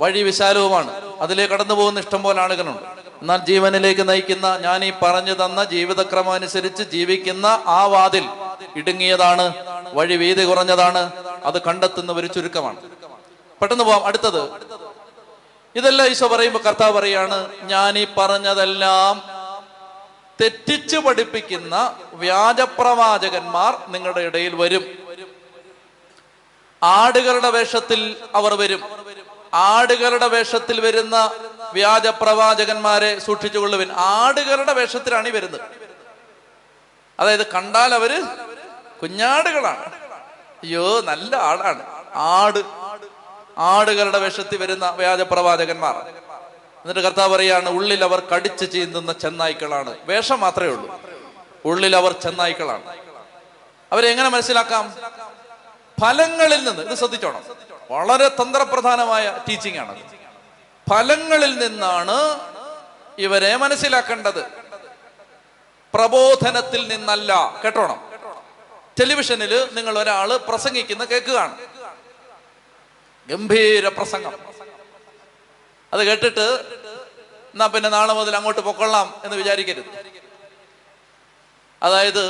വഴി 0.00 0.22
വിശാലവുമാണ്. 0.22 1.20
അതിലേക്ക് 1.20 1.54
കടന്നു 1.54 1.74
പോകുന്ന 1.74 2.00
ഇഷ്ടം 2.00 2.22
പോലെ 2.22 2.42
ആളുകളുണ്ട്. 2.42 2.82
എന്നാൽ 3.20 3.44
ജീവനിലേക്ക് 3.44 4.08
നയിക്കുന്ന 4.08 4.56
ഞാൻ 4.56 4.84
ഈ 4.84 4.92
പറഞ്ഞു 5.02 5.44
തന്ന 5.44 5.64
ജീവിതക്രമം 5.64 6.32
അനുസരിച്ച് 6.32 6.82
ജീവിക്കുന്ന 6.82 7.62
ആ 7.66 7.84
വാതിൽ 7.84 8.28
ഇടുങ്ങിയതാണ് 8.76 9.54
വഴി 9.92 10.16
വീതി 10.16 10.44
കുറഞ്ഞതാണ് 10.44 11.12
അത് 11.44 11.62
കണ്ടെത്തുന്ന 11.62 12.12
ഒരു 12.12 12.26
ചുരുക്കമാണ്. 12.26 12.76
പെട്ടെന്ന് 13.60 13.84
പോവാം. 13.84 14.06
അടുത്തത്. 14.06 14.50
ഇതെല്ലാം 15.76 16.08
ഈശോ 16.08 16.28
പറയുമ്പോൾ 16.28 16.58
കർത്താവ് 16.58 16.92
പറയാണ് 16.92 17.48
ഞാൻ 17.62 17.98
ഈ 17.98 18.06
പറഞ്ഞതെല്ലാം 18.18 19.22
തെറ്റിച്ചു 20.40 20.96
പഠിപ്പിക്കുന്ന 20.96 21.96
വ്യാജപ്രവാചകന്മാർ 22.12 23.80
നിങ്ങളുടെ 23.88 24.20
ഇടയിൽ 24.20 24.54
വരും. 24.54 25.01
ആടുകളുടെ 26.82 27.50
വേഷത്തിൽ 27.50 28.16
അവർ 28.34 28.54
വരും. 28.54 28.82
ആടുകളുടെ 29.54 30.28
വേഷത്തിൽ 30.28 30.80
വരുന്ന 30.80 31.30
വ്യാജ 31.72 32.06
പ്രവാചകന്മാരെ 32.06 33.18
സൂക്ഷിച്ചുകൊള്ളുവിൻ 33.18 33.92
ആടുകളുടെ 33.92 34.72
വേഷത്തിലാണ് 34.72 35.28
ഈ 35.28 35.30
വരുന്നത്. 35.30 35.60
അതായത് 37.20 37.46
കണ്ടാൽ 37.52 37.94
അവർ 37.94 38.22
കുഞ്ഞാടുകളാണ്. 39.02 39.92
അയ്യോ 40.62 41.00
നല്ല 41.00 41.36
ആടാണ്. 41.36 41.82
ആട് 42.14 42.62
ആടുകളുടെ 43.58 44.18
വേഷത്തിൽ 44.18 44.56
വരുന്ന 44.56 44.90
വ്യാജ 44.90 45.20
പ്രവാചകന്മാർ. 45.20 45.94
എന്നിട്ട് 45.94 47.00
കർത്താവ് 47.00 47.34
പറയാണ് 47.34 47.68
ഉള്ളിൽ 47.68 48.04
അവർ 48.04 48.20
കടിച്ചു 48.20 48.64
ചീന്തുന്ന 48.64 49.12
ചെന്നായ്ക്കളാണ്. 49.12 49.96
വേഷം 50.02 50.40
മാത്രമേ 50.40 50.68
ഉള്ളൂ. 50.68 51.00
ഉള്ളിൽ 51.64 51.96
അവർ 51.96 52.12
ചെന്നായ്ക്കളാണ്. 52.12 52.96
അവരെങ്ങനെ 53.92 54.28
മനസ്സിലാക്കാം? 54.28 54.94
ഫലങ്ങളിൽ 56.02 56.64
നിന്ന് 56.64 56.82
ഇത് 56.82 56.98
ശ്രദ്ധിച്ചോണം. 56.98 57.44
വളരെ 57.90 58.28
തന്ത്രപ്രധാനമായ 58.28 59.44
ടീച്ചിങ് 59.48 59.78
ആണ് 59.78 60.12
ഫലങ്ങളിൽ 60.90 61.66
നിന്നാണ് 61.66 62.40
ഇവരെ 63.18 63.56
മനസ്സിലാക്കേണ്ടത്. 63.56 64.46
പ്രബോധനത്തിൽ 65.94 66.88
നിന്നല്ല 66.88 67.60
കേട്ടോണം. 67.64 68.12
ടെലിവിഷനിൽ 69.00 69.68
നിങ്ങൾ 69.72 69.98
ഒരാൾ 69.98 70.36
പ്രസംഗിക്കുന്ന 70.36 71.04
കേൾക്കുകയാണ്. 71.04 71.58
ഗംഭീര 73.28 73.88
പ്രസംഗം. 73.88 74.32
അത് 75.92 76.04
കേട്ടിട്ട് 76.04 76.46
എന്നാ 77.54 77.66
പിന്നെ 77.66 77.88
നാളെ 77.88 78.12
മുതൽ 78.14 78.36
അങ്ങോട്ട് 78.36 78.60
പൊക്കൊള്ളാം 78.60 79.20
എന്ന് 79.24 79.36
വിചാരിക്കരുത്. 79.36 79.84
അതായത് 81.82 82.24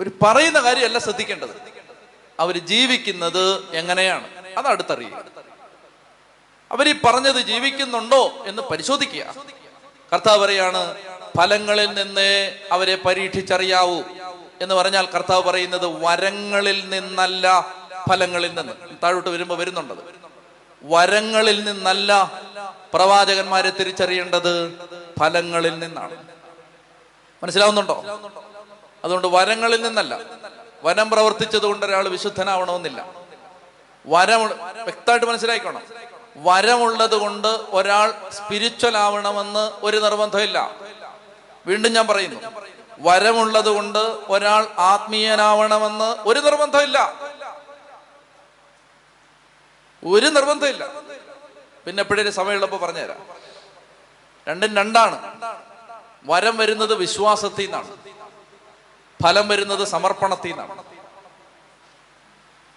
ഒരു 0.00 0.10
പറയുന്ന 0.22 0.60
കാര്യമല്ല 0.60 0.98
ശ്രദ്ധിക്കേണ്ടത്. 0.98 1.60
അവർ 2.40 2.58
ജീവിക്കുന്നത് 2.58 3.72
എങ്ങനെയാണ്? 3.72 4.28
അത് 4.58 4.66
അടുത്തറിയുക. 4.66 5.24
ഈ 6.88 6.94
പറഞ്ഞത് 7.04 7.36
ജീവിക്കുന്നുണ്ടോ 7.36 8.32
എന്ന് 8.46 8.62
പരിശോധിക്കുക. 8.62 9.34
കർത്താവ് 10.12 10.44
പറയാണ് 10.44 10.96
ഫലങ്ങളിൽ 11.38 11.94
നിന്ന് 11.94 12.58
അവരെ 12.72 12.96
പരീക്ഷിച്ചറിയാവൂ. 12.96 14.02
എന്ന് 14.60 14.74
പറഞ്ഞാൽ 14.74 15.06
കർത്താവ് 15.06 15.42
പറയുന്നത് 15.42 15.86
വരങ്ങളിൽ 15.86 16.88
നിന്നല്ല 16.88 17.74
ഫലങ്ങളിൽ 18.10 18.54
നിന്ന്. 18.54 18.72
താഴോട്ട് 19.02 19.28
വരുമ്പോൾ 19.28 19.58
വരുന്നുണ്ടത്. 19.58 20.16
വരങ്ങളിൽ 20.82 21.64
നിന്നല്ല 21.64 22.40
പ്രവാചകന്മാരെ 22.94 23.70
തിരിച്ചറിയേണ്ടത് 23.70 24.78
ഫലങ്ങളിൽ 25.18 25.78
നിന്നാണ്. 25.78 26.24
മനസ്സിലാവുന്നുണ്ടോ? 27.42 28.20
അതുകൊണ്ട് 29.06 29.26
വരങ്ങളിൽ 29.26 29.82
നിന്നല്ല. 29.82 30.18
വനം 30.84 31.10
പ്രവർത്തിച്ചത് 31.10 31.62
കൊണ്ട് 31.62 31.86
ഒരാൾ 31.86 32.08
വിശുദ്ധനാവണമെന്നില്ല. 32.08 33.06
വരം 34.06 34.46
വ്യക്തമായിട്ട് 34.82 35.26
മനസ്സിലാക്കണം 35.26 35.82
വരമുള്ളത് 36.36 37.14
കൊണ്ട് 37.14 37.48
ഒരാൾ 37.48 38.14
സ്പിരിച്വൽ 38.30 38.96
ആവണമെന്ന് 38.96 39.72
ഒരു 39.82 39.96
നിർബന്ധമില്ല. 39.96 40.74
വീണ്ടും 41.66 41.92
ഞാൻ 41.92 42.06
പറയുന്നു. 42.06 42.40
വരമുള്ളത് 42.98 43.68
കൊണ്ട് 43.68 43.98
ഒരാൾ 44.28 44.66
ആത്മീയനാവണമെന്ന് 44.78 46.16
ഒരു 46.28 46.40
നിർബന്ധമില്ല. 46.40 47.14
ഒരു 50.04 50.26
നിർബന്ധമില്ല. 50.26 50.88
പിന്നെ 51.86 52.00
എപ്പോഴേ 52.00 52.30
സമയമുള്ളപ്പോ 52.30 52.78
പറഞ്ഞുതരാം. 52.78 53.26
രണ്ടും 54.48 54.76
രണ്ടാണ്. 54.76 55.34
വരം 56.24 56.56
വരുന്നത് 56.56 56.94
വിശ്വാസത്തിൽ 56.94 57.64
നിന്നാണ്. 57.64 58.05
ഫലം 59.22 59.48
വരുന്നത് 59.48 59.84
സമർപ്പണത്തിൽ 59.88 60.50
നിന്നാണ് 60.50 60.82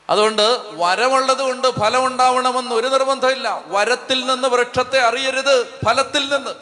അതുകൊണ്ട് 0.09 0.45
വരമുള്ളത് 0.71 1.41
കൊണ്ട് 1.41 1.67
ഫലം 1.67 2.05
ഉണ്ടാവണമെന്ന് 2.05 2.75
ഒരു 2.75 2.87
നിർബന്ധമില്ല. 2.87 3.63
വരത്തിൽ 3.67 4.25
നിന്ന് 4.25 4.47
വൃക്ഷത്തെ 4.47 4.99
അറിയരുത് 4.99 5.55
ഫലത്തിൽ 5.85 6.23
നിന്ന്. 6.35 6.53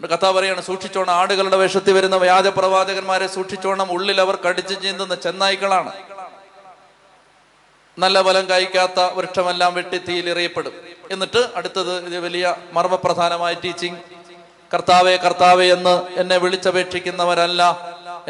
കഥ 0.00 0.30
പറയാണ് 0.30 0.60
സൂക്ഷിച്ചോണം 0.60 1.12
ആടുകളുടെ 1.12 1.56
വേഷത്തിൽ 1.56 1.92
വരുന്ന 1.92 2.16
വ്യാജ 2.16 2.46
പ്രവാചകന്മാരെ 2.46 3.26
സൂക്ഷിച്ചോണം 3.26 3.92
ഉള്ളിൽ 3.92 4.20
അവർ 4.20 4.38
കടിച്ചു 4.46 4.74
ചീന്തുന്ന 4.74 5.14
ചെന്നായ്ക്കളാണ്. 5.14 5.92
നല്ല 7.98 8.22
ഫലം 8.22 8.48
കായ്ക്കാത്ത 8.48 9.00
വൃക്ഷമെല്ലാം 9.00 9.74
വെട്ടി 9.74 9.98
തീയിലെറിയപ്പെടും 9.98 10.74
എന്നിട്ട് 11.10 11.50
അടുത്തത് 11.56 12.18
വലിയ 12.18 12.54
മർമ്മപ്രധാനമായ 12.72 13.54
ടീച്ചിങ് 13.54 13.96
കർത്താവെ 14.74 15.16
കർത്താവെ 15.16 15.64
എന്ന് 15.64 15.94
എന്നെ 16.20 16.38
വിളിച്ചപേക്ഷിക്കുന്നവരല്ല 16.38 17.62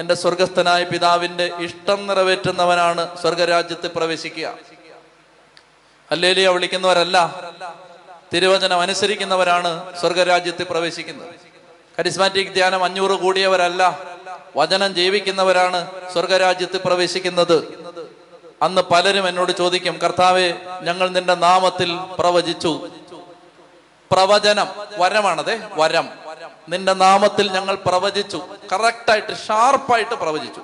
എന്റെ 0.01 0.15
സ്വർഗസ്ഥനായ 0.15 0.85
പിതാവിന്റെ 0.85 1.51
ഇഷ്ടം 1.59 2.07
നിറവേറ്റുന്നവനാണ് 2.07 3.21
സ്വർഗരാജ്യത്ത് 3.21 3.91
പ്രവേശിക്കുക. 3.91 4.55
അല്ലേലിയ 6.11 6.49
വിളിക്കുന്നവരല്ല. 6.49 7.41
തിരുവചനം 8.35 8.81
അനുസരിക്കുന്നവരാണ് 8.81 10.01
സ്വർഗരാജ്യത്തിൽ 10.01 10.67
പ്രവേശിക്കുന്നത്. 10.71 11.29
കരിസ്മാറ്റിക് 11.99 12.53
ധ്യാനം 12.53 12.85
അഞ്ഞൂറ് 12.85 13.11
കൂടിയവരല്ല. 13.11 13.99
വചനം 14.57 14.95
ജീവിക്കുന്നവരാണ് 14.95 15.91
സ്വർഗരാജ്യത്തിൽ 16.13 16.81
പ്രവേശിക്കുന്നത്. 16.85 17.59
അന്ന് 18.63 18.83
പലരും 18.83 19.29
എന്നോട് 19.29 19.53
ചോദിക്കും 19.53 19.97
കർത്താവെ 19.97 20.55
ഞങ്ങൾ 20.83 21.09
നിന്റെ 21.09 21.35
നാമത്തിൽ 21.35 21.99
പ്രവചിച്ചു. 22.19 22.89
പ്രവചനം 24.11 24.67
വരമാണതേ 24.99 25.61
വരം. 25.73 26.09
നിന്റെ 26.69 26.93
നാമത്തിൽ 26.93 27.53
ഞങ്ങൾ 27.53 27.75
പ്രവചിച്ചു. 27.75 28.49
കറക്റ്റായിട്ട് 28.73 29.47
ഷാർപ്പായിട്ട് 29.47 30.15
പ്രവചിച്ചു. 30.15 30.61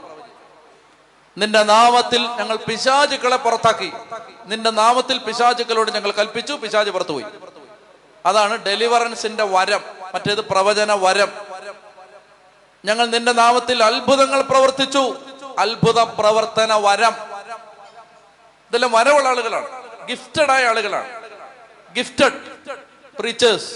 നിന്റെ 1.39 1.63
നാമത്തിൽ 1.63 2.27
ഞങ്ങൾ 2.27 2.57
പിശാചുക്കളെ 2.57 3.37
പുറത്താക്കി. 3.37 3.93
നിന്റെ 4.47 4.71
നാമത്തിൽ 4.71 5.19
പിശാചുക്കളോട് 5.19 5.91
ഞങ്ങൾ 5.91 6.11
കൽപ്പിച്ചു 6.11 6.53
പിശാജ് 6.53 6.91
പുറത്തുപോയി. 6.91 7.25
അതാണ് 8.27 8.57
ഡെലിവറൻസിന്റെ 8.57 9.45
വരം 9.45 9.81
മറ്റേത് 10.15 10.41
പ്രവചന 10.41 10.93
വരം. 10.93 11.33
ഞങ്ങൾ 12.85 13.07
നിന്റെ 13.07 13.33
നാമത്തിൽ 13.33 13.85
അത്ഭുതങ്ങൾ 13.85 14.43
പ്രവർത്തിച്ചു. 14.43 15.17
അത്ഭുത 15.59 16.01
പ്രവർത്തന 16.01 16.75
വരം. 16.75 17.15
ഇതെല്ലാം 18.69 18.93
വരവുള്ള 18.93 19.29
ആളുകളാണ്. 19.29 19.67
ഗിഫ്റ്റഡ് 20.07 20.51
ആയ 20.51 20.65
ആളുകളാണ്. 20.65 21.09
ഗിഫ്റ്റഡ് 21.97 22.57
പ്രീച്ചേഴ്സ് 23.19 23.75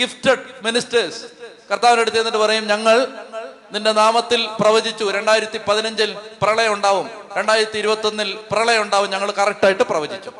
ഗിഫ്റ്റഡ് 0.00 0.64
മിനിസ്റ്റേഴ്സ് 0.64 1.24
കർത്താവിന്റെ 1.72 2.00
അടുത്ത് 2.00 2.18
എന്നിട്ട് 2.18 2.38
പറയും 2.38 2.66
ഞങ്ങൾ 2.66 3.08
നിന്റെ 3.72 3.92
നാമത്തിൽ 3.92 4.48
പ്രവചിച്ചു. 4.60 5.04
രണ്ടായിരത്തി 5.04 5.60
പതിനഞ്ചിൽ 5.68 6.16
പ്രളയം 6.42 6.72
ഉണ്ടാവും. 6.72 7.10
രണ്ടായിരത്തി 7.36 7.78
ഇരുപത്തി 7.78 8.06
ഒന്നിൽ 8.06 8.38
പ്രളയം 8.50 8.82
ഉണ്ടാവും. 8.82 9.10
ഞങ്ങൾ 9.10 9.30
കറക്റ്റായിട്ട് 9.30 9.82
പ്രവചിച്ചു. 9.82 10.32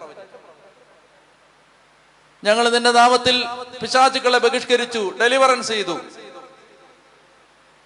ഞങ്ങൾ 2.44 2.68
നിന്റെ 2.68 2.92
നാമത്തിൽ 2.92 3.46
പിശാചുക്കളെ 3.82 4.38
ബഹിഷ്കരിച്ചു 4.38 5.12
ഡെലിവറൻസ് 5.20 5.68
ചെയ്തു. 5.68 6.00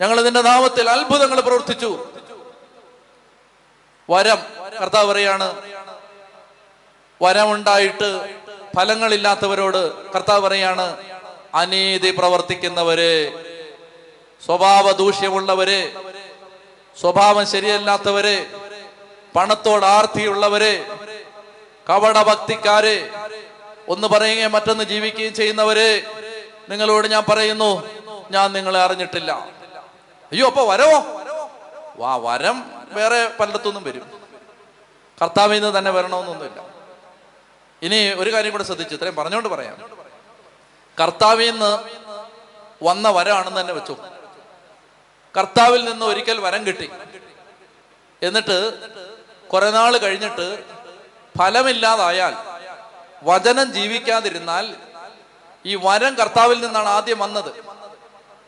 ഞങ്ങൾ 0.00 0.22
നിന്റെ 0.22 0.42
നാമത്തിൽ 0.42 0.90
അത്ഭുതങ്ങൾ 0.90 1.40
പ്രവർത്തിച്ചു. 1.40 2.06
വരം 4.10 4.38
കർത്താവ് 4.82 5.12
പറയാണ് 5.12 5.62
വരമുണ്ടായിട്ട് 7.22 8.34
ഫലങ്ങളില്ലാത്തവരോട് 8.76 10.12
കർത്താവ് 10.12 10.40
പറയാണ് 10.40 11.15
അനീതി 11.54 12.10
പ്രവർത്തിക്കുന്നവര് 12.10 13.32
സ്വഭാവ 14.44 14.90
ദൂഷ്യമുള്ളവര് 14.90 15.92
സ്വഭാവം 17.00 17.46
ശരിയല്ലാത്തവര് 17.46 18.46
പണത്തോട് 19.34 19.84
ആർത്തിയുള്ളവര് 19.84 20.86
കവടഭക്തിക്കാര് 21.88 23.10
ഒന്ന് 23.88 24.08
പറയുകയും 24.08 24.52
മറ്റൊന്ന് 24.52 24.84
ജീവിക്കുകയും 24.84 25.34
ചെയ്യുന്നവര് 25.34 26.02
നിങ്ങളോട് 26.68 27.08
ഞാൻ 27.08 27.24
പറയുന്നു 27.28 27.88
ഞാൻ 28.30 28.52
നിങ്ങളെ 28.52 28.80
അറിഞ്ഞിട്ടില്ല. 28.80 29.32
അയ്യോ 30.32 30.46
അപ്പൊ 30.46 30.64
വരവോ? 30.72 31.22
വാ 31.96 32.16
വരം 32.16 32.70
വേറെ 32.92 33.30
പലയിടത്തുനിന്നും 33.40 33.84
വരും. 33.84 34.20
കർത്താവിൽ 35.22 35.60
നിന്ന് 35.60 35.78
തന്നെ 35.78 35.90
വരണമെന്നൊന്നുമില്ല. 35.90 36.64
ഇനി 37.82 38.12
ഒരു 38.12 38.32
കാര്യം 38.32 38.52
കൂടെ 38.52 38.64
ശ്രദ്ധിച്ചു 38.64 38.94
ഇത്രയും 38.94 39.14
പറഞ്ഞുകൊണ്ട് 39.14 39.48
പറയാം. 39.48 40.05
കർത്താവിൽ 41.00 41.50
നിന്ന് 41.50 41.78
വന്ന 42.84 43.10
വരാണെന്ന് 43.10 43.60
തന്നെ 43.60 43.72
വെച്ചു. 43.72 43.96
കർത്താവിൽ 45.38 45.84
നിന്ന് 45.84 46.06
ഒരിക്കൽ 46.06 46.40
വരം 46.40 46.66
കിട്ടി. 46.66 46.90
എന്നിട്ട് 48.22 48.88
കുറെ 49.48 49.70
നാൾ 49.70 49.96
കഴിഞ്ഞിട്ട് 49.96 50.64
ഫലമില്ലാതായാൽ 51.38 52.36
വചനം 53.22 53.72
ജീവിക്കാതിരുന്നാൽ 53.72 54.76
ഈ 55.66 55.74
വരം 55.74 56.14
കർത്താവിൽ 56.14 56.64
നിന്നാണ് 56.64 56.88
ആദ്യം 56.88 57.18
വന്നത്. 57.18 57.52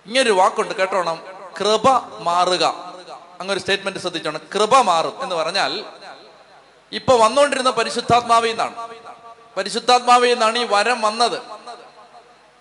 ഇങ്ങനൊരു 0.07 0.31
വാക്കുണ്ട് 0.31 0.75
കേട്ടോണം 0.75 1.23
കൃപ 1.61 2.19
മാറുക. 2.19 2.95
അങ്ങൊരു 3.41 3.59
സ്റ്റേറ്റ്മെന്റ് 3.59 3.99
ശ്രദ്ധിച്ചോണം. 3.99 4.41
കൃപ 4.55 4.79
മാറും 4.79 5.23
എന്ന് 5.23 5.35
പറഞ്ഞാൽ 5.35 5.85
ഇപ്പൊ 6.93 7.17
വന്നുകൊണ്ടിരുന്ന 7.17 7.71
പരിശുദ്ധാത്മാവിൽ 7.71 10.33
നിന്നാണ് 10.33 10.59
ഈ 10.59 10.67
വരം 10.71 11.01
വന്നത്. 11.01 11.43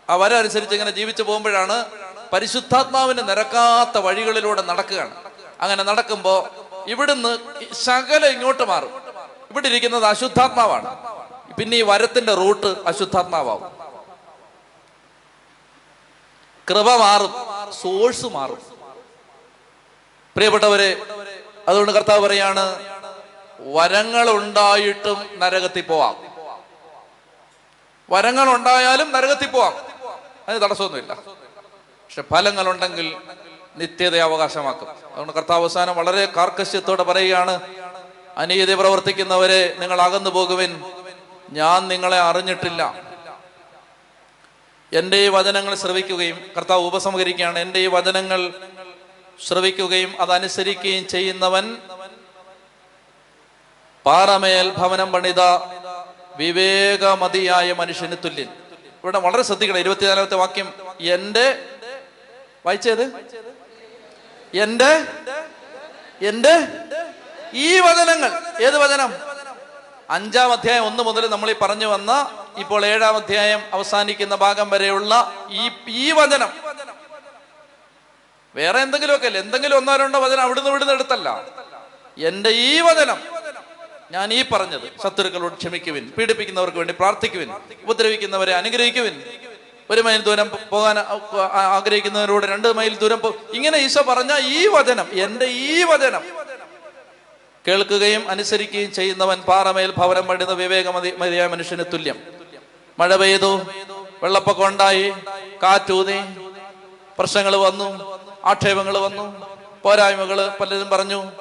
ആ 0.10 0.16
വരനുസരിച്ച് 0.16 0.76
ഇങ്ങനെ 0.76 0.92
ജീവിച്ചു 0.92 1.24
പോകുമ്പോഴാണ് 1.24 1.86
പരിശുദ്ധാത്മാവിന് 2.34 3.30
നിരക്കാത്ത 3.30 3.98
വഴികളിലൂടെ 3.98 4.62
നടക്കുകയാണ്. 4.62 5.16
അങ്ങനെ 5.62 5.84
നടക്കുമ്പോ 5.84 6.48
ഇവിടുന്ന് 6.88 7.38
ശകലം 7.74 8.30
ഇങ്ങോട്ട് 8.30 8.64
മാറും. 8.64 9.02
ഇവിടെ 9.52 9.68
ഇരിക്കുന്നത് 9.68 10.06
അശുദ്ധാത്മാവാണ്. 10.06 11.18
പിന്നെ 11.56 11.78
ഈ 11.78 11.82
വരത്തിന്റെ 11.82 12.34
റൂട്ട് 12.34 12.68
അശുദ്ധാത്മാവാകും 12.68 13.78
കൃപ 16.70 16.96
മാറും 16.96 17.34
സോഴ്സ് 17.82 18.26
മാറും. 18.26 18.62
പ്രിയപ്പെട്ടവരെ 20.36 21.02
അതുകൊണ്ട് 21.68 21.92
കർത്താവ് 21.92 22.20
പറയാണ് 22.28 22.66
വരങ്ങൾ 23.60 24.30
ഉണ്ടായിട്ടും 24.30 25.30
നരകത്തിൽ 25.40 25.82
പോവാം. 25.82 26.16
വരങ്ങൾ 28.10 28.56
ഉണ്ടായാലും 28.56 29.12
നരകത്തിൽ 29.12 29.48
പോവാം. 29.48 29.97
അതിന് 30.48 30.64
തടസ്സമൊന്നുമില്ല. 30.64 31.14
പക്ഷെ 31.14 32.22
ഫലങ്ങളുണ്ടെങ്കിൽ 32.22 33.16
നിത്യത 33.76 34.18
അവകാശമാക്കും. 34.18 34.90
അതുകൊണ്ട് 34.90 35.34
കർത്താവ് 35.34 35.70
വളരെ 35.78 36.26
കാർക്കശ്യത്തോടെ 36.26 37.04
പറയുകയാണ് 37.04 37.76
അനീതി 38.38 38.74
പ്രവർത്തിക്കുന്നവരെ 38.74 39.76
നിങ്ങൾ 39.80 40.02
അകന്നു 40.02 40.30
പോകുവിൻ. 40.30 40.84
ഞാൻ 41.50 41.88
നിങ്ങളെ 41.88 42.20
അറിഞ്ഞിട്ടില്ല. 42.20 42.96
എന്റെ 44.94 45.18
ഈ 45.18 45.28
വചനങ്ങൾ 45.28 45.76
ശ്രവിക്കുകയും 45.76 46.40
കർത്താവ് 46.58 46.86
ഉപസംഹരിക്കുകയാണ്. 46.86 47.60
എന്റെ 47.60 47.80
ഈ 47.80 47.88
വചനങ്ങൾ 47.88 48.54
ശ്രവിക്കുകയും 49.48 50.22
അതനുസരിക്കുകയും 50.22 51.08
ചെയ്യുന്നവൻ 51.08 51.78
പാറമേൽ 54.06 54.70
ഭവനം 54.70 55.12
പണിത 55.12 55.42
വിവേകമതിയായ 56.36 57.74
മനുഷ്യന് 57.74 58.16
തുല്യൻ. 58.26 58.67
ഇവിടെ 59.04 59.20
വളരെ 59.20 59.44
ശ്രദ്ധിക്കണം. 59.44 59.80
ഇരുപത്തിനാലാമത്തെ 59.80 60.36
വാക്യം. 60.36 60.74
എന്റെ 61.00 61.66
വായിച്ചത്? 62.66 63.04
എന്റെ 64.58 65.08
എന്റെ 66.28 66.68
ഈ 67.54 67.80
വചനങ്ങൾ. 67.80 68.42
ഏത് 68.64 68.78
വചനം? 68.78 69.14
അഞ്ചാം 70.10 70.52
അധ്യായം 70.52 70.86
ഒന്ന് 70.86 71.04
മുതൽ 71.04 71.28
നമ്മൾ 71.30 71.52
ഈ 71.52 71.56
പറഞ്ഞു 71.62 71.86
വന്ന 71.86 72.12
ഇപ്പോൾ 72.58 72.86
ഏഴാം 72.86 73.16
അധ്യായം 73.16 73.62
അവസാനിക്കുന്ന 73.74 74.36
ഭാഗം 74.36 74.70
വരെയുള്ള 74.70 75.34
ഈ 75.50 75.72
ഈ 75.88 76.12
വചനം. 76.12 76.54
വേറെ 78.56 78.80
എന്തെങ്കിലുമൊക്കെ 78.80 79.28
അല്ലേ? 79.28 79.42
എന്തെങ്കിലും 79.42 79.78
ഒന്നോ 79.78 79.96
രണ്ടോ 79.96 80.20
വചനം 80.20 80.42
അവിടുന്ന് 80.42 80.70
ഇവിടുന്ന് 80.70 80.94
എടുത്തല്ല. 80.94 81.44
എന്റെ 82.18 82.50
ഈ 82.50 82.82
വചനം. 82.82 83.37
ഞാൻ 84.12 84.34
ഈ 84.34 84.44
പറഞ്ഞത് 84.52 84.88
ശത്രുക്കളോട് 85.04 85.58
ക്ഷമിക്കുവിൻ 85.58 86.12
പീഡിപ്പിക്കുന്നവർക്ക് 86.18 86.78
വേണ്ടി 86.78 86.94
പ്രാർത്ഥിക്കുവിൻ 87.00 87.50
ഉപദ്രവിക്കുന്നവരെ 87.84 88.54
അനുഗ്രഹിക്കുവിൻ. 88.56 89.24
ഒരു 89.90 90.02
മൈൽ 90.02 90.22
ദൂരം 90.22 90.52
പോകാൻ 90.70 91.00
ആഗ്രഹിക്കുന്നവരോട് 91.76 92.46
രണ്ട് 92.46 92.74
മൈൽ 92.74 92.98
ദൂരം 92.98 93.20
പോ 93.20 93.36
ഇങ്ങനെ 93.54 93.78
ഈശോ 93.78 94.02
പറഞ്ഞ 94.02 94.32
ഈ 94.48 94.68
വചനം 94.68 95.08
എന്റെ 95.14 95.46
ഈ 95.46 95.84
വചനം. 95.84 96.24
കേൾക്കുകയും 97.68 98.30
അനുസരിക്കുകയും 98.30 98.94
ചെയ്യുന്നവൻ 98.94 99.42
പാറമേൽ 99.42 99.94
ഭവനം 99.98 100.26
പണിത 100.26 100.52
വിവേകമതി 100.52 101.16
മതിയായ 101.18 101.48
മനുഷ്യന് 101.48 101.84
തുല്യം. 101.94 102.18
മഴ 103.00 103.16
പെയ്തു 103.16 103.62
വെള്ളപ്പൊക്കം 104.24 104.68
ഉണ്ടായി 104.68 105.14
കാറ്റൂതി 105.64 106.20
പ്രശ്നങ്ങൾ 107.20 107.56
വന്നു 107.56 108.20
ആക്ഷേപങ്ങൾ 108.46 108.98
വന്നു 108.98 109.46
പോരായ്മകൾ 109.84 110.48
പലരും 110.48 110.90
പറഞ്ഞു. 110.90 111.32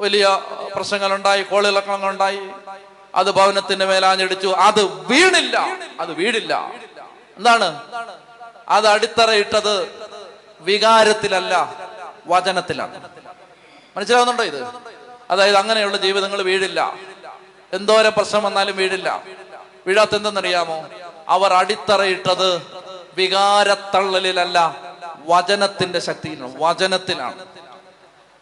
വലിയ 0.00 0.40
പ്രശ്നങ്ങളുണ്ടായി 0.74 1.42
കോളിളക്കങ്ങളുണ്ടായി. 1.42 2.40
അത് 3.14 3.30
ഭവനത്തിന്റെ 3.30 3.84
മേലാഞ്ഞടിച്ചു. 3.84 4.48
അത് 4.48 4.82
വീണില്ല. 4.82 5.68
അത് 6.00 6.12
വീടില്ല. 6.12 6.72
എന്താണ്? 7.36 7.82
അത് 8.68 8.86
അടിത്തറയിട്ടത് 8.86 9.88
വികാരത്തിലല്ല 10.60 11.74
വചനത്തിലാണ്. 12.26 13.08
മനസ്സിലാവുന്നുണ്ടോ 13.96 14.44
ഇത്? 14.44 14.68
അതായത് 15.30 15.56
അങ്ങനെയുള്ള 15.56 15.96
ജീവിതങ്ങൾ 15.96 16.42
വീഴില്ല. 16.42 16.94
എന്തോരം 17.72 18.12
പ്രശ്നം 18.16 18.42
വന്നാലും 18.44 18.76
വീഴില്ല. 18.76 19.22
വീഴാത്ത 19.86 20.14
എന്തെന്നറിയാമോ 20.14 20.88
അവർ 21.28 21.52
അടിത്തറയിട്ടത് 21.52 22.62
വികാരത്തള്ളലിലല്ല 23.16 24.76
വചനത്തിന്റെ 25.28 25.98
ശക്തിയിലാണ് 25.98 26.54
വചനത്തിലാണ്. 26.58 27.47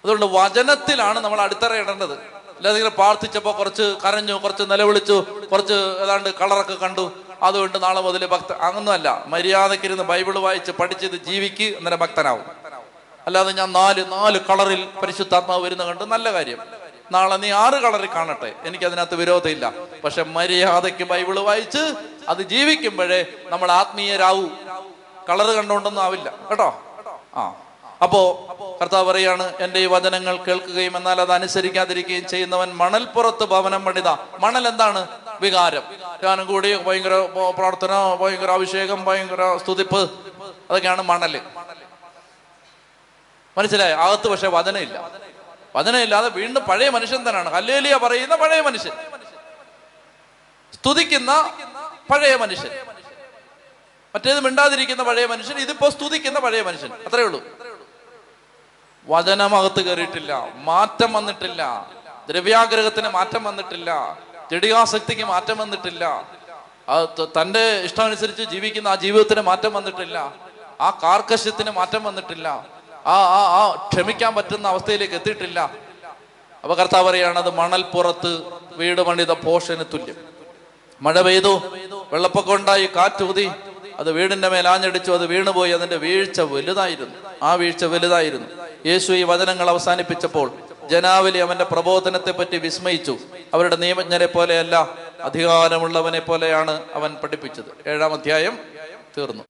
അതുകൊണ്ട് 0.07 0.27
വചനത്തിലാണ് 0.27 1.19
നമ്മൾ 1.19 1.41
അടിത്തറയിടേണ്ടത്. 1.41 2.13
അല്ലാതെ 2.13 2.79
ഇങ്ങനെ 2.79 2.95
പ്രാർത്ഥിച്ചപ്പോ 2.95 3.59
കുറച്ച് 3.59 3.97
കരഞ്ഞു 4.05 4.35
കുറച്ച് 4.35 4.63
നിലവിളിച്ചു 4.63 5.27
കുറച്ച് 5.53 5.75
ഏതാണ്ട് 6.03 6.29
കളറൊക്കെ 6.29 6.75
കണ്ടു. 6.75 7.13
അതുകൊണ്ട് 7.43 7.83
നാളെ 7.83 8.01
മുതൽ 8.01 8.27
ഭക്ത 8.27 8.53
അങ്ങൊന്നുമല്ല 8.53 9.25
മര്യാദക്കിരുന്ന് 9.27 10.05
ബൈബിൾ 10.05 10.39
വായിച്ച് 10.39 10.73
പഠിച്ചത് 10.73 11.17
ജീവിക്ക് 11.17 11.77
അന്നേരം 11.77 11.99
ഭക്തനാവും. 11.99 12.45
അല്ലാതെ 13.27 13.53
ഞാൻ 13.53 13.73
നാല് 13.73 14.13
നാല് 14.13 14.41
കളറിൽ 14.41 14.89
പരിശുദ്ധാത്മാവ് 15.03 15.65
വരുന്ന 15.65 15.85
കണ്ട് 15.85 16.05
നല്ല 16.05 16.33
കാര്യം. 16.33 16.59
നാളെ 17.13 17.37
നീ 17.37 17.51
ആറ് 17.51 17.75
കളറിൽ 17.75 18.07
കാണട്ടെ. 18.07 18.55
എനിക്ക് 18.65 18.85
അതിനകത്ത് 18.85 19.15
വിരോധമില്ല. 19.15 19.73
പക്ഷെ 20.05 20.23
മര്യാദയ്ക്ക് 20.23 21.05
ബൈബിൾ 21.05 21.39
വായിച്ച് 21.41 21.95
അത് 22.29 22.43
ജീവിക്കുമ്പോഴേ 22.43 23.27
നമ്മൾ 23.45 23.71
ആത്മീയരാവൂ. 23.71 24.49
കളറ് 25.29 25.57
കണ്ടുകൊണ്ടൊന്നും 25.57 26.03
ആവില്ല. 26.03 26.33
കേട്ടോ? 26.51 26.83
ആ. 27.37 27.55
അപ്പോ 28.03 28.47
കർത്താവ് 28.83 29.13
പറയാണ് 29.13 29.53
എന്റെ 29.61 29.81
ഈ 29.81 29.87
വചനങ്ങൾ 29.87 30.37
കേൾക്കുകയും 30.37 30.97
എന്നാൽ 30.97 31.21
അത് 31.21 31.33
അനുസരിക്കാതിരിക്കുകയും 31.33 32.29
ചെയ്യുന്നവൻ 32.29 32.73
മണൽപ്പുറത്ത് 32.73 33.45
ഭവനം 33.45 33.85
പണിത. 33.85 34.09
മണൽ 34.39 34.69
എന്താണ്? 34.69 35.07
വികാരം. 35.41 35.83
ഞാനും 36.25 36.47
കൂടി 36.47 36.77
ഭയങ്കര 36.77 37.29
പ്രാർത്ഥന 37.59 38.15
ഭയങ്കര 38.21 38.51
അഭിഷേകം 38.51 39.05
ഭയങ്കര 39.05 39.57
സ്തുതിപ്പ്. 39.57 40.11
അതൊക്കെയാണ് 40.71 41.03
മണൽ 41.03 41.41
മനസ്സിലായ? 43.59 43.93
അകത്ത് 43.93 44.29
പക്ഷെ 44.29 44.49
വചനമില്ല 44.49 45.11
വചനമില്ലാതെ 45.77 46.29
വീണ്ടും 46.29 46.65
പഴയ 46.65 46.89
മനുഷ്യൻ 46.89 47.19
തന്നെയാണ്. 47.19 47.49
ഹല്ലേലിയ 47.49 47.97
പറയുന്ന 47.97 48.37
പഴയ 48.37 48.61
മനുഷ്യൻ. 48.61 48.93
സ്തുതിക്കുന്ന 50.75 51.59
പഴയ 52.11 52.37
മനുഷ്യൻ. 52.37 52.87
മറ്റേത് 54.15 54.41
മിണ്ടാതിരിക്കുന്ന 54.41 55.03
പഴയ 55.03 55.27
മനുഷ്യൻ 55.27 55.59
ഇതിപ്പോ 55.59 55.91
സ്തുതിക്കുന്ന 55.91 56.39
പഴയ 56.39 56.63
മനുഷ്യൻ. 56.63 56.93
അത്രേ 56.93 57.23
ഉള്ളൂ. 57.23 57.56
വചനം 59.13 59.53
അകത്ത് 59.59 59.81
കയറിയിട്ടില്ല 59.87 60.33
മാറ്റം 60.69 61.11
വന്നിട്ടില്ല 61.19 61.63
ദ്രവ്യാഗ്രഹത്തിന് 62.31 63.09
മാറ്റം 63.17 63.43
വന്നിട്ടില്ല 63.49 63.91
ജഡികാസക്തിക്ക് 64.53 65.25
മാറ്റം 65.33 65.57
വന്നിട്ടില്ല. 65.63 66.05
തന്റെ 67.37 67.63
ഇഷ്ടമനുസരിച്ച് 67.87 68.45
ജീവിക്കുന്ന 68.53 68.89
ആ 68.89 68.97
ജീവിതത്തിന് 69.05 69.43
മാറ്റം 69.51 69.73
വന്നിട്ടില്ല 69.79 70.17
ആ 70.87 70.89
കാർക്കശ്യത്തിന് 71.03 71.71
മാറ്റം 71.79 72.03
വന്നിട്ടില്ല 72.09 72.49
ആ 73.07 73.17
ആ 73.39 73.41
ആ 73.59 73.63
ക്ഷമിക്കാൻ 73.91 74.33
പറ്റുന്ന 74.35 74.67
അവസ്ഥയിലേക്ക് 74.75 75.15
എത്തിയിട്ടില്ല. 75.21 75.59
അപ്പൊ 76.65 76.75
കർത്താവ് 76.81 77.07
പറയാണ് 77.09 77.39
അത് 77.45 77.51
മണൽപ്പുറത്ത് 77.61 78.31
വീട് 78.81 79.01
പണിത 79.09 79.33
പോഷന് 79.47 79.85
തുല്യം. 79.93 80.19
മഴ 81.01 81.17
പെയ്തു 81.27 81.53
വെള്ളപ്പൊക്കം 82.13 82.55
ഉണ്ടായി 82.55 82.87
കാറ്റൂതി 82.97 83.47
അത് 84.01 84.11
വീടിന്റെ 84.17 84.49
മേലാഞ്ഞടിച്ചു 84.55 85.11
അത് 85.19 85.27
വീണുപോയി 85.33 85.73
അതിന്റെ 85.77 85.99
വീഴ്ച 86.05 86.41
വലുതായിരുന്നു. 86.55 87.17
ആ 87.43 87.51
വീഴ്ച 87.61 87.85
വലുതായിരുന്നു. 87.93 88.49
യേശു 88.87 89.13
ഈ 89.13 89.23
വചനങ്ങൾ 89.23 89.71
അവസാനിപ്പിച്ചപ്പോൾ 89.71 90.53
ജനാവലി 90.87 91.39
അവന്റെ 91.39 91.65
പ്രബോധനത്തെ 91.65 92.31
പറ്റി 92.33 92.57
വിസ്മയിച്ചു. 92.57 93.19
അവരുടെ 93.55 93.77
നിയമജ്ഞരെ 93.77 94.27
പോലെയല്ല 94.27 94.89
അധികാരമുള്ളവനെ 95.23 96.21
പോലെയാണ് 96.21 96.85
അവൻ 96.93 97.15
പഠിപ്പിച്ചത്. 97.15 97.89
ഏഴാം 97.89 98.13
അധ്യായം 98.13 98.59
തീർന്നു. 99.19 99.45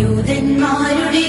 ൂതന്മാരുടെ 0.00 1.20